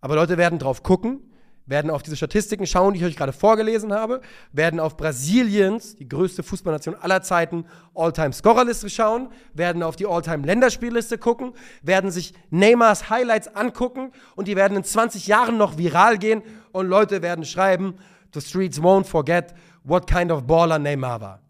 Aber 0.00 0.14
Leute 0.14 0.38
werden 0.38 0.58
drauf 0.58 0.82
gucken, 0.82 1.20
werden 1.66 1.90
auf 1.90 2.02
diese 2.02 2.16
Statistiken 2.16 2.66
schauen, 2.66 2.94
die 2.94 3.00
ich 3.00 3.06
euch 3.06 3.16
gerade 3.16 3.32
vorgelesen 3.32 3.92
habe, 3.92 4.20
werden 4.52 4.80
auf 4.80 4.96
Brasiliens, 4.96 5.96
die 5.96 6.08
größte 6.08 6.42
Fußballnation 6.42 6.94
aller 6.96 7.22
Zeiten, 7.22 7.64
All-Time-Scorerliste 7.94 8.90
schauen, 8.90 9.30
werden 9.54 9.82
auf 9.82 9.96
die 9.96 10.06
All-Time-Länderspielliste 10.06 11.18
gucken, 11.18 11.54
werden 11.82 12.10
sich 12.10 12.34
Neymars 12.50 13.10
Highlights 13.10 13.54
angucken 13.54 14.12
und 14.34 14.48
die 14.48 14.56
werden 14.56 14.76
in 14.76 14.84
20 14.84 15.26
Jahren 15.26 15.56
noch 15.56 15.78
viral 15.78 16.18
gehen 16.18 16.42
und 16.72 16.88
Leute 16.88 17.22
werden 17.22 17.44
schreiben, 17.44 17.94
the 18.34 18.40
streets 18.40 18.80
won't 18.80 19.04
forget 19.04 19.54
what 19.84 20.06
kind 20.06 20.30
of 20.30 20.46
baller 20.46 20.78
Neymar 20.78 21.20
war. 21.20 21.40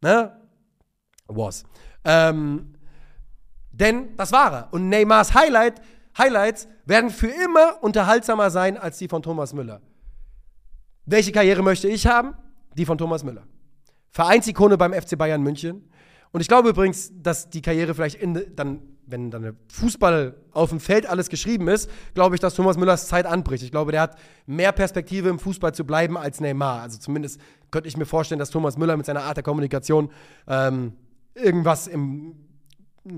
Ne? 0.00 0.32
Was. 1.26 1.64
Ähm, 2.04 2.74
denn 3.70 4.16
das 4.16 4.30
war 4.30 4.52
er. 4.52 4.68
Und 4.72 4.88
Neymars 4.88 5.34
Highlight 5.34 5.80
Highlights 6.16 6.68
werden 6.86 7.10
für 7.10 7.28
immer 7.28 7.82
unterhaltsamer 7.82 8.50
sein 8.50 8.76
als 8.76 8.98
die 8.98 9.08
von 9.08 9.22
Thomas 9.22 9.52
Müller. 9.52 9.80
Welche 11.06 11.32
Karriere 11.32 11.62
möchte 11.62 11.88
ich 11.88 12.06
haben? 12.06 12.34
Die 12.76 12.86
von 12.86 12.98
Thomas 12.98 13.24
Müller. 13.24 13.44
Vereinsikone 14.10 14.78
beim 14.78 14.92
FC 14.92 15.18
Bayern 15.18 15.42
München. 15.42 15.90
Und 16.32 16.40
ich 16.40 16.48
glaube 16.48 16.70
übrigens, 16.70 17.12
dass 17.14 17.50
die 17.50 17.62
Karriere 17.62 17.94
vielleicht 17.94 18.16
in, 18.16 18.44
dann, 18.56 18.82
wenn 19.06 19.30
dann 19.30 19.56
Fußball 19.72 20.34
auf 20.52 20.70
dem 20.70 20.80
Feld 20.80 21.06
alles 21.06 21.28
geschrieben 21.28 21.68
ist, 21.68 21.90
glaube 22.14 22.34
ich, 22.34 22.40
dass 22.40 22.54
Thomas 22.54 22.76
Müllers 22.76 23.06
Zeit 23.06 23.26
anbricht. 23.26 23.62
Ich 23.62 23.70
glaube, 23.70 23.92
der 23.92 24.00
hat 24.00 24.18
mehr 24.46 24.72
Perspektive 24.72 25.28
im 25.28 25.38
Fußball 25.38 25.74
zu 25.74 25.84
bleiben 25.84 26.16
als 26.16 26.40
Neymar. 26.40 26.82
Also 26.82 26.98
zumindest 26.98 27.40
könnte 27.70 27.88
ich 27.88 27.96
mir 27.96 28.06
vorstellen, 28.06 28.38
dass 28.38 28.50
Thomas 28.50 28.76
Müller 28.76 28.96
mit 28.96 29.06
seiner 29.06 29.22
Art 29.22 29.36
der 29.36 29.44
Kommunikation 29.44 30.10
ähm, 30.48 30.94
irgendwas 31.34 31.86
im 31.86 32.34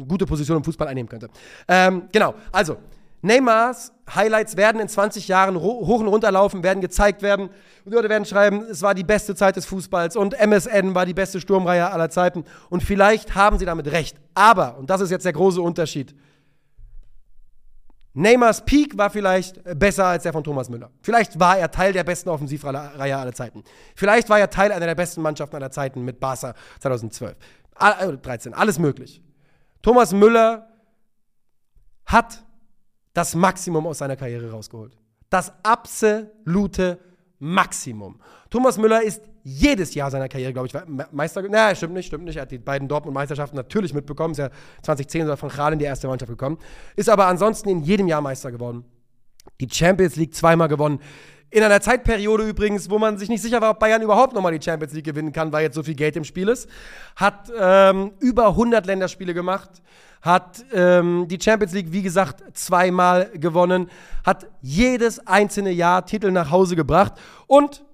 gute 0.09 0.26
Position 0.26 0.59
im 0.59 0.64
Fußball 0.64 0.89
einnehmen 0.89 1.09
könnte. 1.09 1.28
Ähm, 1.68 2.09
genau, 2.12 2.34
also 2.53 2.78
Neymars 3.22 3.93
Highlights 4.14 4.57
werden 4.57 4.80
in 4.80 4.89
20 4.89 5.26
Jahren 5.26 5.61
hoch 5.61 6.01
und 6.01 6.07
runter 6.07 6.30
laufen, 6.30 6.62
werden 6.62 6.80
gezeigt 6.80 7.22
werden. 7.22 7.51
Und 7.84 7.93
Leute 7.93 8.09
werden 8.09 8.24
schreiben, 8.24 8.64
es 8.70 8.82
war 8.82 8.95
die 8.95 9.05
beste 9.05 9.34
Zeit 9.34 9.57
des 9.57 9.66
Fußballs 9.66 10.16
und 10.16 10.34
MSN 10.34 10.95
war 10.95 11.07
die 11.07 11.14
beste 11.14 11.41
Sturmreihe 11.41 11.91
aller 11.91 12.09
Zeiten. 12.11 12.45
Und 12.70 12.82
vielleicht 12.82 13.34
haben 13.34 13.59
sie 13.59 13.64
damit 13.64 13.91
recht. 13.91 14.16
Aber, 14.34 14.78
und 14.78 14.91
das 14.91 15.01
ist 15.01 15.11
jetzt 15.11 15.24
der 15.24 15.32
große 15.32 15.61
Unterschied, 15.61 16.14
Neymars 18.14 18.64
Peak 18.64 18.97
war 18.97 19.11
vielleicht 19.11 19.61
besser 19.78 20.07
als 20.07 20.22
der 20.22 20.32
von 20.32 20.43
Thomas 20.43 20.70
Müller. 20.70 20.91
Vielleicht 21.03 21.39
war 21.39 21.59
er 21.59 21.70
Teil 21.70 21.93
der 21.93 22.03
besten 22.03 22.30
Offensivreihe 22.30 23.16
aller 23.18 23.34
Zeiten. 23.34 23.62
Vielleicht 23.95 24.30
war 24.30 24.39
er 24.39 24.49
Teil 24.49 24.72
einer 24.72 24.87
der 24.87 24.95
besten 24.95 25.20
Mannschaften 25.20 25.57
aller 25.57 25.70
Zeiten 25.70 26.03
mit 26.03 26.18
Barca 26.18 26.55
2012. 26.80 27.37
13, 28.22 28.55
alles 28.55 28.78
möglich. 28.78 29.20
Thomas 29.87 30.12
Müller 30.12 30.66
hat 32.07 32.43
das 33.14 33.37
Maximum 33.37 33.87
aus 33.87 33.99
seiner 33.99 34.16
Karriere 34.16 34.51
rausgeholt. 34.51 34.99
Das 35.30 35.53
absolute 35.62 36.99
Maximum. 37.39 38.20
Thomas 38.51 38.78
Müller 38.78 39.01
ist 39.05 39.22
jedes 39.45 39.95
Jahr 39.95 40.11
seiner 40.11 40.28
Karriere, 40.28 40.53
glaube 40.53 40.66
ich, 40.66 40.74
Meister. 41.12 41.41
Na, 41.49 41.72
stimmt 41.72 41.95
nicht, 41.95 42.07
stimmt 42.07 42.24
nicht. 42.24 42.34
Er 42.34 42.43
hat 42.43 42.51
die 42.51 42.59
beiden 42.59 42.89
Dortmund-Meisterschaften 42.89 43.55
natürlich 43.55 43.95
mitbekommen. 43.95 44.32
Ist 44.32 44.39
ja 44.39 44.51
2010 44.82 45.22
oder 45.22 45.37
von 45.37 45.51
Kral 45.51 45.72
in 45.74 45.78
die 45.78 45.84
erste 45.84 46.09
Mannschaft 46.09 46.30
gekommen. 46.30 46.59
Ist 46.97 47.09
aber 47.09 47.26
ansonsten 47.26 47.68
in 47.68 47.84
jedem 47.84 48.09
Jahr 48.09 48.20
Meister 48.20 48.51
geworden. 48.51 48.84
Die 49.61 49.68
Champions 49.70 50.16
League 50.16 50.34
zweimal 50.34 50.66
gewonnen. 50.66 50.99
In 51.51 51.63
einer 51.63 51.81
Zeitperiode 51.81 52.49
übrigens, 52.49 52.91
wo 52.91 52.99
man 52.99 53.19
sich 53.19 53.29
nicht 53.29 53.41
sicher 53.41 53.61
war, 53.61 53.71
ob 53.71 53.79
Bayern 53.79 54.03
überhaupt 54.03 54.35
nochmal 54.35 54.57
die 54.57 54.65
Champions 54.65 54.93
League 54.95 55.05
gewinnen 55.05 55.33
kann, 55.33 55.53
weil 55.53 55.63
jetzt 55.63 55.75
so 55.77 55.83
viel 55.83 55.95
Geld 55.95 56.17
im 56.17 56.25
Spiel 56.25 56.49
ist. 56.49 56.69
Hat 57.15 57.51
ähm, 57.57 58.13
über 58.19 58.49
100 58.49 58.85
Länderspiele 58.85 59.33
gemacht, 59.33 59.71
hat 60.23 60.65
ähm, 60.73 61.27
die 61.29 61.39
Champions 61.41 61.73
League, 61.73 61.93
wie 61.93 62.03
gesagt, 62.03 62.43
zweimal 62.57 63.31
gewonnen, 63.35 63.89
hat 64.25 64.47
jedes 64.61 65.25
einzelne 65.27 65.71
Jahr 65.71 66.05
Titel 66.05 66.33
nach 66.33 66.51
Hause 66.51 66.75
gebracht 66.75 67.13
und 67.47 67.85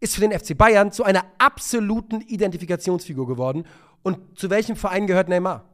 ist 0.00 0.14
für 0.14 0.20
den 0.20 0.38
FC 0.38 0.56
Bayern 0.56 0.92
zu 0.92 1.02
einer 1.02 1.24
absoluten 1.38 2.20
Identifikationsfigur 2.20 3.26
geworden. 3.26 3.64
Und 4.02 4.38
zu 4.38 4.50
welchem 4.50 4.76
Verein 4.76 5.06
gehört 5.06 5.28
Neymar? 5.28 5.64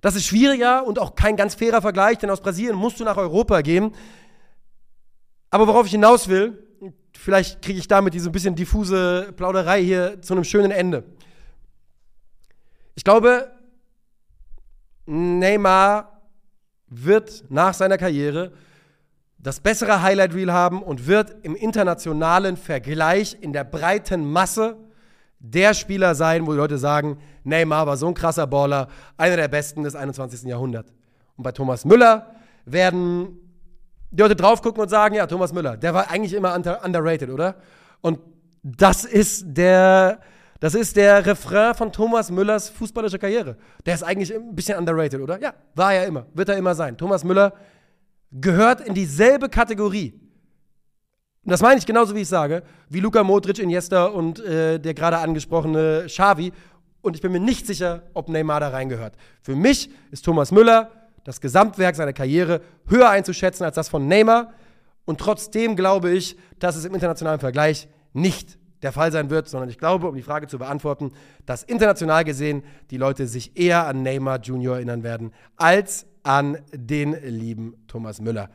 Das 0.00 0.16
ist 0.16 0.24
schwieriger 0.24 0.86
und 0.86 0.98
auch 0.98 1.14
kein 1.14 1.36
ganz 1.36 1.54
fairer 1.54 1.82
Vergleich, 1.82 2.18
denn 2.18 2.30
aus 2.30 2.40
Brasilien 2.40 2.76
musst 2.76 3.00
du 3.00 3.04
nach 3.04 3.18
Europa 3.18 3.60
gehen. 3.60 3.92
Aber 5.50 5.66
worauf 5.66 5.86
ich 5.86 5.92
hinaus 5.92 6.28
will, 6.28 6.62
vielleicht 7.16 7.60
kriege 7.62 7.78
ich 7.78 7.88
damit 7.88 8.14
diese 8.14 8.28
ein 8.28 8.32
bisschen 8.32 8.54
diffuse 8.54 9.32
Plauderei 9.36 9.82
hier 9.82 10.22
zu 10.22 10.34
einem 10.34 10.44
schönen 10.44 10.70
Ende. 10.70 11.04
Ich 12.94 13.04
glaube, 13.04 13.50
Neymar 15.06 16.20
wird 16.86 17.44
nach 17.48 17.74
seiner 17.74 17.98
Karriere 17.98 18.52
das 19.38 19.60
bessere 19.60 20.02
Highlight 20.02 20.34
Reel 20.34 20.52
haben 20.52 20.82
und 20.82 21.06
wird 21.06 21.34
im 21.42 21.56
internationalen 21.56 22.56
Vergleich 22.56 23.36
in 23.40 23.52
der 23.52 23.64
breiten 23.64 24.30
Masse 24.30 24.76
der 25.38 25.72
Spieler 25.72 26.14
sein, 26.14 26.46
wo 26.46 26.52
die 26.52 26.58
Leute 26.58 26.76
sagen, 26.76 27.18
Neymar 27.44 27.86
war 27.86 27.96
so 27.96 28.06
ein 28.06 28.14
krasser 28.14 28.46
Baller, 28.46 28.88
einer 29.16 29.36
der 29.36 29.48
besten 29.48 29.82
des 29.82 29.94
21. 29.94 30.42
Jahrhunderts. 30.42 30.92
Und 31.36 31.44
bei 31.44 31.52
Thomas 31.52 31.86
Müller 31.86 32.34
werden 32.66 33.49
die 34.10 34.20
Leute 34.20 34.36
drauf 34.36 34.60
gucken 34.62 34.82
und 34.82 34.88
sagen, 34.88 35.14
ja, 35.14 35.26
Thomas 35.26 35.52
Müller, 35.52 35.76
der 35.76 35.94
war 35.94 36.10
eigentlich 36.10 36.32
immer 36.32 36.54
under, 36.54 36.84
underrated, 36.84 37.30
oder? 37.30 37.56
Und 38.00 38.18
das 38.62 39.04
ist 39.04 39.44
der, 39.46 40.20
das 40.58 40.74
ist 40.74 40.96
der 40.96 41.24
Refrain 41.24 41.74
von 41.74 41.92
Thomas 41.92 42.30
Müllers 42.30 42.68
fußballischer 42.70 43.18
Karriere. 43.18 43.56
Der 43.86 43.94
ist 43.94 44.02
eigentlich 44.02 44.34
ein 44.34 44.54
bisschen 44.54 44.78
underrated, 44.78 45.20
oder? 45.20 45.40
Ja, 45.40 45.54
war 45.74 45.94
er 45.94 46.06
immer, 46.06 46.26
wird 46.34 46.48
er 46.48 46.56
immer 46.56 46.74
sein. 46.74 46.96
Thomas 46.96 47.24
Müller 47.24 47.54
gehört 48.32 48.80
in 48.80 48.94
dieselbe 48.94 49.48
Kategorie. 49.48 50.12
Und 51.44 51.52
das 51.52 51.62
meine 51.62 51.78
ich 51.78 51.86
genauso, 51.86 52.14
wie 52.14 52.20
ich 52.20 52.28
sage, 52.28 52.62
wie 52.88 53.00
Luka 53.00 53.24
Modric, 53.24 53.58
Iniesta 53.58 54.06
und 54.06 54.40
äh, 54.40 54.78
der 54.78 54.92
gerade 54.92 55.18
angesprochene 55.18 56.04
Xavi. 56.06 56.52
Und 57.00 57.16
ich 57.16 57.22
bin 57.22 57.32
mir 57.32 57.40
nicht 57.40 57.66
sicher, 57.66 58.02
ob 58.12 58.28
Neymar 58.28 58.60
da 58.60 58.68
reingehört. 58.68 59.14
Für 59.40 59.56
mich 59.56 59.90
ist 60.10 60.24
Thomas 60.24 60.52
Müller 60.52 60.90
das 61.24 61.40
Gesamtwerk 61.40 61.96
seiner 61.96 62.12
Karriere 62.12 62.60
höher 62.86 63.10
einzuschätzen 63.10 63.64
als 63.64 63.74
das 63.74 63.88
von 63.88 64.06
Neymar. 64.06 64.52
Und 65.04 65.20
trotzdem 65.20 65.76
glaube 65.76 66.10
ich, 66.10 66.36
dass 66.58 66.76
es 66.76 66.84
im 66.84 66.94
internationalen 66.94 67.40
Vergleich 67.40 67.88
nicht 68.12 68.58
der 68.82 68.92
Fall 68.92 69.12
sein 69.12 69.30
wird, 69.30 69.48
sondern 69.48 69.68
ich 69.68 69.78
glaube, 69.78 70.08
um 70.08 70.14
die 70.14 70.22
Frage 70.22 70.46
zu 70.46 70.58
beantworten, 70.58 71.12
dass 71.46 71.62
international 71.62 72.24
gesehen 72.24 72.62
die 72.90 72.96
Leute 72.96 73.26
sich 73.26 73.58
eher 73.58 73.86
an 73.86 74.02
Neymar 74.02 74.40
Junior 74.40 74.76
erinnern 74.76 75.02
werden 75.02 75.32
als 75.56 76.06
an 76.22 76.58
den 76.72 77.12
lieben 77.22 77.74
Thomas 77.88 78.20
Müller. 78.20 78.50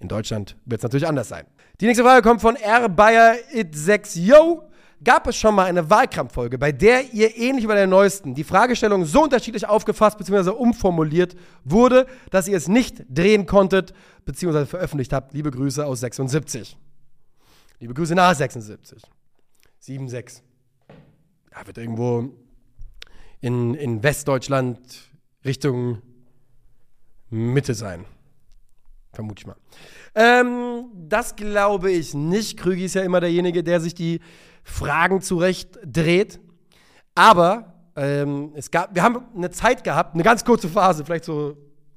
In 0.00 0.08
Deutschland 0.08 0.56
wird 0.64 0.80
es 0.80 0.82
natürlich 0.82 1.06
anders 1.06 1.28
sein. 1.28 1.44
Die 1.80 1.86
nächste 1.86 2.04
Frage 2.04 2.22
kommt 2.22 2.40
von 2.40 2.56
R. 2.56 2.88
Bayer 2.88 3.36
It 3.52 3.76
6 3.76 4.16
Yo 4.16 4.68
gab 5.02 5.26
es 5.26 5.36
schon 5.36 5.54
mal 5.54 5.66
eine 5.66 5.88
Wahlkampffolge, 5.90 6.58
bei 6.58 6.72
der 6.72 7.12
ihr 7.12 7.36
ähnlich 7.36 7.64
wie 7.64 7.68
bei 7.68 7.74
der 7.74 7.86
neuesten 7.86 8.34
die 8.34 8.44
Fragestellung 8.44 9.04
so 9.04 9.22
unterschiedlich 9.22 9.66
aufgefasst 9.66 10.18
bzw. 10.18 10.50
umformuliert 10.50 11.36
wurde, 11.64 12.06
dass 12.30 12.48
ihr 12.48 12.56
es 12.56 12.68
nicht 12.68 13.04
drehen 13.08 13.46
konntet 13.46 13.92
bzw. 14.24 14.66
veröffentlicht 14.66 15.12
habt. 15.12 15.32
Liebe 15.34 15.50
Grüße 15.50 15.84
aus 15.84 16.00
76. 16.00 16.76
Liebe 17.80 17.94
Grüße 17.94 18.14
nach 18.14 18.34
76. 18.34 19.02
76. 19.78 20.42
Da 21.50 21.66
wird 21.66 21.78
irgendwo 21.78 22.30
in, 23.40 23.74
in 23.74 24.02
Westdeutschland 24.02 24.78
Richtung 25.44 26.02
Mitte 27.30 27.74
sein. 27.74 28.04
Vermute 29.12 29.40
ich 29.40 29.46
mal. 29.46 29.56
Ähm, 30.14 30.86
das 30.94 31.36
glaube 31.36 31.90
ich 31.90 32.14
nicht. 32.14 32.58
Krügi 32.58 32.84
ist 32.84 32.94
ja 32.94 33.02
immer 33.02 33.20
derjenige, 33.20 33.62
der 33.62 33.80
sich 33.80 33.94
die 33.94 34.20
Fragen 34.68 35.20
zurecht 35.20 35.78
dreht. 35.84 36.40
Aber 37.14 37.74
ähm, 37.96 38.52
es 38.54 38.70
gab, 38.70 38.94
wir 38.94 39.02
haben 39.02 39.24
eine 39.34 39.50
Zeit 39.50 39.82
gehabt, 39.82 40.14
eine 40.14 40.22
ganz 40.22 40.44
kurze 40.44 40.68
Phase, 40.68 41.04
vielleicht 41.04 41.24
so 41.24 41.56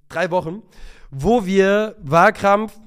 drei 0.09 0.31
Wochen, 0.31 0.63
wo 1.11 1.45
wir 1.45 1.95
Wahlkampf, 2.01 2.79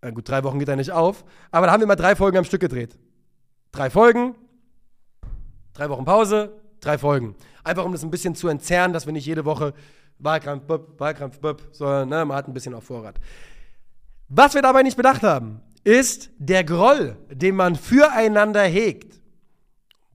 äh 0.00 0.12
gut, 0.12 0.28
drei 0.28 0.42
Wochen 0.44 0.58
geht 0.58 0.68
er 0.68 0.76
nicht 0.76 0.92
auf, 0.92 1.24
aber 1.50 1.66
da 1.66 1.72
haben 1.72 1.80
wir 1.80 1.86
mal 1.86 1.96
drei 1.96 2.16
Folgen 2.16 2.38
am 2.38 2.44
Stück 2.44 2.60
gedreht. 2.60 2.98
Drei 3.72 3.90
Folgen, 3.90 4.34
drei 5.74 5.90
Wochen 5.90 6.04
Pause, 6.04 6.62
drei 6.80 6.96
Folgen. 6.96 7.34
Einfach 7.62 7.84
um 7.84 7.92
das 7.92 8.02
ein 8.02 8.10
bisschen 8.10 8.34
zu 8.34 8.48
entzerren, 8.48 8.92
dass 8.92 9.04
wir 9.04 9.12
nicht 9.12 9.26
jede 9.26 9.44
Woche 9.44 9.74
Wahlkampf, 10.18 10.64
böp, 10.64 10.98
Wahlkampf, 10.98 11.40
böp, 11.40 11.62
sondern 11.72 12.08
ne, 12.08 12.24
man 12.24 12.36
hat 12.36 12.48
ein 12.48 12.54
bisschen 12.54 12.72
auf 12.72 12.84
Vorrat. 12.84 13.20
Was 14.28 14.54
wir 14.54 14.62
dabei 14.62 14.82
nicht 14.82 14.96
bedacht 14.96 15.22
haben, 15.22 15.60
ist 15.86 16.30
der 16.38 16.64
Groll, 16.64 17.16
den 17.30 17.54
man 17.54 17.76
füreinander 17.76 18.64
hegt, 18.64 19.20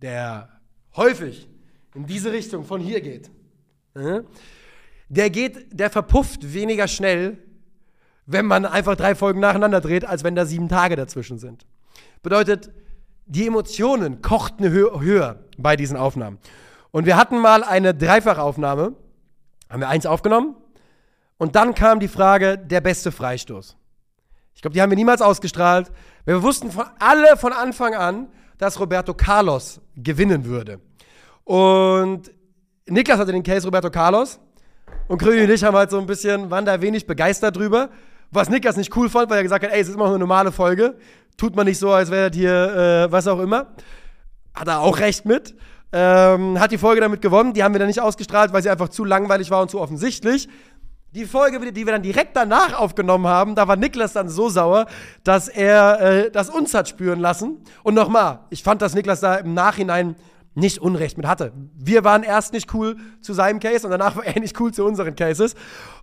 der 0.01 0.49
häufig 0.97 1.47
in 1.95 2.05
diese 2.05 2.33
Richtung 2.33 2.65
von 2.65 2.81
hier 2.81 2.99
geht. 2.99 3.31
Der 5.07 5.29
geht, 5.29 5.79
der 5.79 5.89
verpufft 5.89 6.53
weniger 6.53 6.89
schnell, 6.89 7.37
wenn 8.25 8.47
man 8.47 8.65
einfach 8.65 8.97
drei 8.97 9.15
Folgen 9.15 9.39
nacheinander 9.39 9.79
dreht, 9.79 10.03
als 10.03 10.25
wenn 10.25 10.35
da 10.35 10.45
sieben 10.45 10.67
Tage 10.67 10.97
dazwischen 10.97 11.39
sind. 11.39 11.65
Bedeutet, 12.21 12.69
die 13.25 13.47
Emotionen 13.47 14.21
kochten 14.21 14.69
höher 14.69 15.45
bei 15.57 15.77
diesen 15.77 15.95
Aufnahmen. 15.95 16.37
Und 16.91 17.05
wir 17.05 17.15
hatten 17.15 17.39
mal 17.39 17.63
eine 17.63 17.95
Dreifachaufnahme, 17.95 18.93
haben 19.69 19.79
wir 19.79 19.87
eins 19.87 20.05
aufgenommen, 20.05 20.57
und 21.37 21.55
dann 21.55 21.75
kam 21.75 22.01
die 22.01 22.09
Frage, 22.09 22.57
der 22.57 22.81
beste 22.81 23.13
Freistoß. 23.13 23.77
Ich 24.55 24.61
glaube, 24.61 24.73
die 24.73 24.81
haben 24.81 24.89
wir 24.89 24.95
niemals 24.95 25.21
ausgestrahlt. 25.21 25.91
Wir 26.25 26.41
wussten 26.43 26.71
von 26.71 26.85
alle 26.99 27.37
von 27.37 27.53
Anfang 27.53 27.95
an, 27.95 28.27
dass 28.57 28.79
Roberto 28.79 29.13
Carlos 29.13 29.81
gewinnen 29.95 30.45
würde. 30.45 30.79
Und 31.43 32.31
Niklas 32.87 33.19
hatte 33.19 33.31
den 33.31 33.43
Case 33.43 33.65
Roberto 33.65 33.89
Carlos. 33.89 34.39
Und 35.07 35.17
Krügi 35.17 35.43
und 35.43 35.49
ich 35.49 35.63
haben 35.63 35.75
halt 35.75 35.89
so 35.89 35.99
ein 35.99 36.05
bisschen, 36.05 36.49
waren 36.51 36.65
da 36.65 36.79
wenig 36.79 37.07
begeistert 37.07 37.55
drüber. 37.55 37.89
Was 38.31 38.49
Niklas 38.49 38.77
nicht 38.77 38.95
cool 38.95 39.09
fand, 39.09 39.29
weil 39.29 39.37
er 39.37 39.43
gesagt 39.43 39.65
hat, 39.65 39.71
ey, 39.71 39.81
es 39.81 39.89
ist 39.89 39.95
immer 39.95 40.05
noch 40.05 40.11
eine 40.11 40.19
normale 40.19 40.51
Folge. 40.51 40.95
Tut 41.37 41.55
man 41.55 41.65
nicht 41.65 41.79
so, 41.79 41.91
als 41.91 42.11
wäre 42.11 42.29
das 42.29 42.37
hier 42.37 43.07
äh, 43.07 43.11
was 43.11 43.27
auch 43.27 43.39
immer. 43.39 43.67
Hat 44.53 44.67
er 44.67 44.81
auch 44.81 44.99
recht 44.99 45.25
mit. 45.25 45.55
Ähm, 45.91 46.59
hat 46.59 46.71
die 46.71 46.77
Folge 46.77 47.01
damit 47.01 47.21
gewonnen. 47.21 47.53
Die 47.53 47.63
haben 47.63 47.73
wir 47.73 47.79
dann 47.79 47.87
nicht 47.87 47.99
ausgestrahlt, 47.99 48.53
weil 48.53 48.63
sie 48.63 48.69
einfach 48.69 48.89
zu 48.89 49.03
langweilig 49.03 49.51
war 49.51 49.61
und 49.61 49.69
zu 49.69 49.81
offensichtlich. 49.81 50.47
Die 51.13 51.25
Folge, 51.25 51.73
die 51.73 51.85
wir 51.85 51.91
dann 51.91 52.03
direkt 52.03 52.37
danach 52.37 52.79
aufgenommen 52.79 53.27
haben, 53.27 53.53
da 53.53 53.67
war 53.67 53.75
Niklas 53.75 54.13
dann 54.13 54.29
so 54.29 54.47
sauer, 54.47 54.85
dass 55.25 55.49
er 55.49 55.99
äh, 55.99 56.31
das 56.31 56.49
uns 56.49 56.73
hat 56.73 56.87
spüren 56.87 57.19
lassen. 57.19 57.57
Und 57.83 57.95
nochmal, 57.95 58.39
ich 58.49 58.63
fand, 58.63 58.81
dass 58.81 58.95
Niklas 58.95 59.19
da 59.19 59.35
im 59.35 59.53
Nachhinein 59.53 60.15
nicht 60.53 60.79
Unrecht 60.79 61.17
mit 61.17 61.27
hatte. 61.27 61.51
Wir 61.75 62.05
waren 62.05 62.23
erst 62.23 62.53
nicht 62.53 62.73
cool 62.73 62.95
zu 63.21 63.33
seinem 63.33 63.59
Case 63.59 63.85
und 63.85 63.91
danach 63.91 64.15
war 64.15 64.25
er 64.25 64.39
nicht 64.39 64.59
cool 64.59 64.73
zu 64.73 64.85
unseren 64.85 65.15
Cases. 65.15 65.55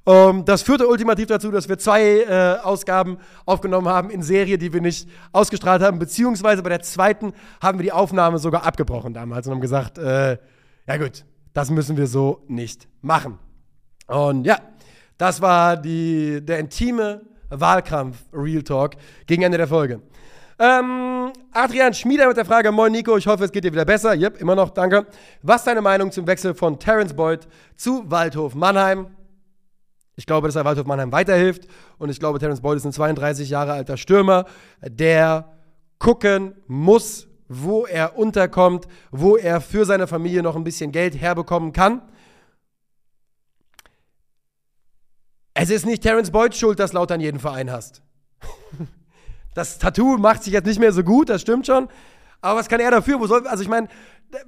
Ähm, 0.06 0.44
das 0.44 0.60
führte 0.62 0.86
ultimativ 0.86 1.26
dazu, 1.26 1.50
dass 1.50 1.70
wir 1.70 1.78
zwei 1.78 2.20
äh, 2.20 2.58
Ausgaben 2.62 3.18
aufgenommen 3.46 3.88
haben 3.88 4.10
in 4.10 4.22
Serie, 4.22 4.58
die 4.58 4.72
wir 4.72 4.82
nicht 4.82 5.08
ausgestrahlt 5.32 5.82
haben, 5.82 5.98
beziehungsweise 5.98 6.62
bei 6.62 6.70
der 6.70 6.80
zweiten 6.80 7.32
haben 7.62 7.78
wir 7.78 7.84
die 7.84 7.92
Aufnahme 7.92 8.38
sogar 8.38 8.64
abgebrochen 8.64 9.14
damals 9.14 9.46
und 9.46 9.54
haben 9.54 9.60
gesagt, 9.60 9.96
äh, 9.96 10.38
ja 10.86 10.96
gut, 10.98 11.24
das 11.54 11.70
müssen 11.70 11.96
wir 11.96 12.06
so 12.06 12.44
nicht 12.46 12.88
machen. 13.02 13.38
Und 14.06 14.44
ja, 14.44 14.58
das 15.18 15.42
war 15.42 15.76
die, 15.76 16.40
der 16.40 16.58
intime 16.60 17.20
Wahlkampf 17.50 18.16
Real 18.32 18.62
Talk 18.62 18.94
gegen 19.26 19.42
Ende 19.42 19.58
der 19.58 19.68
Folge. 19.68 20.00
Ähm, 20.60 21.32
Adrian 21.52 21.94
Schmieder 21.94 22.26
mit 22.26 22.36
der 22.36 22.44
Frage: 22.44 22.72
Moin 22.72 22.92
Nico, 22.92 23.16
ich 23.16 23.26
hoffe, 23.26 23.44
es 23.44 23.52
geht 23.52 23.64
dir 23.64 23.72
wieder 23.72 23.84
besser. 23.84 24.14
Yep, 24.14 24.40
immer 24.40 24.54
noch, 24.54 24.70
danke. 24.70 25.06
Was 25.42 25.60
ist 25.60 25.66
deine 25.66 25.82
Meinung 25.82 26.10
zum 26.10 26.26
Wechsel 26.26 26.54
von 26.54 26.78
Terence 26.78 27.14
Boyd 27.14 27.46
zu 27.76 28.10
Waldhof 28.10 28.54
Mannheim? 28.54 29.06
Ich 30.16 30.26
glaube, 30.26 30.48
dass 30.48 30.56
er 30.56 30.64
Waldhof 30.64 30.84
Mannheim 30.84 31.12
weiterhilft 31.12 31.68
und 31.98 32.10
ich 32.10 32.18
glaube, 32.18 32.40
Terence 32.40 32.60
Boyd 32.60 32.78
ist 32.78 32.84
ein 32.84 32.92
32 32.92 33.50
Jahre 33.50 33.72
alter 33.72 33.96
Stürmer, 33.96 34.46
der 34.82 35.52
gucken 36.00 36.54
muss, 36.66 37.28
wo 37.48 37.86
er 37.86 38.18
unterkommt, 38.18 38.88
wo 39.12 39.36
er 39.36 39.60
für 39.60 39.84
seine 39.84 40.08
Familie 40.08 40.42
noch 40.42 40.56
ein 40.56 40.64
bisschen 40.64 40.90
Geld 40.90 41.20
herbekommen 41.20 41.72
kann. 41.72 42.02
Es 45.60 45.70
ist 45.70 45.84
nicht 45.84 46.04
Terence 46.04 46.30
Boyd 46.30 46.54
schuld, 46.54 46.78
dass 46.78 46.92
Lautern 46.92 47.20
jeden 47.20 47.40
Verein 47.40 47.68
hast. 47.68 48.00
das 49.54 49.78
Tattoo 49.78 50.16
macht 50.16 50.44
sich 50.44 50.52
jetzt 50.52 50.66
nicht 50.66 50.78
mehr 50.78 50.92
so 50.92 51.02
gut, 51.02 51.28
das 51.28 51.40
stimmt 51.40 51.66
schon. 51.66 51.88
Aber 52.40 52.60
was 52.60 52.68
kann 52.68 52.78
er 52.78 52.92
dafür? 52.92 53.18
Wo 53.18 53.26
soll, 53.26 53.44
also 53.44 53.64
ich 53.64 53.68
meine, 53.68 53.88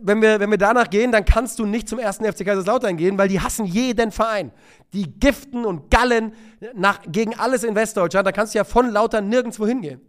wenn 0.01 0.23
wir, 0.23 0.39
wenn 0.39 0.51
wir 0.53 0.59
danach 0.59 0.89
gehen, 0.89 1.11
dann 1.11 1.25
kannst 1.25 1.59
du 1.59 1.67
nicht 1.67 1.89
zum 1.89 1.99
ersten 1.99 2.25
FC 2.25 2.45
Kaiserslautern 2.45 2.97
gehen, 2.97 3.19
weil 3.19 3.27
die 3.27 3.41
hassen 3.41 3.67
jeden 3.67 4.13
Verein. 4.13 4.53
Die 4.93 5.19
giften 5.19 5.65
und 5.65 5.91
gallen 5.91 6.33
nach, 6.77 7.01
gegen 7.09 7.37
alles 7.37 7.65
in 7.65 7.75
Westdeutschland. 7.75 8.25
Da 8.25 8.31
kannst 8.31 8.55
du 8.55 8.59
ja 8.59 8.65
von 8.65 8.89
Lautern 8.89 9.29
nirgendwo 9.29 9.67
hingehen. 9.67 10.01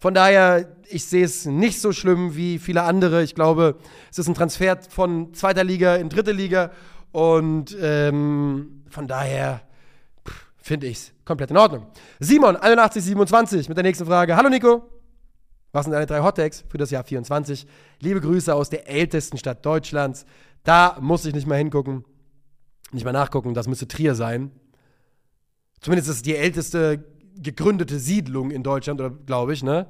Von 0.00 0.12
daher, 0.12 0.76
ich 0.88 1.04
sehe 1.04 1.24
es 1.24 1.46
nicht 1.46 1.80
so 1.80 1.92
schlimm 1.92 2.34
wie 2.34 2.58
viele 2.58 2.82
andere. 2.82 3.22
Ich 3.22 3.36
glaube, 3.36 3.76
es 4.10 4.18
ist 4.18 4.26
ein 4.26 4.34
Transfer 4.34 4.76
von 4.88 5.34
zweiter 5.34 5.62
Liga 5.62 5.94
in 5.94 6.08
dritte 6.08 6.32
Liga. 6.32 6.72
Und 7.12 7.76
ähm, 7.80 8.82
von 8.90 9.06
daher, 9.06 9.60
finde 10.60 10.86
ich 10.86 10.98
es 10.98 11.12
komplett 11.24 11.50
in 11.50 11.56
Ordnung. 11.56 11.86
Simon, 12.20 12.56
8127 12.56 13.68
mit 13.68 13.76
der 13.76 13.84
nächsten 13.84 14.06
Frage. 14.06 14.36
Hallo 14.36 14.48
Nico. 14.48 14.82
Was 15.72 15.84
sind 15.84 15.92
deine 15.92 16.06
drei 16.06 16.22
Hottakes 16.22 16.64
für 16.68 16.78
das 16.78 16.90
Jahr 16.90 17.04
24? 17.04 17.66
Liebe 18.00 18.20
Grüße 18.20 18.54
aus 18.54 18.70
der 18.70 18.88
ältesten 18.88 19.36
Stadt 19.36 19.64
Deutschlands. 19.64 20.24
Da 20.64 20.96
muss 21.00 21.24
ich 21.24 21.34
nicht 21.34 21.46
mal 21.46 21.56
hingucken, 21.56 22.04
nicht 22.92 23.04
mal 23.04 23.12
nachgucken. 23.12 23.54
Das 23.54 23.68
müsste 23.68 23.86
Trier 23.86 24.14
sein. 24.14 24.50
Zumindest 25.80 26.08
ist 26.08 26.16
es 26.16 26.22
die 26.22 26.36
älteste 26.36 27.04
gegründete 27.36 27.98
Siedlung 27.98 28.50
in 28.50 28.62
Deutschland, 28.62 29.26
glaube 29.26 29.52
ich, 29.52 29.62
ne? 29.62 29.86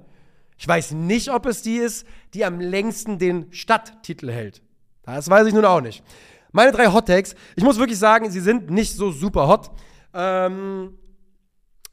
Ich 0.58 0.66
weiß 0.66 0.92
nicht, 0.92 1.30
ob 1.30 1.46
es 1.46 1.62
die 1.62 1.76
ist, 1.76 2.04
die 2.34 2.44
am 2.44 2.60
längsten 2.60 3.18
den 3.18 3.52
Stadttitel 3.52 4.30
hält. 4.30 4.60
Das 5.04 5.30
weiß 5.30 5.46
ich 5.46 5.54
nun 5.54 5.64
auch 5.64 5.80
nicht. 5.80 6.02
Meine 6.50 6.72
drei 6.72 6.88
Hottakes, 6.88 7.36
ich 7.54 7.62
muss 7.62 7.78
wirklich 7.78 7.98
sagen, 7.98 8.30
sie 8.30 8.40
sind 8.40 8.68
nicht 8.70 8.94
so 8.94 9.12
super 9.12 9.46
hot. 9.46 9.70
Ähm, 10.18 10.98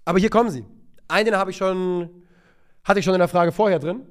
aber 0.04 0.20
hier 0.20 0.32
kommen 0.32 0.50
sie. 0.50 0.66
Einen 1.08 1.36
habe 1.38 1.52
ich 1.52 1.58
schon, 1.58 2.10
hatte 2.84 3.00
ich 3.00 3.06
schon 3.06 3.14
in 3.14 3.20
der 3.20 3.28
Frage 3.28 3.52
vorher 3.52 3.78
drin. 3.78 4.02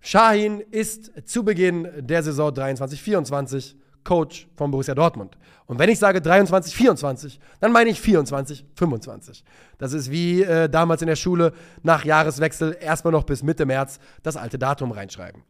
Shahin 0.00 0.60
ist 0.60 1.12
zu 1.28 1.44
Beginn 1.44 1.88
der 1.98 2.22
Saison 2.22 2.50
23-24 2.50 3.76
Coach 4.02 4.48
von 4.56 4.70
Borussia 4.70 4.94
Dortmund. 4.94 5.38
Und 5.66 5.78
wenn 5.78 5.88
ich 5.88 5.98
sage 5.98 6.18
23-24, 6.18 7.38
dann 7.60 7.72
meine 7.72 7.90
ich 7.90 8.00
24-25. 8.00 9.42
Das 9.76 9.92
ist 9.92 10.10
wie 10.10 10.42
äh, 10.42 10.68
damals 10.68 11.02
in 11.02 11.08
der 11.08 11.16
Schule 11.16 11.52
nach 11.82 12.04
Jahreswechsel 12.04 12.76
erstmal 12.80 13.12
noch 13.12 13.24
bis 13.24 13.42
Mitte 13.42 13.66
März 13.66 14.00
das 14.22 14.36
alte 14.36 14.58
Datum 14.58 14.90
reinschreiben. 14.90 15.42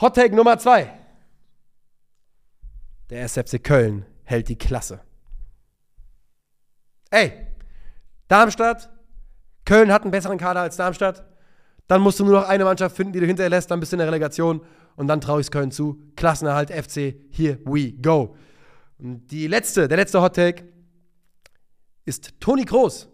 Hot 0.00 0.14
Take 0.14 0.34
Nummer 0.34 0.58
zwei. 0.58 0.92
Der 3.10 3.22
SFC 3.24 3.62
Köln 3.62 4.06
hält 4.24 4.48
die 4.48 4.56
Klasse. 4.56 5.00
Ey, 7.10 7.32
Darmstadt, 8.28 8.88
Köln 9.64 9.92
hat 9.92 10.02
einen 10.02 10.10
besseren 10.10 10.38
Kader 10.38 10.60
als 10.60 10.76
Darmstadt. 10.76 11.24
Dann 11.86 12.00
musst 12.00 12.20
du 12.20 12.24
nur 12.24 12.40
noch 12.40 12.48
eine 12.48 12.64
Mannschaft 12.64 12.96
finden, 12.96 13.12
die 13.12 13.20
du 13.20 13.26
hinterlässt, 13.26 13.70
dann 13.70 13.80
bist 13.80 13.92
du 13.92 13.96
in 13.96 13.98
der 13.98 14.06
Relegation 14.06 14.60
und 14.96 15.08
dann 15.08 15.20
traue 15.20 15.40
ich 15.40 15.46
es 15.46 15.50
Köln 15.50 15.72
zu. 15.72 16.00
Klassenerhalt 16.16 16.70
FC, 16.70 17.14
here 17.30 17.58
we 17.64 17.92
go. 17.92 18.36
Und 18.98 19.26
die 19.30 19.46
letzte, 19.48 19.88
der 19.88 19.96
letzte 19.96 20.20
Hot 20.22 20.36
Take 20.36 20.64
ist 22.04 22.40
Toni 22.40 22.64
Kroos 22.64 23.08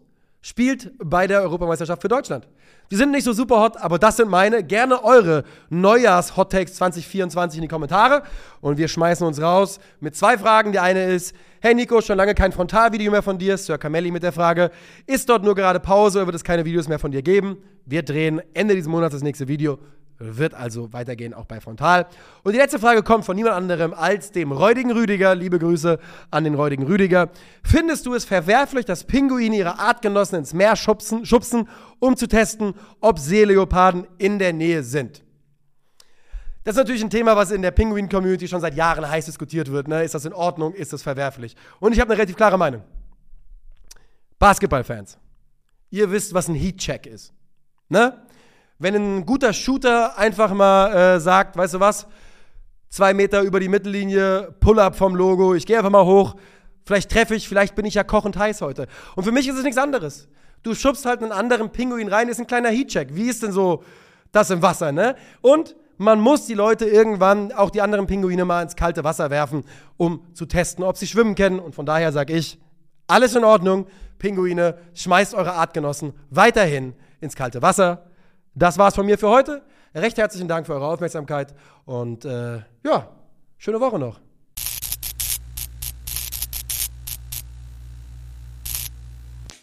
spielt 0.47 0.93
bei 0.99 1.27
der 1.27 1.43
Europameisterschaft 1.43 2.03
für 2.03 2.09
Deutschland. 2.09 2.47
Die 2.91 2.97
sind 2.97 3.11
nicht 3.11 3.25
so 3.25 3.33
super 3.33 3.61
hot, 3.61 3.77
aber 3.79 3.99
das 3.99 4.17
sind 4.17 4.31
meine. 4.31 4.63
Gerne 4.63 5.03
eure 5.03 5.43
Neujahrs-Hot 5.71 6.53
Takes 6.53 6.75
2024 6.75 7.59
in 7.59 7.63
die 7.63 7.69
Kommentare. 7.69 8.23
Und 8.61 8.79
wir 8.79 8.87
schmeißen 8.87 9.27
uns 9.27 9.41
raus 9.41 9.81
mit 9.99 10.15
zwei 10.15 10.39
Fragen. 10.39 10.71
Die 10.71 10.79
eine 10.79 11.05
ist: 11.07 11.35
Hey 11.61 11.75
Nico, 11.75 12.01
schon 12.01 12.17
lange 12.17 12.35
kein 12.35 12.53
Frontalvideo 12.53 13.11
mehr 13.11 13.23
von 13.23 13.39
dir. 13.39 13.59
Sir 13.59 13.79
Camelli 13.79 14.13
mit 14.13 14.23
der 14.23 14.33
Frage: 14.33 14.71
Ist 15.07 15.29
dort 15.29 15.43
nur 15.43 15.57
gerade 15.57 15.81
Pause 15.81 16.19
oder 16.19 16.29
wird 16.29 16.37
es 16.37 16.45
keine 16.45 16.65
Videos 16.65 16.87
mehr 16.87 17.01
von 17.01 17.11
dir 17.11 17.23
geben? 17.23 17.57
Wir 17.85 18.03
drehen 18.03 18.41
Ende 18.55 18.75
dieses 18.75 18.89
Monats 18.89 19.15
das 19.15 19.23
nächste 19.23 19.49
Video. 19.49 19.79
Wird 20.19 20.55
also 20.55 20.93
weitergehen, 20.95 21.35
auch 21.35 21.45
bei 21.45 21.61
Frontal. 21.61 22.07
Und 22.43 22.53
die 22.53 22.59
letzte 22.59 22.79
Frage 22.79 23.03
kommt 23.03 23.27
von 23.27 23.37
niemand 23.37 23.55
anderem 23.55 23.93
als 23.93 24.33
dem 24.33 24.51
räudigen 24.51 24.91
Rüdiger. 24.91 25.35
Liebe 25.35 25.59
Grüße 25.59 25.99
an 26.31 26.45
den 26.45 26.55
räudigen 26.55 26.87
Rüdiger. 26.87 27.29
Findest 27.63 28.07
du 28.07 28.15
es 28.15 28.25
verwerflich, 28.25 28.87
dass 28.87 29.05
Pinguine 29.05 29.57
ihre 29.57 29.79
Artgenossen 29.79 30.39
ins 30.39 30.55
Meer 30.55 30.75
schubsen, 30.75 31.27
schubsen 31.27 31.69
um 31.99 32.17
zu 32.17 32.29
testen, 32.29 32.75
ob 33.01 33.19
Seeleoparden 33.19 34.07
in 34.17 34.39
der 34.39 34.55
Nähe 34.55 34.83
sind? 34.83 35.23
Das 36.65 36.75
ist 36.75 36.79
natürlich 36.79 37.05
ein 37.05 37.11
Thema, 37.11 37.37
was 37.37 37.53
in 37.53 37.63
der 37.63 37.71
Pinguin-Community 37.71 38.49
schon 38.49 38.61
seit 38.61 38.75
Jahren 38.75 39.09
heiß 39.09 39.27
diskutiert 39.27 39.71
wird. 39.71 39.87
Ne? 39.87 40.03
Ist 40.03 40.15
das 40.15 40.25
in 40.25 40.33
Ordnung? 40.33 40.75
Ist 40.75 40.93
das 40.93 41.03
verwerflich? 41.03 41.55
Und 41.79 41.93
ich 41.93 42.01
habe 42.01 42.11
eine 42.11 42.19
relativ 42.19 42.37
klare 42.37 42.59
Meinung. 42.59 42.83
Basketballfans, 44.39 45.19
ihr 45.91 46.11
wisst, 46.11 46.35
was 46.35 46.49
ein 46.49 46.55
Heat-Check 46.55 47.07
ist. 47.07 47.33
Ne? 47.89 48.26
Wenn 48.79 48.95
ein 48.95 49.27
guter 49.27 49.53
Shooter 49.53 50.19
einfach 50.19 50.53
mal 50.53 51.17
äh, 51.17 51.21
sagt, 51.21 51.57
weißt 51.57 51.75
du 51.75 51.81
was, 51.81 52.07
zwei 52.89 53.15
Meter 53.15 53.43
über 53.43 53.61
die 53.61 53.69
Mittellinie, 53.69 54.55
Pull-up 54.61 54.97
vom 54.97 55.15
Logo, 55.15 55.55
ich 55.55 55.67
gehe 55.67 55.79
einfach 55.79 55.91
mal 55.91 56.05
hoch, 56.05 56.35
vielleicht 56.85 57.11
treffe 57.11 57.35
ich, 57.35 57.49
vielleicht 57.49 57.75
bin 57.75 57.85
ich 57.85 57.95
ja 57.95 58.05
kochend 58.05 58.37
heiß 58.37 58.61
heute. 58.61 58.87
Und 59.15 59.25
für 59.25 59.33
mich 59.33 59.49
ist 59.49 59.57
es 59.57 59.65
nichts 59.65 59.79
anderes. 59.79 60.29
Du 60.63 60.75
schubst 60.75 61.07
halt 61.07 61.23
einen 61.23 61.33
anderen 61.33 61.71
Pinguin 61.71 62.09
rein, 62.09 62.29
ist 62.29 62.41
ein 62.41 62.47
kleiner 62.47 62.71
Heatcheck. 62.71 63.15
Wie 63.15 63.29
ist 63.29 63.43
denn 63.43 63.53
so 63.53 63.83
das 64.33 64.51
im 64.51 64.63
Wasser, 64.63 64.93
ne? 64.93 65.17
Und 65.41 65.77
man 65.99 66.21
muss 66.21 66.47
die 66.47 66.55
Leute 66.55 66.85
irgendwann, 66.85 67.53
auch 67.53 67.71
die 67.71 67.81
anderen 67.81 68.07
Pinguine, 68.07 68.45
mal 68.45 68.63
ins 68.63 68.77
kalte 68.77 69.03
Wasser 69.05 69.31
werfen, 69.31 69.65
um 69.97 70.23
zu 70.35 70.45
testen, 70.45 70.85
ob 70.85 70.97
sie 70.97 71.07
schwimmen 71.07 71.35
können. 71.35 71.59
Und 71.59 71.75
von 71.75 71.87
daher 71.87 72.13
sage 72.13 72.35
ich, 72.35 72.59
alles 73.07 73.35
in 73.35 73.45
Ordnung, 73.45 73.87
Pinguine, 74.19 74.77
schmeißt 74.95 75.35
eure 75.35 75.53
Artgenossen 75.55 76.13
weiterhin 76.31 76.95
ins 77.21 77.37
kalte 77.37 77.63
Wasser. 77.63 78.11
Das 78.59 78.79
war's 78.79 78.95
von 78.95 79.05
mir 79.05 79.19
für 79.19 79.29
heute. 79.29 79.63
Recht 79.95 80.17
herzlichen 80.17 80.49
Dank 80.49 80.67
für 80.67 80.73
eure 80.73 80.87
Aufmerksamkeit 80.87 81.55
und 81.85 82.25
äh, 82.25 82.61
ja, 82.85 83.09
schöne 83.59 83.81
Woche 83.81 83.99
noch. 83.99 84.19